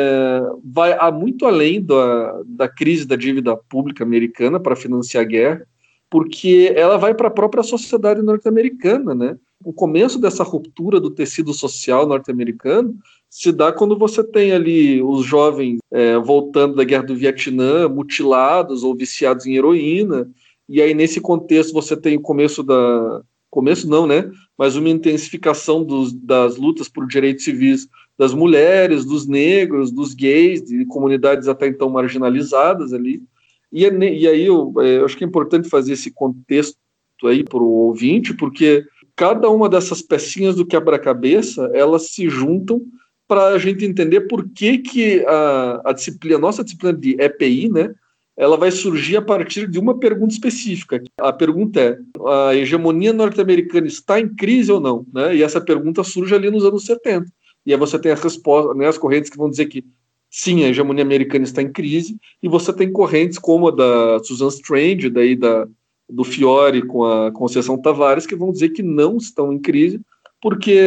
vai 0.63 0.93
muito 1.11 1.45
além 1.45 1.81
da, 1.81 2.41
da 2.45 2.67
crise 2.67 3.07
da 3.07 3.15
dívida 3.15 3.55
pública 3.55 4.03
americana 4.03 4.59
para 4.59 4.75
financiar 4.75 5.23
a 5.23 5.27
guerra, 5.27 5.67
porque 6.11 6.73
ela 6.75 6.97
vai 6.97 7.15
para 7.15 7.29
a 7.29 7.31
própria 7.31 7.63
sociedade 7.63 8.21
norte-americana, 8.21 9.15
né? 9.15 9.37
O 9.63 9.71
começo 9.71 10.19
dessa 10.19 10.43
ruptura 10.43 10.99
do 10.99 11.09
tecido 11.09 11.53
social 11.53 12.05
norte-americano 12.05 12.93
se 13.29 13.49
dá 13.49 13.71
quando 13.71 13.97
você 13.97 14.21
tem 14.21 14.51
ali 14.51 15.01
os 15.01 15.25
jovens 15.25 15.79
é, 15.89 16.17
voltando 16.17 16.75
da 16.75 16.83
guerra 16.83 17.03
do 17.03 17.15
Vietnã, 17.15 17.87
mutilados 17.87 18.83
ou 18.83 18.93
viciados 18.93 19.45
em 19.45 19.55
heroína, 19.55 20.29
e 20.67 20.81
aí 20.81 20.93
nesse 20.93 21.21
contexto 21.21 21.71
você 21.71 21.95
tem 21.95 22.17
o 22.17 22.21
começo 22.21 22.61
da, 22.61 23.21
começo 23.49 23.87
não, 23.87 24.05
né? 24.05 24.29
Mas 24.57 24.75
uma 24.75 24.89
intensificação 24.89 25.81
dos, 25.81 26.11
das 26.11 26.57
lutas 26.57 26.89
por 26.89 27.07
direitos 27.07 27.45
civis 27.45 27.87
das 28.17 28.33
mulheres, 28.33 29.05
dos 29.05 29.25
negros, 29.25 29.91
dos 29.91 30.13
gays, 30.13 30.61
de 30.61 30.85
comunidades 30.85 31.47
até 31.47 31.67
então 31.67 31.89
marginalizadas 31.89 32.91
ali. 32.91 33.23
E, 33.71 33.85
é 33.85 33.89
e 33.89 34.27
aí 34.27 34.45
eu, 34.45 34.73
é, 34.79 34.97
eu, 34.97 35.05
acho 35.05 35.17
que 35.17 35.23
é 35.23 35.27
importante 35.27 35.69
fazer 35.69 35.93
esse 35.93 36.11
contexto 36.11 36.77
aí 37.25 37.43
para 37.43 37.59
o 37.59 37.69
ouvinte, 37.69 38.33
porque 38.33 38.83
cada 39.15 39.49
uma 39.49 39.69
dessas 39.69 40.01
pecinhas 40.01 40.55
do 40.55 40.65
quebra-cabeça 40.65 41.69
elas 41.73 42.09
se 42.09 42.27
juntam 42.29 42.81
para 43.27 43.47
a 43.47 43.57
gente 43.57 43.85
entender 43.85 44.21
por 44.21 44.49
que, 44.49 44.79
que 44.79 45.25
a, 45.25 45.81
a 45.85 45.93
disciplina, 45.93 46.35
a 46.35 46.41
nossa 46.41 46.63
disciplina 46.63 46.97
de 46.97 47.15
EPI, 47.21 47.69
né, 47.69 47.93
ela 48.35 48.57
vai 48.57 48.71
surgir 48.71 49.17
a 49.17 49.21
partir 49.21 49.67
de 49.69 49.79
uma 49.79 49.97
pergunta 49.97 50.33
específica. 50.33 51.01
A 51.19 51.31
pergunta 51.31 51.79
é: 51.79 51.99
a 52.27 52.55
hegemonia 52.55 53.13
norte-americana 53.13 53.87
está 53.87 54.19
em 54.19 54.27
crise 54.27 54.71
ou 54.71 54.79
não? 54.79 55.05
Né? 55.13 55.35
E 55.35 55.43
essa 55.43 55.61
pergunta 55.61 56.03
surge 56.03 56.33
ali 56.33 56.49
nos 56.49 56.65
anos 56.65 56.85
70. 56.85 57.31
E 57.65 57.71
aí 57.71 57.79
você 57.79 57.99
tem 57.99 58.11
as 58.11 58.21
respostas, 58.21 58.75
né, 58.75 58.87
as 58.87 58.97
correntes 58.97 59.29
que 59.29 59.37
vão 59.37 59.49
dizer 59.49 59.67
que 59.67 59.85
sim, 60.31 60.63
a 60.63 60.69
hegemonia 60.69 61.03
americana 61.03 61.43
está 61.43 61.61
em 61.61 61.71
crise, 61.71 62.17
e 62.41 62.47
você 62.47 62.71
tem 62.71 62.89
correntes 62.89 63.37
como 63.37 63.67
a 63.67 63.71
da 63.71 64.23
Susan 64.23 64.47
Strange, 64.47 65.09
daí 65.09 65.35
da, 65.35 65.67
do 66.09 66.23
Fiore 66.23 66.81
com 66.87 67.03
a 67.03 67.31
Conceição 67.31 67.77
Tavares, 67.77 68.25
que 68.25 68.35
vão 68.35 68.51
dizer 68.51 68.69
que 68.69 68.81
não 68.81 69.17
estão 69.17 69.51
em 69.51 69.59
crise, 69.59 69.99
porque 70.41 70.79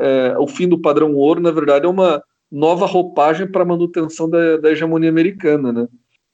é, 0.00 0.36
o 0.38 0.46
fim 0.46 0.68
do 0.68 0.78
padrão 0.78 1.14
ouro, 1.16 1.40
na 1.40 1.50
verdade, 1.50 1.84
é 1.84 1.88
uma 1.88 2.22
nova 2.50 2.86
roupagem 2.86 3.50
para 3.50 3.62
a 3.62 3.66
manutenção 3.66 4.30
da, 4.30 4.56
da 4.58 4.70
hegemonia 4.70 5.10
americana, 5.10 5.72
né? 5.72 5.88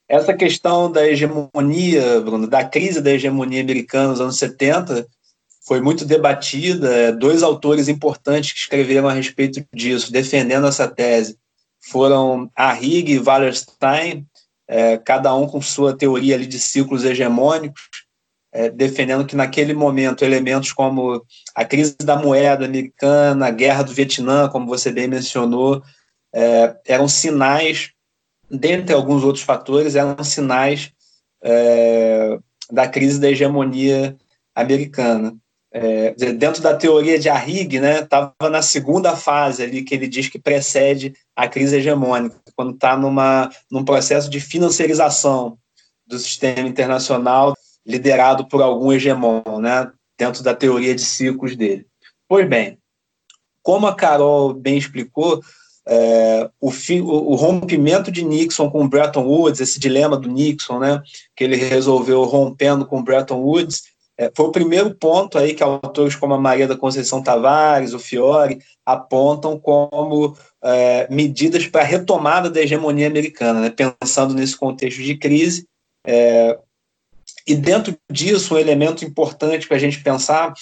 Essa 0.07 0.33
questão 0.33 0.91
da 0.91 1.07
hegemonia, 1.07 2.21
Bruno, 2.21 2.47
da 2.47 2.65
crise 2.65 3.01
da 3.01 3.11
hegemonia 3.11 3.61
americana 3.61 4.09
nos 4.09 4.21
anos 4.21 4.39
70, 4.39 5.07
foi 5.67 5.83
muito 5.83 6.07
debatida. 6.07 7.13
Dois 7.13 7.43
autores 7.43 7.89
importantes 7.89 8.53
que 8.53 8.59
escreveram 8.59 9.07
a 9.07 9.13
respeito 9.13 9.63
disso, 9.73 10.11
defendendo 10.11 10.67
essa 10.67 10.89
tese, 10.89 11.37
foram 11.81 12.51
Arrighi 12.55 13.15
e 13.15 13.19
Wallerstein, 13.19 14.27
é, 14.67 14.99
cada 14.99 15.35
um 15.35 15.47
com 15.47 15.61
sua 15.61 15.97
teoria 15.97 16.35
ali 16.35 16.47
de 16.47 16.59
ciclos 16.59 17.05
hegemônicos, 17.05 17.83
é, 18.53 18.71
defendendo 18.71 19.27
que 19.27 19.37
naquele 19.37 19.75
momento 19.75 20.25
elementos 20.25 20.73
como 20.73 21.23
a 21.55 21.65
crise 21.65 21.97
da 21.99 22.17
moeda 22.17 22.65
americana, 22.65 23.47
a 23.47 23.51
guerra 23.51 23.83
do 23.83 23.93
Vietnã, 23.93 24.49
como 24.49 24.67
você 24.67 24.91
bem 24.91 25.09
mencionou, 25.09 25.83
é, 26.35 26.77
eram 26.87 27.09
sinais 27.09 27.91
dentre 28.51 28.95
alguns 28.95 29.23
outros 29.25 29.45
fatores, 29.45 29.95
eram 29.95 30.23
sinais 30.25 30.93
é, 31.43 32.39
da 32.71 32.89
crise 32.89 33.21
da 33.21 33.31
hegemonia 33.31 34.17
americana. 34.55 35.37
É, 35.81 36.33
dentro 36.33 36.61
da 36.61 36.75
teoria 36.75 37.21
de 37.21 37.29
Arrighi, 37.29 37.79
né, 37.79 38.01
estava 38.01 38.35
na 38.51 38.61
segunda 38.61 39.15
fase 39.15 39.63
ali 39.63 39.85
que 39.85 39.95
ele 39.95 40.09
diz 40.09 40.29
que 40.29 40.39
precede 40.39 41.15
a 41.37 41.47
crise 41.47 41.77
hegemônica, 41.77 42.35
quando 42.57 42.75
está 42.75 42.97
num 42.97 43.85
processo 43.85 44.29
de 44.29 44.41
financiarização 44.41 45.57
do 46.05 46.19
sistema 46.19 46.67
internacional 46.67 47.55
liderado 47.87 48.49
por 48.49 48.61
algum 48.61 48.93
hegemon, 48.93 49.61
né, 49.61 49.89
dentro 50.19 50.43
da 50.43 50.53
teoria 50.53 50.97
de 50.97 51.03
ciclos 51.03 51.55
dele. 51.55 51.87
Pois 52.29 52.49
bem, 52.49 52.77
como 53.63 53.87
a 53.87 53.95
Carol 53.95 54.53
bem 54.53 54.77
explicou, 54.77 55.41
é, 55.87 56.51
o, 56.61 56.71
o, 56.71 57.33
o, 57.33 57.35
rompimento 57.37 58.11
de 58.11 58.25
Nixon 58.25 58.69
com 58.69 58.89
Bretton 58.89 59.25
Woods, 59.25 59.61
esse 59.61 59.79
dilema 59.79 60.17
do 60.17 60.29
Nixon, 60.29 60.81
né, 60.81 61.01
que 61.37 61.45
ele 61.45 61.55
resolveu 61.55 62.25
rompendo 62.25 62.85
com 62.85 63.03
Bretton 63.03 63.39
Woods, 63.39 63.85
é, 64.19 64.33
foi 64.35 64.47
o 64.47 64.53
primeiro 64.53 64.93
ponto 64.97 65.39
aí 65.39 65.55
que 65.55 65.63
autores 65.63 66.17
como 66.17 66.35
a 66.35 66.41
Maria 66.41 66.67
da 66.67 66.77
Conceição 66.77 67.23
Tavares, 67.23 67.95
o 67.95 68.01
Fiore, 68.01 68.59
apontam 68.85 69.59
como 69.59 70.37
é, 70.63 71.07
medidas 71.09 71.69
para 71.69 71.83
a 71.83 71.85
retomada 71.85 72.51
da 72.51 72.61
hegemonia 72.61 73.07
americana, 73.07 73.61
né, 73.61 73.71
pensando 73.71 74.35
nesse 74.35 74.57
contexto 74.57 75.01
de 75.01 75.17
crise. 75.17 75.67
É, 76.05 76.59
e 77.47 77.55
dentro 77.55 77.97
disso, 78.11 78.55
um 78.55 78.59
elemento 78.59 79.05
importante 79.05 79.69
para 79.69 79.77
a 79.77 79.81
gente 79.81 80.03
pensar 80.03 80.53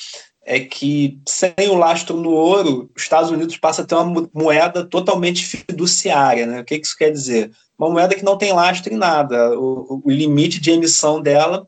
é 0.44 0.60
que 0.60 1.18
sem 1.26 1.54
o 1.68 1.74
lastro 1.74 2.16
no 2.16 2.30
ouro, 2.30 2.90
os 2.94 3.02
Estados 3.02 3.30
Unidos 3.30 3.56
passa 3.56 3.82
a 3.82 3.84
ter 3.84 3.96
uma 3.96 4.28
moeda 4.32 4.84
totalmente 4.84 5.44
fiduciária. 5.44 6.46
Né? 6.46 6.60
O 6.60 6.64
que 6.64 6.76
isso 6.76 6.96
quer 6.96 7.10
dizer? 7.10 7.50
Uma 7.76 7.90
moeda 7.90 8.14
que 8.14 8.24
não 8.24 8.38
tem 8.38 8.52
lastro 8.52 8.92
em 8.92 8.96
nada. 8.96 9.58
O, 9.58 10.02
o 10.04 10.10
limite 10.10 10.60
de 10.60 10.70
emissão 10.70 11.20
dela 11.20 11.66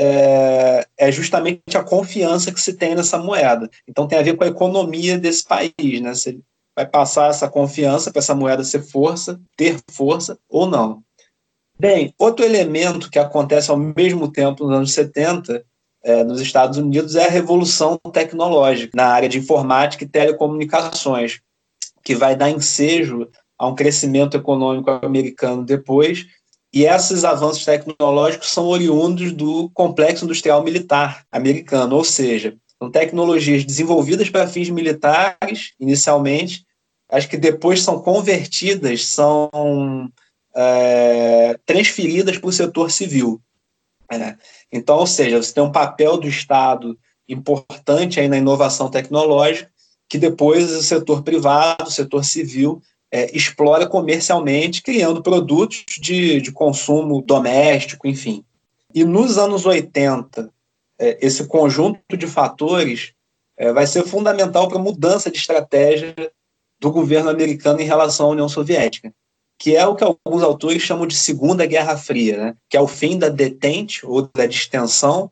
é, 0.00 0.86
é, 0.96 1.10
justamente 1.10 1.76
a 1.76 1.82
confiança 1.82 2.52
que 2.52 2.60
se 2.60 2.74
tem 2.74 2.94
nessa 2.94 3.18
moeda. 3.18 3.68
Então 3.86 4.06
tem 4.06 4.16
a 4.16 4.22
ver 4.22 4.36
com 4.36 4.44
a 4.44 4.48
economia 4.48 5.18
desse 5.18 5.44
país. 5.44 6.00
Né? 6.00 6.14
Você 6.14 6.38
vai 6.76 6.86
passar 6.86 7.30
essa 7.30 7.48
confiança 7.48 8.12
para 8.12 8.20
essa 8.20 8.34
moeda 8.34 8.62
ser 8.62 8.82
força, 8.82 9.40
ter 9.56 9.76
força 9.90 10.38
ou 10.48 10.68
não. 10.68 11.02
Bem, 11.80 12.14
outro 12.16 12.44
elemento 12.44 13.10
que 13.10 13.18
acontece 13.18 13.72
ao 13.72 13.76
mesmo 13.76 14.30
tempo 14.30 14.64
nos 14.64 14.76
anos 14.76 14.92
70 14.92 15.64
é, 16.04 16.22
nos 16.22 16.40
Estados 16.40 16.78
Unidos 16.78 17.16
é 17.16 17.26
a 17.26 17.30
revolução 17.30 17.98
tecnológica 18.12 18.92
na 18.94 19.06
área 19.06 19.28
de 19.28 19.38
informática 19.38 20.04
e 20.04 20.08
telecomunicações, 20.08 21.40
que 22.04 22.14
vai 22.14 22.36
dar 22.36 22.50
ensejo 22.50 23.28
a 23.58 23.66
um 23.66 23.74
crescimento 23.74 24.36
econômico 24.36 24.90
americano 24.90 25.64
depois. 25.64 26.24
E 26.72 26.84
esses 26.84 27.24
avanços 27.24 27.64
tecnológicos 27.64 28.50
são 28.50 28.66
oriundos 28.66 29.32
do 29.32 29.70
complexo 29.70 30.24
industrial 30.24 30.62
militar 30.62 31.24
americano, 31.32 31.96
ou 31.96 32.04
seja, 32.04 32.56
são 32.78 32.90
tecnologias 32.90 33.64
desenvolvidas 33.64 34.28
para 34.30 34.46
fins 34.46 34.68
militares, 34.68 35.72
inicialmente, 35.80 36.64
as 37.08 37.24
que 37.24 37.36
depois 37.36 37.82
são 37.82 38.00
convertidas, 38.00 39.06
são 39.06 39.50
é, 40.54 41.58
transferidas 41.64 42.38
para 42.38 42.48
o 42.48 42.52
setor 42.52 42.90
civil. 42.90 43.40
É. 44.10 44.36
Então, 44.72 44.98
ou 44.98 45.06
seja, 45.06 45.42
você 45.42 45.52
tem 45.52 45.62
um 45.62 45.72
papel 45.72 46.16
do 46.16 46.28
Estado 46.28 46.98
importante 47.28 48.20
aí 48.20 48.28
na 48.28 48.38
inovação 48.38 48.90
tecnológica, 48.90 49.70
que 50.08 50.16
depois 50.16 50.70
o 50.70 50.82
setor 50.82 51.22
privado, 51.22 51.84
o 51.84 51.90
setor 51.90 52.24
civil, 52.24 52.80
é, 53.10 53.34
explora 53.36 53.86
comercialmente, 53.86 54.82
criando 54.82 55.22
produtos 55.22 55.84
de, 55.98 56.40
de 56.40 56.52
consumo 56.52 57.22
doméstico, 57.22 58.06
enfim. 58.06 58.44
E 58.94 59.04
nos 59.04 59.38
anos 59.38 59.66
80, 59.66 60.50
é, 60.98 61.18
esse 61.24 61.46
conjunto 61.46 62.16
de 62.16 62.26
fatores 62.26 63.12
é, 63.56 63.72
vai 63.72 63.86
ser 63.86 64.04
fundamental 64.04 64.68
para 64.68 64.78
a 64.78 64.82
mudança 64.82 65.30
de 65.30 65.38
estratégia 65.38 66.14
do 66.80 66.90
governo 66.90 67.30
americano 67.30 67.80
em 67.80 67.86
relação 67.86 68.26
à 68.26 68.30
União 68.30 68.48
Soviética, 68.48 69.12
que 69.58 69.74
é 69.74 69.86
o 69.86 69.96
que 69.96 70.04
alguns 70.04 70.42
autores 70.42 70.82
chamam 70.82 71.06
de 71.06 71.16
Segunda 71.16 71.66
Guerra 71.66 71.96
Fria, 71.96 72.36
né? 72.36 72.54
que 72.68 72.76
é 72.76 72.80
o 72.80 72.86
fim 72.86 73.18
da 73.18 73.28
detente 73.28 74.06
ou 74.06 74.28
da 74.34 74.46
distensão, 74.46 75.30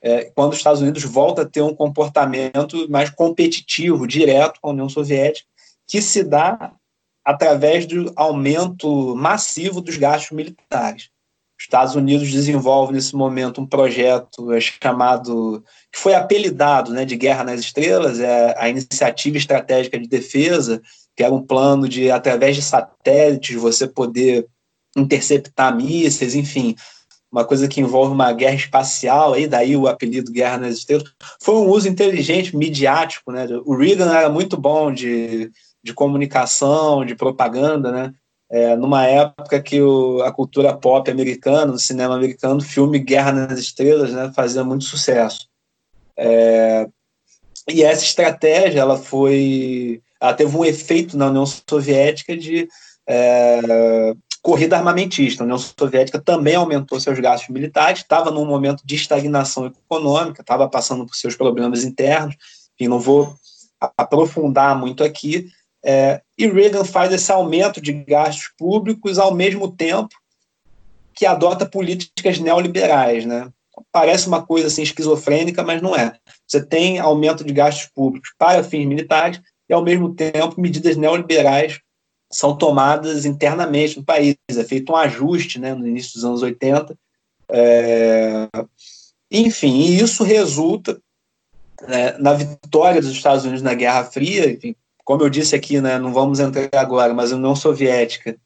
é, 0.00 0.26
quando 0.26 0.52
os 0.52 0.58
Estados 0.58 0.80
Unidos 0.80 1.02
volta 1.02 1.42
a 1.42 1.46
ter 1.46 1.62
um 1.62 1.74
comportamento 1.74 2.88
mais 2.88 3.10
competitivo, 3.10 4.06
direto 4.06 4.60
com 4.60 4.68
a 4.68 4.72
União 4.72 4.88
Soviética, 4.88 5.48
que 5.88 6.00
se 6.00 6.22
dá 6.22 6.72
através 7.26 7.86
do 7.86 8.12
aumento 8.14 9.16
massivo 9.16 9.80
dos 9.80 9.96
gastos 9.96 10.30
militares. 10.30 11.08
Os 11.58 11.64
Estados 11.64 11.96
Unidos 11.96 12.30
desenvolve 12.30 12.92
nesse 12.92 13.16
momento 13.16 13.60
um 13.60 13.66
projeto 13.66 14.52
é, 14.52 14.60
chamado, 14.60 15.64
que 15.90 15.98
foi 15.98 16.14
apelidado 16.14 16.92
né, 16.92 17.04
de 17.04 17.16
Guerra 17.16 17.42
nas 17.42 17.58
Estrelas, 17.60 18.20
é 18.20 18.54
a 18.56 18.68
Iniciativa 18.68 19.36
Estratégica 19.36 19.98
de 19.98 20.06
Defesa, 20.06 20.80
que 21.16 21.24
era 21.24 21.34
um 21.34 21.44
plano 21.44 21.88
de, 21.88 22.12
através 22.12 22.54
de 22.54 22.62
satélites, 22.62 23.56
você 23.56 23.88
poder 23.88 24.46
interceptar 24.96 25.74
mísseis, 25.74 26.34
enfim, 26.34 26.76
uma 27.32 27.44
coisa 27.44 27.66
que 27.66 27.80
envolve 27.80 28.12
uma 28.12 28.32
guerra 28.32 28.54
espacial, 28.54 29.32
aí 29.32 29.48
daí 29.48 29.76
o 29.76 29.88
apelido 29.88 30.30
Guerra 30.30 30.58
nas 30.58 30.76
Estrelas. 30.76 31.10
Foi 31.42 31.56
um 31.56 31.68
uso 31.68 31.88
inteligente, 31.88 32.56
midiático, 32.56 33.32
né? 33.32 33.46
O 33.64 33.76
Reagan 33.76 34.14
era 34.14 34.28
muito 34.28 34.56
bom 34.56 34.92
de, 34.92 35.50
de 35.86 35.94
comunicação, 35.94 37.04
de 37.04 37.14
propaganda, 37.14 37.92
né? 37.92 38.14
é, 38.50 38.76
numa 38.76 39.04
época 39.04 39.60
que 39.60 39.80
o, 39.80 40.22
a 40.22 40.32
cultura 40.32 40.76
pop 40.76 41.10
americana, 41.10 41.72
o 41.72 41.78
cinema 41.78 42.14
americano, 42.14 42.58
o 42.58 42.64
filme 42.64 42.98
Guerra 42.98 43.32
nas 43.32 43.58
Estrelas, 43.58 44.12
né, 44.12 44.32
fazia 44.34 44.62
muito 44.62 44.84
sucesso. 44.84 45.48
É, 46.16 46.88
e 47.68 47.82
essa 47.82 48.04
estratégia, 48.04 48.80
ela 48.80 48.96
foi, 48.96 50.00
ela 50.20 50.34
teve 50.34 50.56
um 50.56 50.64
efeito 50.64 51.16
na 51.16 51.26
União 51.28 51.44
Soviética 51.46 52.36
de 52.36 52.68
é, 53.08 54.14
corrida 54.40 54.76
armamentista. 54.76 55.42
A 55.42 55.44
União 55.44 55.58
Soviética 55.58 56.20
também 56.20 56.54
aumentou 56.54 57.00
seus 57.00 57.18
gastos 57.18 57.48
militares, 57.48 58.00
estava 58.00 58.30
num 58.30 58.46
momento 58.46 58.82
de 58.84 58.94
estagnação 58.94 59.66
econômica, 59.66 60.42
estava 60.42 60.68
passando 60.68 61.04
por 61.04 61.16
seus 61.16 61.34
problemas 61.34 61.82
internos, 61.82 62.36
e 62.78 62.86
não 62.86 63.00
vou 63.00 63.34
aprofundar 63.98 64.78
muito 64.78 65.02
aqui, 65.02 65.50
é, 65.88 66.20
e 66.36 66.48
Reagan 66.48 66.84
faz 66.84 67.12
esse 67.12 67.30
aumento 67.30 67.80
de 67.80 67.92
gastos 67.92 68.50
públicos 68.58 69.20
ao 69.20 69.32
mesmo 69.32 69.70
tempo 69.70 70.08
que 71.14 71.24
adota 71.24 71.64
políticas 71.64 72.40
neoliberais, 72.40 73.24
né? 73.24 73.48
Parece 73.92 74.26
uma 74.26 74.44
coisa 74.44 74.66
assim 74.66 74.82
esquizofrênica, 74.82 75.62
mas 75.62 75.80
não 75.80 75.94
é. 75.94 76.18
Você 76.44 76.60
tem 76.60 76.98
aumento 76.98 77.44
de 77.44 77.52
gastos 77.52 77.88
públicos 77.94 78.30
para 78.36 78.64
fins 78.64 78.84
militares 78.84 79.40
e 79.68 79.72
ao 79.72 79.84
mesmo 79.84 80.12
tempo 80.12 80.60
medidas 80.60 80.96
neoliberais 80.96 81.78
são 82.32 82.58
tomadas 82.58 83.24
internamente 83.24 83.96
no 83.96 84.04
país. 84.04 84.36
É 84.50 84.64
feito 84.64 84.92
um 84.92 84.96
ajuste, 84.96 85.60
né, 85.60 85.72
no 85.72 85.86
início 85.86 86.14
dos 86.14 86.24
anos 86.24 86.42
80. 86.42 86.98
É... 87.48 88.48
Enfim, 89.30 89.76
e 89.76 90.00
isso 90.00 90.24
resulta 90.24 91.00
né, 91.86 92.18
na 92.18 92.32
vitória 92.32 93.00
dos 93.00 93.12
Estados 93.12 93.44
Unidos 93.44 93.62
na 93.62 93.74
Guerra 93.74 94.04
Fria, 94.04 94.50
enfim, 94.50 94.74
como 95.06 95.22
eu 95.22 95.30
disse 95.30 95.54
aqui, 95.54 95.80
né, 95.80 96.00
não 96.00 96.12
vamos 96.12 96.40
entrar 96.40 96.68
agora, 96.74 97.14
mas 97.14 97.32
a 97.32 97.36
União 97.36 97.54
Soviética, 97.54 98.36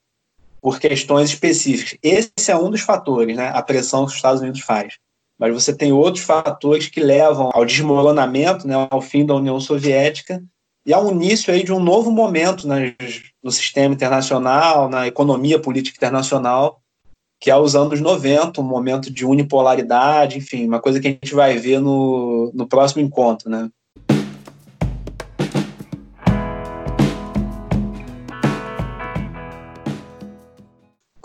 por 0.61 0.79
questões 0.79 1.31
específicas. 1.31 1.99
Esse 2.03 2.51
é 2.51 2.57
um 2.57 2.71
dos 2.71 2.83
fatores, 2.83 3.35
né, 3.35 3.51
a 3.55 3.63
pressão 3.63 4.05
que 4.05 4.11
os 4.11 4.17
Estados 4.17 4.43
Unidos 4.43 4.61
faz. 4.61 4.99
Mas 5.39 5.55
você 5.55 5.75
tem 5.75 5.91
outros 5.91 6.23
fatores 6.23 6.87
que 6.87 7.01
levam 7.01 7.49
ao 7.55 7.65
desmoronamento, 7.65 8.69
né, 8.69 8.75
ao 8.91 9.01
fim 9.01 9.25
da 9.25 9.35
União 9.35 9.59
Soviética 9.59 10.45
e 10.85 10.93
ao 10.93 11.11
início 11.11 11.51
aí 11.51 11.65
de 11.65 11.73
um 11.73 11.81
novo 11.81 12.11
momento 12.11 12.69
né, 12.69 12.95
no 13.43 13.51
sistema 13.51 13.95
internacional, 13.95 14.87
na 14.87 15.07
economia 15.07 15.59
política 15.59 15.97
internacional, 15.97 16.83
que 17.41 17.51
é 17.51 17.57
os 17.57 17.75
anos 17.75 18.03
90, 18.03 18.61
um 18.61 18.65
momento 18.65 19.11
de 19.11 19.25
unipolaridade, 19.25 20.37
enfim, 20.37 20.67
uma 20.67 20.79
coisa 20.79 21.01
que 21.01 21.09
a 21.09 21.11
gente 21.11 21.35
vai 21.35 21.57
ver 21.57 21.81
no, 21.81 22.53
no 22.53 22.69
próximo 22.69 23.01
encontro, 23.01 23.49
né? 23.49 23.71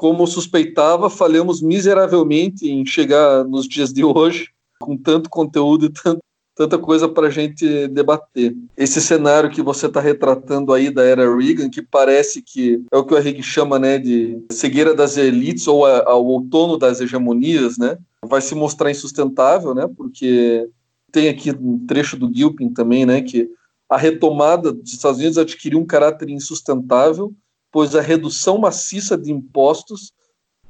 Como 0.05 0.27
suspeitava, 0.27 1.09
falhamos 1.09 1.63
miseravelmente 1.63 2.69
em 2.69 2.85
chegar 2.85 3.43
nos 3.43 3.67
dias 3.67 3.91
de 3.91 4.03
hoje 4.05 4.49
com 4.79 4.95
tanto 4.95 5.31
conteúdo 5.31 5.87
e 5.87 6.19
tanta 6.55 6.77
coisa 6.77 7.09
para 7.09 7.25
a 7.25 7.29
gente 7.31 7.87
debater. 7.87 8.55
Esse 8.77 9.01
cenário 9.01 9.49
que 9.49 9.63
você 9.63 9.87
está 9.87 9.99
retratando 9.99 10.71
aí 10.71 10.91
da 10.91 11.03
era 11.03 11.35
Reagan, 11.35 11.71
que 11.71 11.81
parece 11.81 12.43
que 12.43 12.83
é 12.91 12.95
o 12.95 13.03
que 13.03 13.15
o 13.15 13.17
Henrique 13.17 13.41
chama 13.41 13.79
né, 13.79 13.97
de 13.97 14.37
cegueira 14.51 14.93
das 14.93 15.17
elites 15.17 15.67
ou 15.67 15.87
ao 15.87 16.23
outono 16.23 16.77
das 16.77 17.01
hegemonias, 17.01 17.79
né, 17.79 17.97
vai 18.23 18.41
se 18.41 18.53
mostrar 18.53 18.91
insustentável, 18.91 19.73
né, 19.73 19.89
porque 19.97 20.69
tem 21.11 21.29
aqui 21.29 21.49
um 21.49 21.83
trecho 21.87 22.15
do 22.15 22.31
Gilpin 22.31 22.69
também, 22.69 23.07
né, 23.07 23.23
que 23.23 23.49
a 23.89 23.97
retomada 23.97 24.71
dos 24.71 24.93
Estados 24.93 25.17
Unidos 25.17 25.39
adquiriu 25.39 25.79
um 25.79 25.85
caráter 25.85 26.29
insustentável 26.29 27.33
pois 27.75 27.93
a 27.93 27.99
redução 27.99 28.57
maciça 28.57 29.17
de 29.17 29.33
impostos 29.33 30.13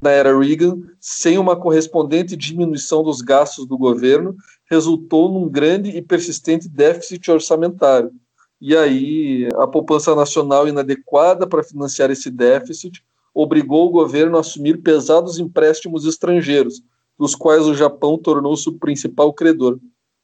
na 0.01 0.09
era 0.09 0.35
Reagan, 0.35 0.81
sem 0.99 1.37
uma 1.37 1.55
correspondente 1.55 2.35
diminuição 2.35 3.03
dos 3.03 3.21
gastos 3.21 3.67
do 3.67 3.77
governo, 3.77 4.35
resultou 4.67 5.31
num 5.31 5.47
grande 5.47 5.91
e 5.91 6.01
persistente 6.01 6.67
déficit 6.67 7.29
orçamentário. 7.29 8.11
E 8.59 8.75
aí, 8.75 9.47
a 9.53 9.67
poupança 9.67 10.15
nacional 10.15 10.67
inadequada 10.67 11.45
para 11.45 11.63
financiar 11.63 12.09
esse 12.09 12.31
déficit 12.31 13.03
obrigou 13.35 13.85
o 13.85 13.91
governo 13.91 14.37
a 14.37 14.39
assumir 14.39 14.81
pesados 14.81 15.37
empréstimos 15.37 16.05
estrangeiros, 16.05 16.81
dos 17.19 17.35
quais 17.35 17.67
o 17.67 17.75
Japão 17.75 18.17
tornou-se 18.17 18.67
o 18.67 18.79
principal 18.79 19.31
credor. 19.31 19.77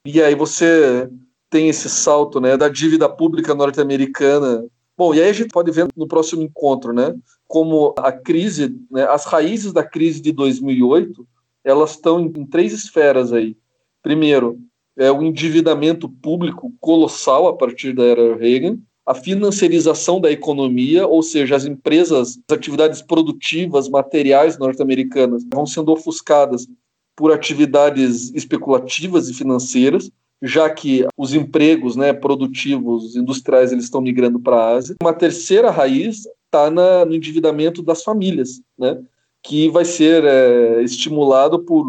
E 0.04 0.20
aí 0.20 0.34
você 0.34 1.08
tem 1.48 1.70
esse 1.70 1.88
salto 1.88 2.42
né, 2.42 2.58
da 2.58 2.70
dívida 2.70 3.08
pública 3.08 3.54
norte-americana 3.54 4.66
Bom, 5.02 5.16
e 5.16 5.20
aí 5.20 5.32
a 5.32 5.34
gente 5.34 5.50
pode 5.50 5.72
ver 5.72 5.88
no 5.98 6.08
próximo 6.08 6.44
encontro, 6.44 6.94
né, 6.94 7.16
como 7.48 7.92
a 7.98 8.12
crise, 8.12 8.80
né, 8.92 9.04
as 9.06 9.26
raízes 9.26 9.74
da 9.74 9.84
crise 9.84 10.22
de 10.22 10.32
2008, 10.32 11.28
elas 11.64 11.96
estão 11.96 12.20
em, 12.20 12.26
em 12.28 12.46
três 12.46 12.72
esferas 12.72 13.34
aí. 13.34 13.58
Primeiro, 14.04 14.60
é 14.96 15.12
o 15.12 15.24
endividamento 15.24 16.08
público 16.08 16.72
colossal 16.80 17.48
a 17.48 17.58
partir 17.58 17.94
da 17.94 18.04
era 18.04 18.36
Reagan, 18.36 18.78
a 19.04 19.16
financiarização 19.16 20.22
da 20.22 20.32
economia, 20.32 21.08
ou 21.08 21.24
seja, 21.24 21.56
as 21.56 21.66
empresas, 21.66 22.38
as 22.48 22.56
atividades 22.56 23.02
produtivas, 23.02 23.90
materiais 23.90 24.60
norte-americanas 24.60 25.44
vão 25.52 25.66
sendo 25.66 25.92
ofuscadas 25.92 26.68
por 27.16 27.34
atividades 27.34 28.32
especulativas 28.36 29.30
e 29.30 29.34
financeiras, 29.34 30.12
já 30.42 30.70
que 30.70 31.06
os 31.16 31.34
empregos 31.34 31.96
né, 31.96 32.12
produtivos, 32.14 33.16
industriais, 33.16 33.72
eles 33.72 33.84
estão 33.86 34.02
migrando 34.02 34.40
para 34.40 34.56
a 34.56 34.76
Ásia. 34.76 34.96
Uma 35.02 35.14
terceira 35.14 35.70
raiz 35.70 36.28
está 36.46 36.70
no 36.70 37.16
endividamento 37.16 37.82
das 37.82 38.04
famílias, 38.04 38.62
né, 38.78 39.00
que 39.44 39.70
vai 39.70 39.86
ser 39.86 40.24
é, 40.24 40.82
estimulado 40.82 41.60
por 41.60 41.86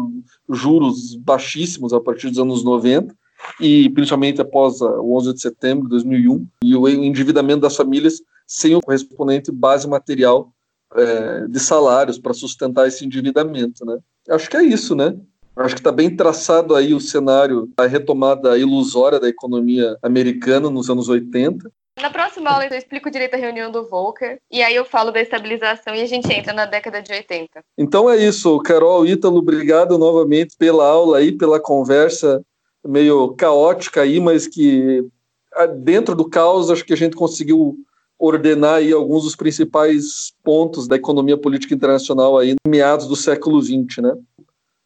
juros 0.49 1.15
baixíssimos 1.15 1.93
a 1.93 1.99
partir 1.99 2.29
dos 2.29 2.39
anos 2.39 2.63
90 2.63 3.13
e 3.59 3.89
principalmente 3.89 4.41
após 4.41 4.81
o 4.81 5.15
11 5.17 5.33
de 5.33 5.41
setembro 5.41 5.83
de 5.83 5.89
2001 5.89 6.47
e 6.63 6.75
o 6.75 6.87
endividamento 6.87 7.61
das 7.61 7.75
famílias 7.75 8.21
sem 8.47 8.75
o 8.75 8.81
correspondente 8.81 9.51
base 9.51 9.87
material 9.87 10.51
é, 10.95 11.47
de 11.47 11.59
salários 11.59 12.17
para 12.17 12.33
sustentar 12.33 12.87
esse 12.87 13.05
endividamento, 13.05 13.85
né? 13.85 13.97
Acho 14.29 14.49
que 14.49 14.57
é 14.57 14.63
isso, 14.63 14.95
né? 14.95 15.15
Acho 15.55 15.75
que 15.75 15.81
está 15.81 15.91
bem 15.91 16.15
traçado 16.15 16.75
aí 16.75 16.93
o 16.93 16.99
cenário, 16.99 17.69
a 17.77 17.85
retomada 17.85 18.57
ilusória 18.57 19.19
da 19.19 19.29
economia 19.29 19.97
americana 20.01 20.69
nos 20.69 20.89
anos 20.89 21.09
80. 21.09 21.71
Na 22.01 22.09
próxima 22.09 22.49
aula 22.49 22.65
eu 22.65 22.77
explico 22.77 23.11
direito 23.11 23.35
a 23.35 23.37
reunião 23.37 23.71
do 23.71 23.87
Volcker 23.87 24.39
e 24.51 24.63
aí 24.63 24.75
eu 24.75 24.83
falo 24.83 25.11
da 25.11 25.21
estabilização 25.21 25.93
e 25.93 26.01
a 26.01 26.07
gente 26.07 26.31
entra 26.33 26.51
na 26.51 26.65
década 26.65 27.03
de 27.03 27.13
80. 27.13 27.63
Então 27.77 28.09
é 28.09 28.17
isso, 28.17 28.57
Carol, 28.59 29.05
Ítalo, 29.05 29.37
obrigado 29.37 29.97
novamente 29.97 30.55
pela 30.57 30.87
aula 30.87 31.19
aí, 31.19 31.31
pela 31.31 31.59
conversa 31.59 32.43
meio 32.83 33.33
caótica 33.35 34.01
aí, 34.01 34.19
mas 34.19 34.47
que 34.47 35.05
ah, 35.53 35.67
dentro 35.67 36.15
do 36.15 36.27
caos 36.27 36.71
acho 36.71 36.83
que 36.83 36.93
a 36.93 36.97
gente 36.97 37.15
conseguiu 37.15 37.77
ordenar 38.17 38.75
aí 38.75 38.91
alguns 38.91 39.23
dos 39.23 39.35
principais 39.35 40.33
pontos 40.43 40.87
da 40.87 40.95
economia 40.95 41.37
política 41.37 41.75
internacional 41.75 42.37
aí 42.37 42.55
meados 42.67 43.07
do 43.07 43.15
século 43.15 43.61
XX, 43.61 43.97
né? 44.01 44.13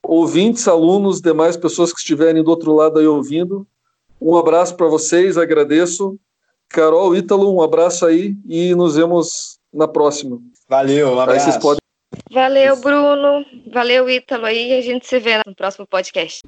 Ouvintes, 0.08 0.68
alunos, 0.68 1.22
demais 1.22 1.58
pessoas 1.58 1.92
que 1.92 2.00
estiverem 2.00 2.44
do 2.44 2.50
outro 2.50 2.74
lado 2.74 3.00
aí 3.00 3.08
ouvindo. 3.08 3.68
Um 4.20 4.36
abraço 4.36 4.76
para 4.76 4.88
vocês, 4.88 5.38
agradeço. 5.38 6.18
Carol, 6.70 7.16
Ítalo, 7.16 7.54
um 7.54 7.62
abraço 7.62 8.06
aí 8.06 8.36
e 8.48 8.74
nos 8.76 8.96
vemos 8.96 9.60
na 9.74 9.88
próxima. 9.88 10.40
Valeu, 10.68 11.10
um 11.10 11.20
abraço. 11.20 11.78
Valeu, 12.32 12.76
Bruno. 12.78 13.46
Valeu, 13.72 14.10
Ítalo 14.10 14.46
aí. 14.46 14.74
A 14.74 14.82
gente 14.82 15.08
se 15.08 15.20
vê 15.20 15.38
no 15.46 15.56
próximo 15.56 15.86
podcast. 15.86 16.42